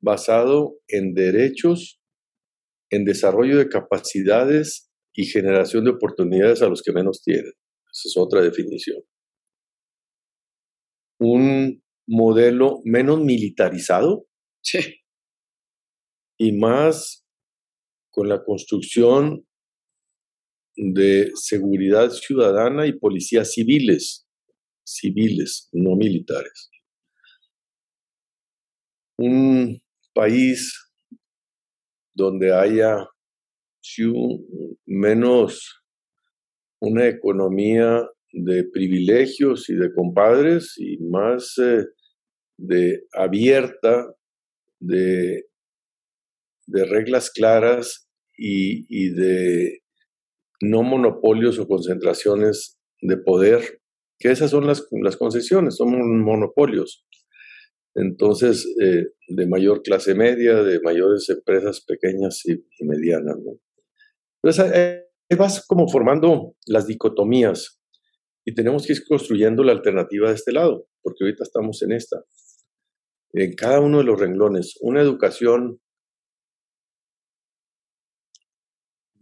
basado 0.00 0.78
en 0.86 1.12
derechos, 1.12 2.00
en 2.88 3.04
desarrollo 3.04 3.58
de 3.58 3.68
capacidades 3.68 4.92
y 5.12 5.24
generación 5.24 5.82
de 5.82 5.90
oportunidades 5.90 6.62
a 6.62 6.68
los 6.68 6.82
que 6.82 6.92
menos 6.92 7.20
tienen. 7.24 7.50
Esa 7.92 8.08
es 8.08 8.16
otra 8.16 8.40
definición. 8.40 9.02
Un 11.18 11.82
modelo 12.06 12.80
menos 12.84 13.20
militarizado 13.24 14.24
y 16.38 16.52
más 16.52 17.26
con 18.12 18.28
la 18.28 18.44
construcción 18.44 19.44
de 20.76 21.32
seguridad 21.34 22.10
ciudadana 22.10 22.86
y 22.86 22.92
policías 22.92 23.52
civiles, 23.52 24.28
civiles, 24.84 25.68
no 25.72 25.96
militares. 25.96 26.71
Un 29.24 29.80
país 30.12 30.76
donde 32.12 32.52
haya 32.52 33.06
menos 34.84 35.84
una 36.80 37.06
economía 37.06 38.04
de 38.32 38.64
privilegios 38.72 39.68
y 39.68 39.76
de 39.76 39.92
compadres 39.94 40.74
y 40.76 40.98
más 41.04 41.56
eh, 41.58 41.84
de 42.58 43.04
abierta, 43.12 44.12
de, 44.80 45.44
de 46.66 46.84
reglas 46.84 47.30
claras 47.30 48.08
y, 48.36 48.86
y, 48.88 49.10
de 49.10 49.82
no 50.60 50.82
monopolios 50.82 51.60
o 51.60 51.68
concentraciones 51.68 52.76
de 53.00 53.18
poder, 53.18 53.80
que 54.18 54.32
esas 54.32 54.50
son 54.50 54.66
las, 54.66 54.84
las 54.90 55.16
concesiones, 55.16 55.76
son 55.76 56.24
monopolios 56.24 57.04
entonces 57.94 58.66
eh, 58.82 59.04
de 59.28 59.46
mayor 59.46 59.82
clase 59.82 60.14
media, 60.14 60.62
de 60.62 60.80
mayores 60.80 61.28
empresas 61.28 61.84
pequeñas 61.84 62.42
y, 62.46 62.64
medianas. 62.84 63.36
Entonces 64.42 64.72
ahí 64.72 65.36
vas 65.38 65.64
como 65.66 65.88
formando 65.88 66.56
las 66.66 66.86
dicotomías 66.86 67.80
y 68.44 68.54
tenemos 68.54 68.86
que 68.86 68.94
ir 68.94 69.04
construyendo 69.06 69.62
la 69.62 69.72
alternativa 69.72 70.28
de 70.28 70.34
este 70.34 70.52
lado, 70.52 70.86
porque 71.02 71.24
ahorita 71.24 71.44
estamos 71.44 71.82
en 71.82 71.92
esta. 71.92 72.24
En 73.34 73.54
cada 73.54 73.80
uno 73.80 73.98
de 73.98 74.04
los 74.04 74.20
renglones, 74.20 74.74
una 74.80 75.00
educación 75.00 75.80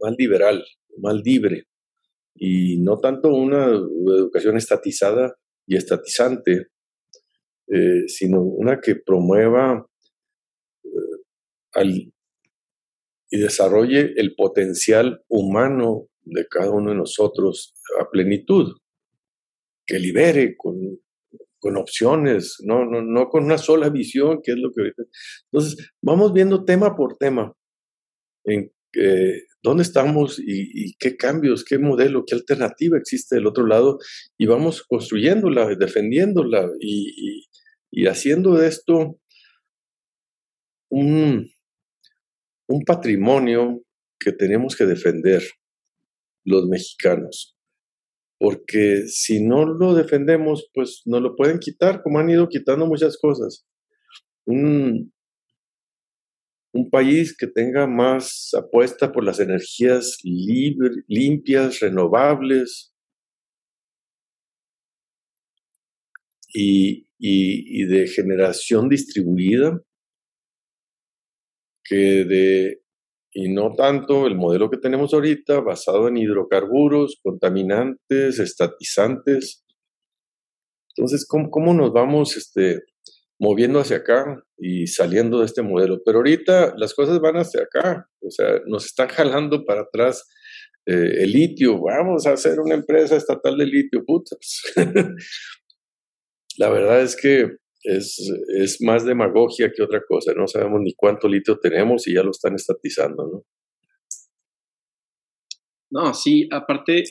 más 0.01 0.15
liberal, 0.17 0.65
más 0.99 1.17
libre, 1.23 1.65
y 2.35 2.79
no 2.81 2.99
tanto 2.99 3.29
una 3.29 3.67
educación 3.67 4.57
estatizada 4.57 5.37
y 5.67 5.77
estatizante, 5.77 6.69
eh, 7.73 8.09
sino 8.09 8.43
una 8.43 8.81
que 8.81 8.97
promueva 8.97 9.87
eh, 10.83 12.11
y 13.31 13.39
desarrolle 13.39 14.13
el 14.17 14.35
potencial 14.35 15.23
humano 15.29 16.09
de 16.23 16.47
cada 16.49 16.73
uno 16.73 16.91
de 16.91 16.97
nosotros 16.97 17.75
a 18.01 18.11
plenitud, 18.11 18.77
que 19.87 20.01
libere 20.01 20.57
con, 20.57 20.99
opciones, 21.77 22.57
no, 22.65 22.85
no, 22.85 23.03
no 23.03 23.29
con 23.29 23.45
una 23.45 23.57
sola 23.57 23.89
visión, 23.89 24.41
que 24.43 24.51
es 24.51 24.59
lo 24.59 24.73
que. 24.73 24.91
Entonces, 25.53 25.93
vamos 26.03 26.33
viendo 26.33 26.65
tema 26.65 26.97
por 26.97 27.19
tema 27.19 27.53
en 28.47 28.73
dónde 29.63 29.85
estamos 29.85 30.41
y, 30.45 30.97
qué 30.99 31.17
cambios, 31.17 31.65
qué 31.65 31.79
modelo, 31.79 32.25
qué 32.27 32.35
alternativa 32.35 32.99
existe 32.99 33.37
del 33.37 33.47
otro 33.47 33.65
lado 33.65 33.99
y 34.37 34.47
vamos 34.47 34.83
construyéndola, 34.83 35.77
defendiéndola 35.77 36.69
y 36.81 37.47
haciendo 38.07 38.57
de 38.57 38.69
esto 38.69 39.19
un, 40.91 41.51
un 42.69 42.85
patrimonio 42.85 43.83
que 44.19 44.33
tenemos 44.33 44.77
que 44.77 44.87
defender 44.87 45.43
los 46.45 46.67
mexicanos. 46.67 47.57
Porque 48.39 49.07
si 49.07 49.45
no 49.45 49.67
lo 49.67 49.95
defendemos, 49.95 50.69
pues 50.73 51.03
nos 51.05 51.21
lo 51.21 51.37
pueden 51.37 51.59
quitar, 51.59 52.03
como 52.03 52.19
han 52.19 52.31
ido 52.31 52.49
quitando 52.49 52.87
muchas 52.87 53.19
cosas. 53.19 53.67
Un, 54.47 55.13
un 56.73 56.91
país 56.91 57.37
que 57.37 57.47
tenga 57.47 57.87
más 57.87 58.51
apuesta 58.57 59.13
por 59.13 59.25
las 59.25 59.41
energías 59.41 60.19
limpias, 60.23 61.81
renovables 61.81 62.90
y, 66.53 67.09
y, 67.19 67.85
de 67.85 68.07
generación 68.09 68.89
distribuida, 68.89 69.81
que 71.85 72.25
de, 72.25 72.83
y 73.33 73.53
no 73.53 73.75
tanto 73.75 74.27
el 74.27 74.37
modelo 74.37 74.71
que 74.71 74.79
tenemos 74.79 75.15
ahorita, 75.15 75.61
basado 75.61 76.09
en 76.09 76.17
hidrocarburos, 76.17 77.21
contaminantes, 77.23 78.39
estatizantes. 78.39 79.65
Entonces, 80.97 81.27
¿cómo, 81.29 81.51
cómo 81.51 81.75
nos 81.75 81.93
vamos 81.93 82.37
este, 82.37 82.81
moviendo 83.41 83.81
hacia 83.81 83.97
acá 83.97 84.45
y 84.59 84.87
saliendo 84.87 85.41
de 85.41 85.47
este 85.47 85.63
modelo. 85.63 86.01
Pero 86.05 86.19
ahorita 86.19 86.75
las 86.77 86.95
cosas 86.95 87.19
van 87.21 87.37
hacia 87.37 87.63
acá, 87.63 88.07
o 88.21 88.31
sea, 88.31 88.61
nos 88.67 88.85
están 88.85 89.09
jalando 89.09 89.65
para 89.65 89.81
atrás 89.81 90.29
eh, 90.87 91.23
el 91.23 91.33
litio, 91.33 91.81
vamos 91.81 92.27
a 92.27 92.33
hacer 92.33 92.61
una 92.61 92.75
empresa 92.75 93.17
estatal 93.17 93.57
de 93.57 93.67
litio, 93.67 94.05
putas. 94.05 94.63
La 96.61 96.69
verdad 96.69 97.01
es 97.03 97.17
que 97.17 97.57
es, 97.85 98.31
es, 98.55 98.83
más 98.83 99.07
demagogia 99.07 99.73
que 99.75 99.83
otra 99.83 100.03
cosa, 100.07 100.35
no 100.35 100.47
sabemos 100.47 100.83
ni 100.83 100.93
cuánto 100.93 101.27
litio 101.27 101.59
tenemos 101.59 102.07
y 102.07 102.13
ya 102.13 102.23
lo 102.23 102.33
están 102.33 102.55
estatizando, 102.55 103.27
¿no? 103.27 103.45
No, 105.91 106.13
sí, 106.13 106.47
aparte, 106.53 107.05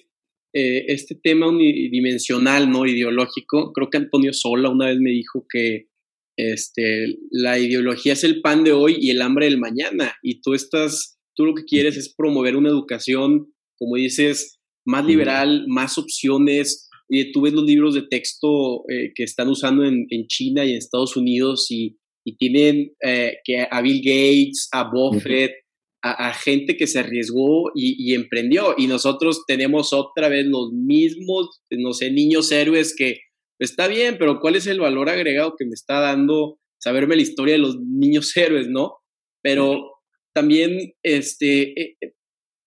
eh, 0.53 0.85
este 0.87 1.15
tema 1.15 1.47
unidimensional, 1.47 2.69
¿no? 2.69 2.85
Ideológico, 2.85 3.73
creo 3.73 3.89
que 3.89 3.97
Antonio 3.97 4.33
Sola 4.33 4.69
una 4.69 4.85
vez 4.85 4.99
me 4.99 5.09
dijo 5.09 5.47
que 5.51 5.87
este, 6.37 7.17
la 7.31 7.57
ideología 7.57 8.13
es 8.13 8.23
el 8.23 8.41
pan 8.41 8.63
de 8.63 8.73
hoy 8.73 8.97
y 8.99 9.09
el 9.09 9.23
hambre 9.23 9.47
del 9.47 9.57
mañana. 9.57 10.13
Y 10.21 10.41
tú 10.41 10.53
estás, 10.53 11.19
tú 11.35 11.47
lo 11.47 11.55
que 11.55 11.65
quieres 11.65 11.97
es 11.97 12.13
promover 12.13 12.55
una 12.55 12.69
educación, 12.69 13.51
como 13.79 13.95
dices, 13.95 14.59
más 14.85 15.05
liberal, 15.05 15.65
más 15.67 15.97
opciones. 15.97 16.88
Y 17.09 17.31
tú 17.31 17.41
ves 17.41 17.53
los 17.53 17.65
libros 17.65 17.95
de 17.95 18.03
texto 18.03 18.83
eh, 18.89 19.11
que 19.15 19.23
están 19.23 19.49
usando 19.49 19.83
en, 19.83 20.07
China 20.27 20.63
y 20.63 20.71
en 20.71 20.77
Estados 20.77 21.17
Unidos 21.17 21.67
y, 21.69 21.97
tienen 22.37 22.91
eh, 23.03 23.37
que 23.43 23.65
a 23.71 23.81
Bill 23.81 24.01
Gates, 24.03 24.69
a 24.71 24.87
Buffett, 24.91 25.51
a, 26.03 26.31
gente 26.31 26.77
que 26.77 26.85
se 26.85 26.99
arriesgó 26.99 27.71
y, 27.73 27.95
y, 27.97 28.13
emprendió. 28.13 28.75
Y 28.77 28.85
nosotros 28.85 29.45
tenemos 29.47 29.93
otra 29.93 30.29
vez 30.29 30.45
los 30.45 30.71
mismos, 30.71 31.61
no 31.71 31.91
sé, 31.93 32.11
niños 32.11 32.51
héroes 32.51 32.93
que 32.95 33.17
está 33.59 33.87
bien, 33.87 34.17
pero 34.19 34.39
¿cuál 34.39 34.55
es 34.55 34.67
el 34.67 34.79
valor 34.79 35.09
agregado 35.09 35.55
que 35.57 35.65
me 35.65 35.73
está 35.73 35.99
dando 35.99 36.59
saberme 36.79 37.15
la 37.15 37.21
historia 37.21 37.53
de 37.53 37.59
los 37.59 37.79
niños 37.79 38.35
héroes, 38.35 38.67
no? 38.69 38.97
Pero 39.41 39.99
también, 40.33 40.93
este, 41.03 41.79
eh, 41.81 41.97
eh, 42.01 42.13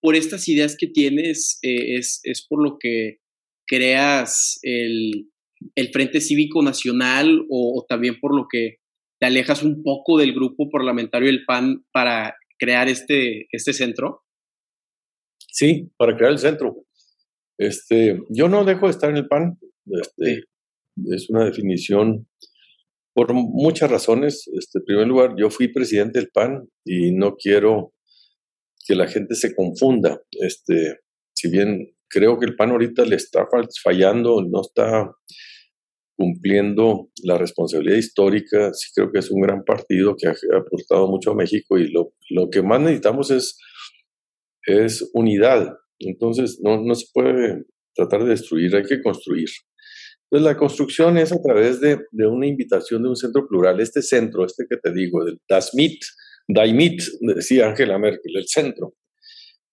por 0.01 0.17
estas 0.17 0.49
ideas 0.49 0.77
que 0.77 0.89
tienes, 0.89 1.59
eh, 1.63 1.97
es, 1.97 2.21
es, 2.25 2.47
por 2.47 2.63
lo 2.63 2.77
que 2.79 3.19
creas 3.67 4.59
el, 4.63 5.31
el 5.75 5.89
Frente 5.93 6.21
Cívico 6.21 6.63
Nacional 6.63 7.45
o, 7.51 7.85
también 7.89 8.19
por 8.21 8.35
lo 8.35 8.47
que 8.51 8.77
te 9.21 9.27
alejas 9.27 9.63
un 9.63 9.83
poco 9.83 10.19
del 10.19 10.35
grupo 10.35 10.69
parlamentario 10.71 11.29
del 11.29 11.45
PAN 11.45 11.85
para 11.93 12.35
crear 12.59 12.89
este, 12.89 13.47
este 13.51 13.73
centro? 13.73 14.23
Sí, 15.49 15.91
para 15.97 16.17
crear 16.17 16.33
el 16.33 16.39
centro. 16.39 16.85
Este, 17.59 18.21
yo 18.31 18.49
no 18.49 18.65
dejo 18.65 18.87
de 18.87 18.93
estar 18.93 19.11
en 19.11 19.17
el 19.17 19.29
PAN. 19.29 19.59
Este, 19.87 20.45
es 21.07 21.31
una 21.31 21.45
definición 21.45 22.27
por 23.15 23.33
muchas 23.35 23.91
razones. 23.91 24.49
Este, 24.59 24.79
en 24.79 24.85
primer 24.85 25.07
lugar, 25.07 25.35
yo 25.39 25.51
fui 25.51 25.69
presidente 25.69 26.19
del 26.19 26.31
PAN 26.31 26.69
y 26.85 27.13
no 27.13 27.37
quiero 27.37 27.93
que 28.87 28.95
la 28.95 29.07
gente 29.07 29.35
se 29.35 29.55
confunda. 29.55 30.21
Este, 30.33 31.01
si 31.35 31.51
bien 31.51 31.95
creo 32.13 32.39
que 32.39 32.47
el 32.47 32.57
PAN 32.57 32.71
ahorita 32.71 33.05
le 33.05 33.17
está 33.17 33.49
fallando, 33.83 34.43
no 34.43 34.61
está 34.61 35.11
cumpliendo 36.17 37.09
la 37.25 37.39
responsabilidad 37.39 37.97
histórica, 37.97 38.73
sí 38.75 38.91
creo 38.95 39.11
que 39.11 39.21
es 39.21 39.31
un 39.31 39.41
gran 39.41 39.65
partido 39.65 40.15
que 40.17 40.29
ha 40.29 40.35
aportado 40.57 41.09
mucho 41.09 41.33
a 41.33 41.35
México 41.35 41.79
y 41.79 41.91
lo, 41.91 42.13
lo 42.31 42.51
que 42.51 42.63
más 42.63 42.81
necesitamos 42.81 43.31
es, 43.31 43.59
es 44.67 45.11
unidad. 45.15 45.75
Entonces, 45.99 46.61
no, 46.63 46.81
no 46.83 46.95
se 46.95 47.07
puede 47.13 47.65
tratar 47.95 48.25
de 48.25 48.31
destruir, 48.31 48.77
hay 48.77 48.85
que 48.85 49.03
construir. 49.03 49.49
Entonces, 50.31 50.53
la 50.53 50.57
construcción 50.57 51.19
es 51.19 51.33
a 51.33 51.43
través 51.43 51.81
de, 51.81 51.99
una 52.27 52.47
invitación 52.47 53.03
de 53.03 53.11
un 53.11 53.17
centro 53.17 53.47
plural. 53.47 53.81
Este 53.81 54.01
centro, 54.03 54.47
este 54.47 54.65
que 54.69 54.77
te 54.77 54.93
digo, 54.93 55.25
del 55.25 55.39
Das 55.49 55.75
Mit, 55.75 56.03
Daimit, 56.49 57.03
decía 57.21 57.69
Angela 57.69 57.99
Merkel, 57.99 58.37
el 58.37 58.47
centro. 58.47 58.95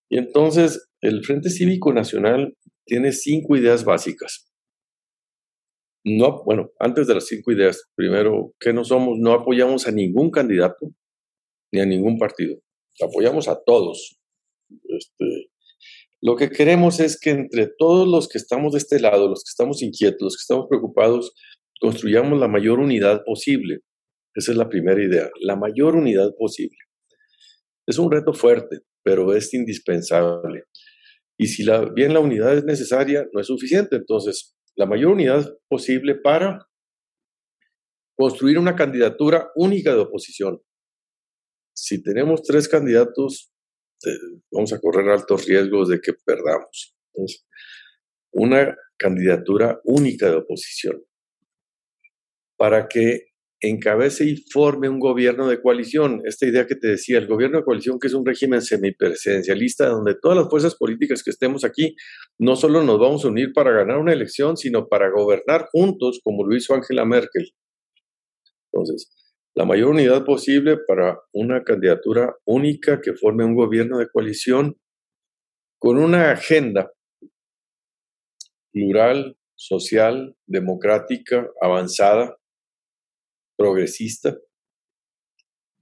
Y 0.09 0.17
entonces, 0.17 0.89
el 1.01 1.23
Frente 1.23 1.49
Cívico 1.49 1.93
Nacional 1.93 2.55
tiene 2.85 3.11
cinco 3.11 3.55
ideas 3.55 3.85
básicas. 3.85 4.51
No, 6.03 6.43
bueno, 6.43 6.71
antes 6.79 7.07
de 7.07 7.15
las 7.15 7.27
cinco 7.27 7.51
ideas, 7.51 7.89
primero, 7.95 8.53
que 8.59 8.73
no 8.73 8.83
somos? 8.83 9.17
No 9.19 9.33
apoyamos 9.33 9.87
a 9.87 9.91
ningún 9.91 10.31
candidato 10.31 10.91
ni 11.71 11.81
a 11.81 11.85
ningún 11.85 12.17
partido. 12.17 12.59
Apoyamos 13.01 13.47
a 13.47 13.61
todos. 13.63 14.19
Este, 14.69 15.49
lo 16.21 16.35
que 16.35 16.49
queremos 16.49 16.99
es 16.99 17.19
que 17.19 17.29
entre 17.31 17.67
todos 17.77 18.07
los 18.07 18.27
que 18.27 18.37
estamos 18.37 18.73
de 18.73 18.79
este 18.79 18.99
lado, 18.99 19.29
los 19.29 19.43
que 19.43 19.49
estamos 19.49 19.81
inquietos, 19.81 20.21
los 20.21 20.37
que 20.37 20.41
estamos 20.41 20.67
preocupados, 20.67 21.33
construyamos 21.79 22.39
la 22.39 22.47
mayor 22.47 22.79
unidad 22.79 23.23
posible. 23.23 23.79
Esa 24.33 24.51
es 24.51 24.57
la 24.57 24.69
primera 24.69 25.01
idea, 25.03 25.29
la 25.41 25.55
mayor 25.55 25.95
unidad 25.95 26.33
posible. 26.37 26.77
Es 27.87 27.97
un 27.97 28.11
reto 28.11 28.33
fuerte, 28.33 28.79
pero 29.03 29.33
es 29.33 29.53
indispensable. 29.53 30.65
Y 31.37 31.47
si 31.47 31.63
la, 31.63 31.85
bien 31.85 32.13
la 32.13 32.19
unidad 32.19 32.57
es 32.57 32.65
necesaria, 32.65 33.25
no 33.33 33.39
es 33.39 33.47
suficiente. 33.47 33.95
Entonces, 33.95 34.55
la 34.75 34.85
mayor 34.85 35.11
unidad 35.11 35.57
posible 35.69 36.15
para 36.15 36.67
construir 38.17 38.57
una 38.57 38.75
candidatura 38.75 39.49
única 39.55 39.93
de 39.93 40.01
oposición. 40.01 40.61
Si 41.73 42.03
tenemos 42.03 42.43
tres 42.43 42.67
candidatos, 42.67 43.53
vamos 44.51 44.73
a 44.73 44.79
correr 44.79 45.09
altos 45.09 45.45
riesgos 45.45 45.89
de 45.89 46.01
que 46.01 46.13
perdamos. 46.25 46.95
una 48.31 48.75
candidatura 48.97 49.79
única 49.85 50.29
de 50.29 50.35
oposición 50.35 51.01
para 52.57 52.87
que 52.87 53.28
encabece 53.61 54.25
y 54.25 54.37
forme 54.51 54.87
un 54.89 54.99
gobierno 54.99 55.47
de 55.47 55.61
coalición. 55.61 56.21
Esta 56.25 56.45
idea 56.45 56.65
que 56.65 56.75
te 56.75 56.87
decía, 56.87 57.17
el 57.17 57.27
gobierno 57.27 57.57
de 57.57 57.63
coalición, 57.63 57.99
que 57.99 58.07
es 58.07 58.13
un 58.13 58.25
régimen 58.25 58.61
semipresidencialista, 58.61 59.87
donde 59.89 60.15
todas 60.15 60.37
las 60.37 60.49
fuerzas 60.49 60.75
políticas 60.75 61.23
que 61.23 61.31
estemos 61.31 61.63
aquí 61.65 61.95
no 62.39 62.55
solo 62.55 62.83
nos 62.83 62.99
vamos 62.99 63.25
a 63.25 63.27
unir 63.27 63.51
para 63.53 63.71
ganar 63.71 63.97
una 63.97 64.13
elección, 64.13 64.55
sino 64.55 64.87
para 64.87 65.09
gobernar 65.09 65.67
juntos, 65.71 66.21
como 66.23 66.45
lo 66.45 66.55
hizo 66.55 66.73
Angela 66.73 67.05
Merkel. 67.05 67.51
Entonces, 68.71 69.11
la 69.55 69.65
mayor 69.65 69.89
unidad 69.89 70.23
posible 70.23 70.77
para 70.87 71.19
una 71.33 71.63
candidatura 71.63 72.33
única 72.45 73.01
que 73.01 73.13
forme 73.13 73.43
un 73.43 73.55
gobierno 73.55 73.97
de 73.97 74.07
coalición 74.09 74.77
con 75.79 75.97
una 75.97 76.31
agenda 76.31 76.91
plural, 78.71 79.37
social, 79.55 80.35
democrática, 80.45 81.49
avanzada, 81.61 82.38
progresista, 83.59 84.37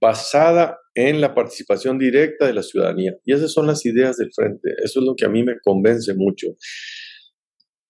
basada 0.00 0.78
en 0.94 1.20
la 1.20 1.34
participación 1.34 1.98
directa 1.98 2.46
de 2.46 2.54
la 2.54 2.64
ciudadanía. 2.64 3.14
Y 3.24 3.32
esas 3.32 3.52
son 3.52 3.68
las 3.68 3.86
ideas 3.86 4.16
del 4.16 4.32
frente. 4.34 4.70
Eso 4.82 5.00
es 5.00 5.06
lo 5.06 5.14
que 5.16 5.24
a 5.24 5.28
mí 5.28 5.44
me 5.44 5.58
convence 5.62 6.14
mucho. 6.14 6.48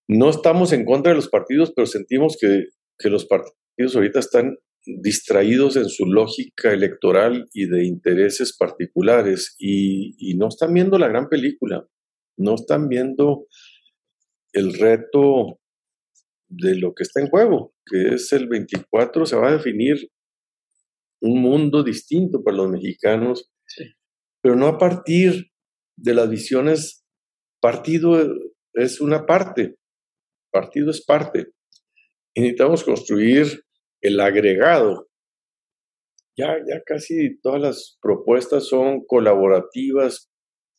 No 0.07 0.28
estamos 0.28 0.72
en 0.72 0.84
contra 0.84 1.12
de 1.12 1.16
los 1.16 1.28
partidos, 1.28 1.72
pero 1.74 1.86
sentimos 1.86 2.36
que, 2.39 2.66
que 2.99 3.09
los 3.09 3.26
partidos 3.26 3.97
ahorita 3.97 4.18
están 4.18 4.57
distraídos 4.84 5.76
en 5.76 5.89
su 5.89 6.07
lógica 6.07 6.72
electoral 6.72 7.49
y 7.53 7.66
de 7.66 7.84
intereses 7.84 8.57
particulares 8.57 9.55
y, 9.59 10.34
no 10.36 10.49
están 10.49 10.72
viendo 10.72 10.99
la 10.99 11.09
gran 11.09 11.28
película, 11.28 11.86
no 12.36 12.55
están 12.55 12.89
viendo 12.89 13.47
el 14.53 14.72
reto 14.74 15.61
de 16.49 16.76
lo 16.76 16.94
que 16.94 17.03
está 17.03 17.20
en 17.20 17.28
juego, 17.28 17.74
que 17.86 18.14
es 18.14 18.32
el 18.32 18.49
24, 18.49 19.26
se 19.26 19.36
va 19.36 19.49
a 19.49 19.57
definir 19.57 20.11
un 21.20 21.40
mundo 21.42 21.82
distinto 21.82 22.42
para 22.42 22.57
los 22.57 22.70
mexicanos, 22.70 23.51
pero 24.40 24.57
no 24.57 24.66
a 24.66 24.78
partir 24.78 25.51
de 25.96 26.14
las 26.14 26.30
visiones, 26.30 27.05
partido 27.61 28.18
es 28.74 29.01
una 29.01 29.26
parte, 29.26 29.76
partido 30.53 30.90
es 30.90 31.05
parte. 31.05 31.49
Y 32.34 32.40
necesitamos 32.40 32.84
construir 32.84 33.64
el 34.01 34.20
agregado. 34.20 35.09
Ya, 36.36 36.57
ya 36.68 36.80
casi 36.86 37.40
todas 37.40 37.61
las 37.61 37.99
propuestas 38.01 38.68
son 38.68 39.05
colaborativas, 39.05 40.30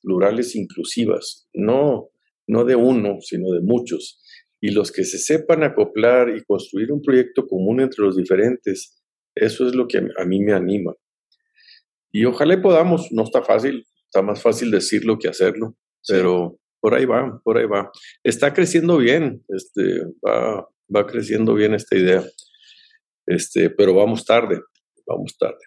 plurales, 0.01 0.55
inclusivas, 0.55 1.49
no, 1.53 2.09
no 2.47 2.63
de 2.63 2.76
uno, 2.76 3.17
sino 3.20 3.51
de 3.51 3.59
muchos. 3.61 4.22
Y 4.62 4.72
los 4.72 4.91
que 4.91 5.03
se 5.03 5.18
sepan 5.18 5.64
acoplar 5.64 6.36
y 6.36 6.43
construir 6.43 6.91
un 6.91 7.01
proyecto 7.01 7.47
común 7.47 7.82
entre 7.82 8.03
los 8.03 8.18
diferentes, 8.18 9.01
eso 9.36 9.68
es 9.68 9.76
lo 9.76 9.88
que 9.88 9.99
a 9.99 10.26
mí 10.26 10.41
me 10.41 10.53
anima. 10.53 10.93
Y 12.12 12.26
ojalá 12.26 12.62
podamos, 12.62 13.12
no 13.12 13.24
está 13.24 13.43
fácil, 13.43 13.86
está 14.05 14.22
más 14.22 14.41
fácil 14.41 14.72
decirlo 14.72 15.18
que 15.20 15.30
hacerlo, 15.30 15.76
pero 16.07 16.60
por 16.82 16.95
ahí 16.95 17.05
va, 17.05 17.39
por 17.43 17.57
ahí 17.57 17.66
va. 17.66 17.91
Está 18.24 18.53
creciendo 18.53 18.97
bien, 18.97 19.43
este, 19.49 20.01
va, 20.26 20.68
va 20.93 21.05
creciendo 21.05 21.53
bien 21.53 21.74
esta 21.74 21.97
idea, 21.97 22.24
este, 23.28 23.70
pero 23.70 23.93
vamos 23.93 24.26
tarde, 24.26 24.60
vamos 25.05 25.38
tarde. 25.38 25.60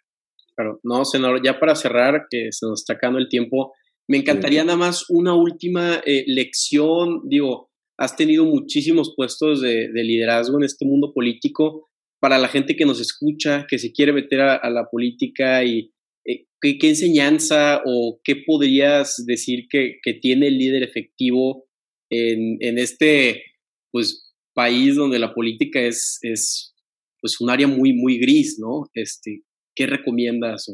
Claro, 0.57 0.80
no, 0.82 1.05
senador, 1.05 1.40
ya 1.43 1.59
para 1.59 1.74
cerrar, 1.74 2.26
que 2.28 2.49
se 2.51 2.66
nos 2.66 2.80
está 2.80 2.95
acabando 2.95 3.20
el 3.20 3.28
tiempo, 3.28 3.72
me 4.09 4.18
encantaría 4.18 4.64
nada 4.64 4.76
más 4.76 5.09
una 5.09 5.34
última 5.34 6.03
eh, 6.05 6.24
lección, 6.26 7.22
digo, 7.24 7.70
has 7.99 8.16
tenido 8.16 8.45
muchísimos 8.45 9.14
puestos 9.16 9.61
de, 9.61 9.88
liderazgo 9.95 10.59
en 10.59 10.64
este 10.64 10.84
mundo 10.84 11.12
político. 11.14 11.88
Para 12.20 12.38
la 12.38 12.49
gente 12.49 12.76
que 12.76 12.84
nos 12.84 13.01
escucha, 13.01 13.66
que 13.68 13.78
se 13.78 13.93
quiere 13.93 14.12
meter 14.12 14.40
a, 14.40 14.70
la 14.70 14.88
política 14.90 15.64
y 15.64 15.93
eh, 16.24 16.47
¿qué, 16.61 16.78
enseñanza 16.82 17.82
o 17.84 18.20
qué 18.22 18.36
podrías 18.36 19.24
decir 19.26 19.66
que, 19.68 19.99
tiene 20.20 20.49
el 20.49 20.59
líder 20.59 20.82
efectivo 20.82 21.66
en, 22.11 22.78
este 22.78 23.43
pues, 23.90 24.32
país 24.55 24.97
donde 24.97 25.18
la 25.18 25.34
política 25.34 25.80
es, 25.80 26.18
es 26.22 26.74
pues, 27.20 27.40
un 27.40 27.51
área 27.51 27.66
muy, 27.66 27.93
muy 27.93 28.18
gris, 28.18 28.59
¿no? 28.59 28.88
Este, 28.95 29.43
¿Qué 29.74 29.86
recomiendas? 29.86 30.66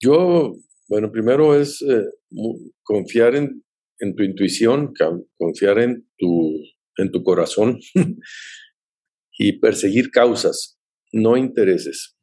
Yo, 0.00 0.56
bueno, 0.88 1.10
primero 1.12 1.58
es 1.58 1.82
eh, 1.82 2.04
confiar 2.82 3.34
en, 3.34 3.62
en 3.98 4.14
tu 4.14 4.22
intuición, 4.22 4.92
confiar 5.38 5.78
en 5.78 6.08
tu, 6.18 6.52
en 6.96 7.10
tu 7.10 7.22
corazón 7.22 7.78
y 9.38 9.58
perseguir 9.58 10.10
causas, 10.10 10.78
no 11.12 11.36
intereses. 11.36 12.16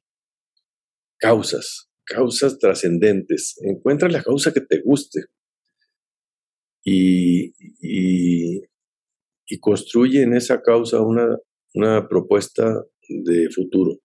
Causas, 1.19 1.89
causas 2.05 2.59
trascendentes. 2.59 3.55
Encuentra 3.61 4.09
la 4.09 4.21
causa 4.21 4.53
que 4.53 4.61
te 4.61 4.81
guste 4.81 5.21
y, 6.83 7.53
y, 7.81 8.61
construye 9.61 10.23
en 10.23 10.33
esa 10.33 10.61
causa 10.61 10.99
una, 11.01 11.37
una 11.75 12.07
propuesta 12.09 12.83
de 13.07 13.49
futuro. 13.51 13.99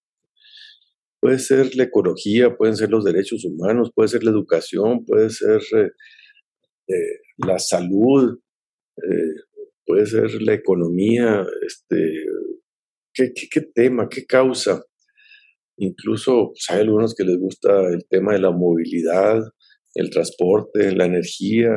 Puede 1.21 1.39
ser 1.39 1.75
la 1.75 1.85
ecología, 1.85 2.57
pueden 2.57 2.77
ser 2.77 2.91
los 2.91 3.03
derechos 3.03 3.45
humanos, 3.45 3.91
puede 3.95 4.09
ser 4.09 4.23
la 4.23 4.31
educación, 4.31 5.05
puede 5.05 5.31
ser 5.31 5.61
eh, 6.89 7.20
la 7.39 7.59
salud, 7.59 8.39
eh, 8.97 9.34
puede 9.84 10.07
ser 10.07 10.43
la 10.43 10.55
economía, 10.55 11.47
este, 11.66 12.24
¿qué, 13.12 13.32
qué, 13.51 13.61
tema, 13.74 14.09
qué 14.09 14.24
causa? 14.26 14.82
Incluso 15.76 16.49
pues, 16.49 16.64
hay 16.70 16.80
algunos 16.80 17.14
que 17.14 17.24
les 17.24 17.39
gusta 17.39 17.89
el 17.89 18.07
tema 18.09 18.32
de 18.32 18.41
la 18.41 18.51
movilidad, 18.51 19.41
el 19.95 20.11
transporte, 20.11 20.95
la 20.95 21.07
energía, 21.07 21.70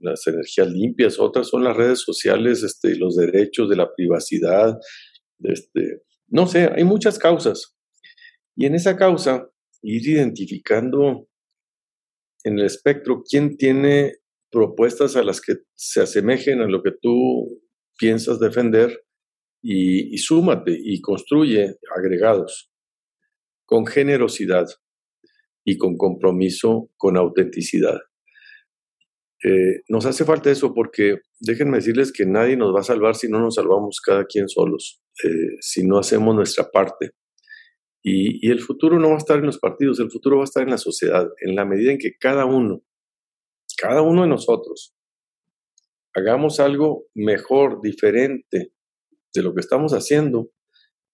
las 0.00 0.26
energías 0.26 0.68
limpias, 0.68 1.18
otras 1.18 1.48
son 1.48 1.64
las 1.64 1.76
redes 1.76 2.00
sociales, 2.00 2.62
este, 2.62 2.96
los 2.96 3.16
derechos 3.16 3.68
de 3.68 3.76
la 3.76 3.92
privacidad, 3.94 4.78
este, 5.42 6.02
no 6.28 6.46
sé, 6.46 6.70
hay 6.74 6.84
muchas 6.84 7.18
causas. 7.18 7.76
Y 8.56 8.66
en 8.66 8.74
esa 8.74 8.96
causa, 8.96 9.48
ir 9.82 10.08
identificando 10.08 11.28
en 12.44 12.58
el 12.58 12.66
espectro 12.66 13.22
quién 13.28 13.56
tiene 13.56 14.16
propuestas 14.50 15.16
a 15.16 15.22
las 15.22 15.40
que 15.40 15.54
se 15.74 16.00
asemejen 16.00 16.60
a 16.60 16.68
lo 16.68 16.82
que 16.82 16.92
tú 17.00 17.60
piensas 17.98 18.38
defender 18.38 19.04
y, 19.62 20.16
súmate 20.18 20.76
y 20.78 21.00
construye 21.00 21.76
agregados 21.96 22.70
con 23.66 23.86
generosidad 23.86 24.66
y 25.64 25.76
con 25.76 25.96
compromiso, 25.96 26.90
con 26.96 27.16
autenticidad. 27.16 27.98
Eh, 29.44 29.82
nos 29.88 30.06
hace 30.06 30.24
falta 30.24 30.50
eso 30.50 30.72
porque 30.74 31.18
déjenme 31.40 31.76
decirles 31.76 32.12
que 32.12 32.26
nadie 32.26 32.56
nos 32.56 32.74
va 32.74 32.80
a 32.80 32.84
salvar 32.84 33.14
si 33.14 33.28
no 33.28 33.40
nos 33.40 33.56
salvamos 33.56 34.00
cada 34.04 34.24
quien 34.24 34.48
solos, 34.48 35.00
eh, 35.22 35.58
si 35.60 35.86
no 35.86 35.98
hacemos 35.98 36.34
nuestra 36.34 36.70
parte. 36.70 37.10
y, 38.02 38.48
el 38.50 38.60
futuro 38.60 38.98
no 38.98 39.08
va 39.08 39.16
a 39.16 39.18
estar 39.18 39.38
en 39.38 39.46
los 39.46 39.58
partidos, 39.58 40.00
el 40.00 40.10
futuro 40.10 40.36
va 40.36 40.42
a 40.42 40.44
estar 40.44 40.62
en 40.62 40.70
la 40.70 40.78
sociedad, 40.78 41.28
en 41.40 41.54
la 41.54 41.66
medida 41.66 41.92
en 41.92 41.98
que 41.98 42.12
cada 42.18 42.46
uno 42.46 42.82
cada 43.80 44.02
uno 44.02 44.22
de 44.22 44.28
nosotros 44.28 44.94
hagamos 46.14 46.60
algo 46.60 47.06
mejor, 47.14 47.80
diferente 47.80 48.72
de 49.32 49.42
lo 49.42 49.54
que 49.54 49.60
estamos 49.60 49.92
haciendo, 49.92 50.50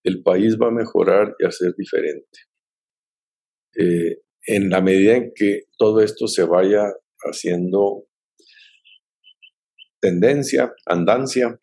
el 0.03 0.23
país 0.23 0.57
va 0.61 0.69
a 0.69 0.73
mejorar 0.73 1.35
y 1.39 1.47
a 1.47 1.51
ser 1.51 1.75
diferente. 1.77 2.41
Eh, 3.77 4.23
en 4.47 4.71
la 4.71 4.81
medida 4.81 5.17
en 5.17 5.33
que 5.35 5.65
todo 5.79 6.01
esto 6.01 6.27
se 6.27 6.45
vaya 6.45 6.85
haciendo 7.21 8.07
tendencia, 10.01 10.75
andancia, 10.87 11.59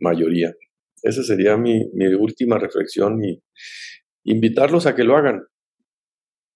mayoría. 0.00 0.54
Esa 1.02 1.22
sería 1.22 1.56
mi, 1.56 1.90
mi 1.94 2.06
última 2.14 2.58
reflexión 2.58 3.24
y 3.24 3.42
invitarlos 4.24 4.86
a 4.86 4.94
que 4.94 5.04
lo 5.04 5.16
hagan. 5.16 5.42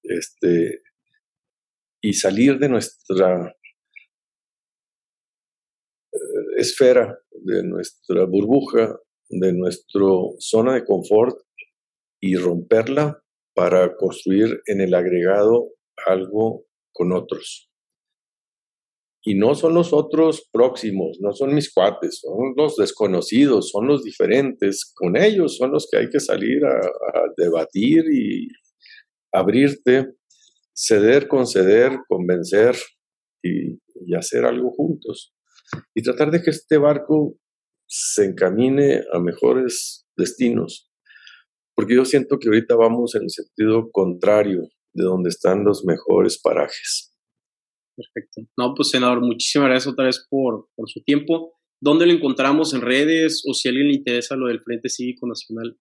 Este, 0.02 0.82
y 2.02 2.12
salir 2.12 2.58
de 2.58 2.68
nuestra 2.68 3.54
esfera, 6.56 7.18
de 7.30 7.62
nuestra 7.62 8.24
burbuja, 8.24 8.96
de 9.28 9.52
nuestra 9.52 10.00
zona 10.38 10.74
de 10.74 10.84
confort 10.84 11.36
y 12.20 12.36
romperla 12.36 13.22
para 13.54 13.96
construir 13.96 14.60
en 14.66 14.80
el 14.80 14.94
agregado 14.94 15.70
algo 16.06 16.64
con 16.92 17.12
otros. 17.12 17.70
Y 19.26 19.36
no 19.36 19.54
son 19.54 19.74
los 19.74 19.92
otros 19.92 20.48
próximos, 20.52 21.18
no 21.20 21.32
son 21.32 21.54
mis 21.54 21.72
cuates, 21.72 22.20
son 22.20 22.54
los 22.56 22.76
desconocidos, 22.76 23.70
son 23.70 23.86
los 23.86 24.04
diferentes. 24.04 24.92
Con 24.94 25.16
ellos 25.16 25.56
son 25.56 25.72
los 25.72 25.88
que 25.90 25.98
hay 25.98 26.10
que 26.10 26.20
salir 26.20 26.62
a, 26.64 26.80
debatir 27.36 28.04
y 28.12 28.48
abrirte, 29.32 30.06
ceder, 30.74 31.26
conceder, 31.26 31.98
convencer 32.06 32.76
y 33.42 34.14
hacer 34.14 34.44
algo 34.44 34.70
juntos 34.70 35.33
y 35.94 36.02
tratar 36.02 36.30
de 36.30 36.42
que 36.42 36.50
este 36.50 36.78
barco 36.78 37.36
se 37.86 38.24
encamine 38.24 39.02
a 39.12 39.20
mejores 39.20 40.06
destinos. 40.16 40.90
Porque 41.76 41.94
yo 41.96 42.04
siento 42.04 42.38
que 42.38 42.48
ahorita 42.48 42.76
vamos 42.76 43.14
en 43.14 43.22
el 43.24 43.30
sentido 43.30 43.90
contrario 43.90 44.68
de 44.94 45.04
donde 45.04 45.28
están 45.28 45.64
los 45.64 45.84
mejores 45.84 46.40
parajes. 46.40 47.12
Perfecto. 47.96 48.42
No, 48.56 48.74
pues 48.74 48.90
senador, 48.90 49.20
muchísimas 49.20 49.68
gracias 49.68 49.92
otra 49.92 50.06
vez 50.06 50.26
por, 50.28 50.68
por 50.74 50.88
su 50.88 51.02
tiempo. 51.02 51.54
¿Dónde 51.80 52.06
lo 52.06 52.12
encontramos 52.12 52.74
en 52.74 52.80
redes 52.80 53.42
o 53.48 53.54
si 53.54 53.68
a 53.68 53.70
alguien 53.70 53.88
le 53.88 53.94
interesa 53.94 54.36
lo 54.36 54.46
del 54.46 54.62
Frente 54.62 54.88
Cívico 54.88 55.26
Nacional? 55.26 55.76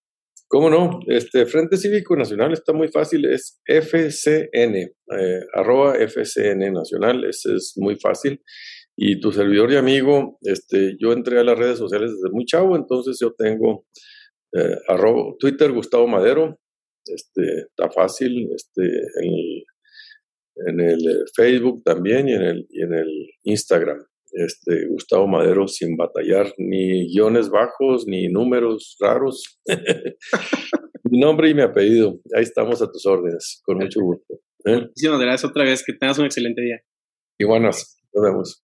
¿Cómo 0.48 0.70
no? 0.70 1.00
Este 1.08 1.46
Frente 1.46 1.78
Cívico 1.78 2.16
Nacional 2.16 2.54
está 2.54 2.74
muy 2.74 2.88
fácil, 2.88 3.26
es 3.26 3.60
FCN, 3.66 4.76
eh, 4.76 5.40
arroba 5.54 5.96
FCN 5.98 6.72
Nacional, 6.72 7.24
ese 7.26 7.56
es 7.56 7.74
muy 7.78 7.96
fácil. 7.96 8.40
Y 8.96 9.20
tu 9.20 9.32
servidor 9.32 9.72
y 9.72 9.76
amigo, 9.76 10.38
este, 10.42 10.96
yo 11.00 11.14
entré 11.14 11.40
a 11.40 11.44
las 11.44 11.58
redes 11.58 11.80
sociales 11.80 12.12
desde 12.12 12.32
muy 12.32 12.46
chavo, 12.46 12.76
entonces 12.76 13.18
yo 13.20 13.34
tengo 13.34 13.86
eh, 14.54 14.78
Twitter 15.40 15.72
Gustavo 15.72 16.08
Madero, 16.08 16.60
este, 17.06 17.42
está 17.70 17.90
fácil, 17.90 18.50
este, 18.56 18.84
en 20.68 20.80
el, 20.80 21.00
eh, 21.00 21.24
Facebook 21.36 21.84
también 21.84 22.30
y 22.30 22.34
en 22.34 22.42
el, 22.44 22.68
y 22.70 22.84
en 22.84 22.94
el 22.94 23.30
Instagram. 23.44 24.06
Este, 24.32 24.88
Gustavo 24.88 25.28
Madero 25.28 25.68
sin 25.68 25.96
batallar 25.96 26.52
ni 26.58 27.08
guiones 27.14 27.50
bajos 27.50 28.08
ni 28.08 28.28
números 28.30 28.98
raros. 29.00 29.60
mi 31.04 31.20
nombre 31.20 31.50
y 31.50 31.54
mi 31.54 31.62
apellido. 31.62 32.20
Ahí 32.36 32.44
estamos 32.44 32.82
a 32.82 32.92
tus 32.92 33.06
órdenes, 33.06 33.62
con 33.64 33.78
mucho 33.78 34.02
gusto. 34.02 34.34
¿eh? 34.66 34.82
Muchísimas 34.82 35.20
gracias 35.20 35.50
otra 35.50 35.64
vez. 35.64 35.84
Que 35.86 35.94
tengas 35.94 36.18
un 36.18 36.26
excelente 36.26 36.62
día. 36.62 36.82
Y 37.40 37.46
buenas, 37.46 38.00
nos 38.14 38.24
vemos. 38.24 38.63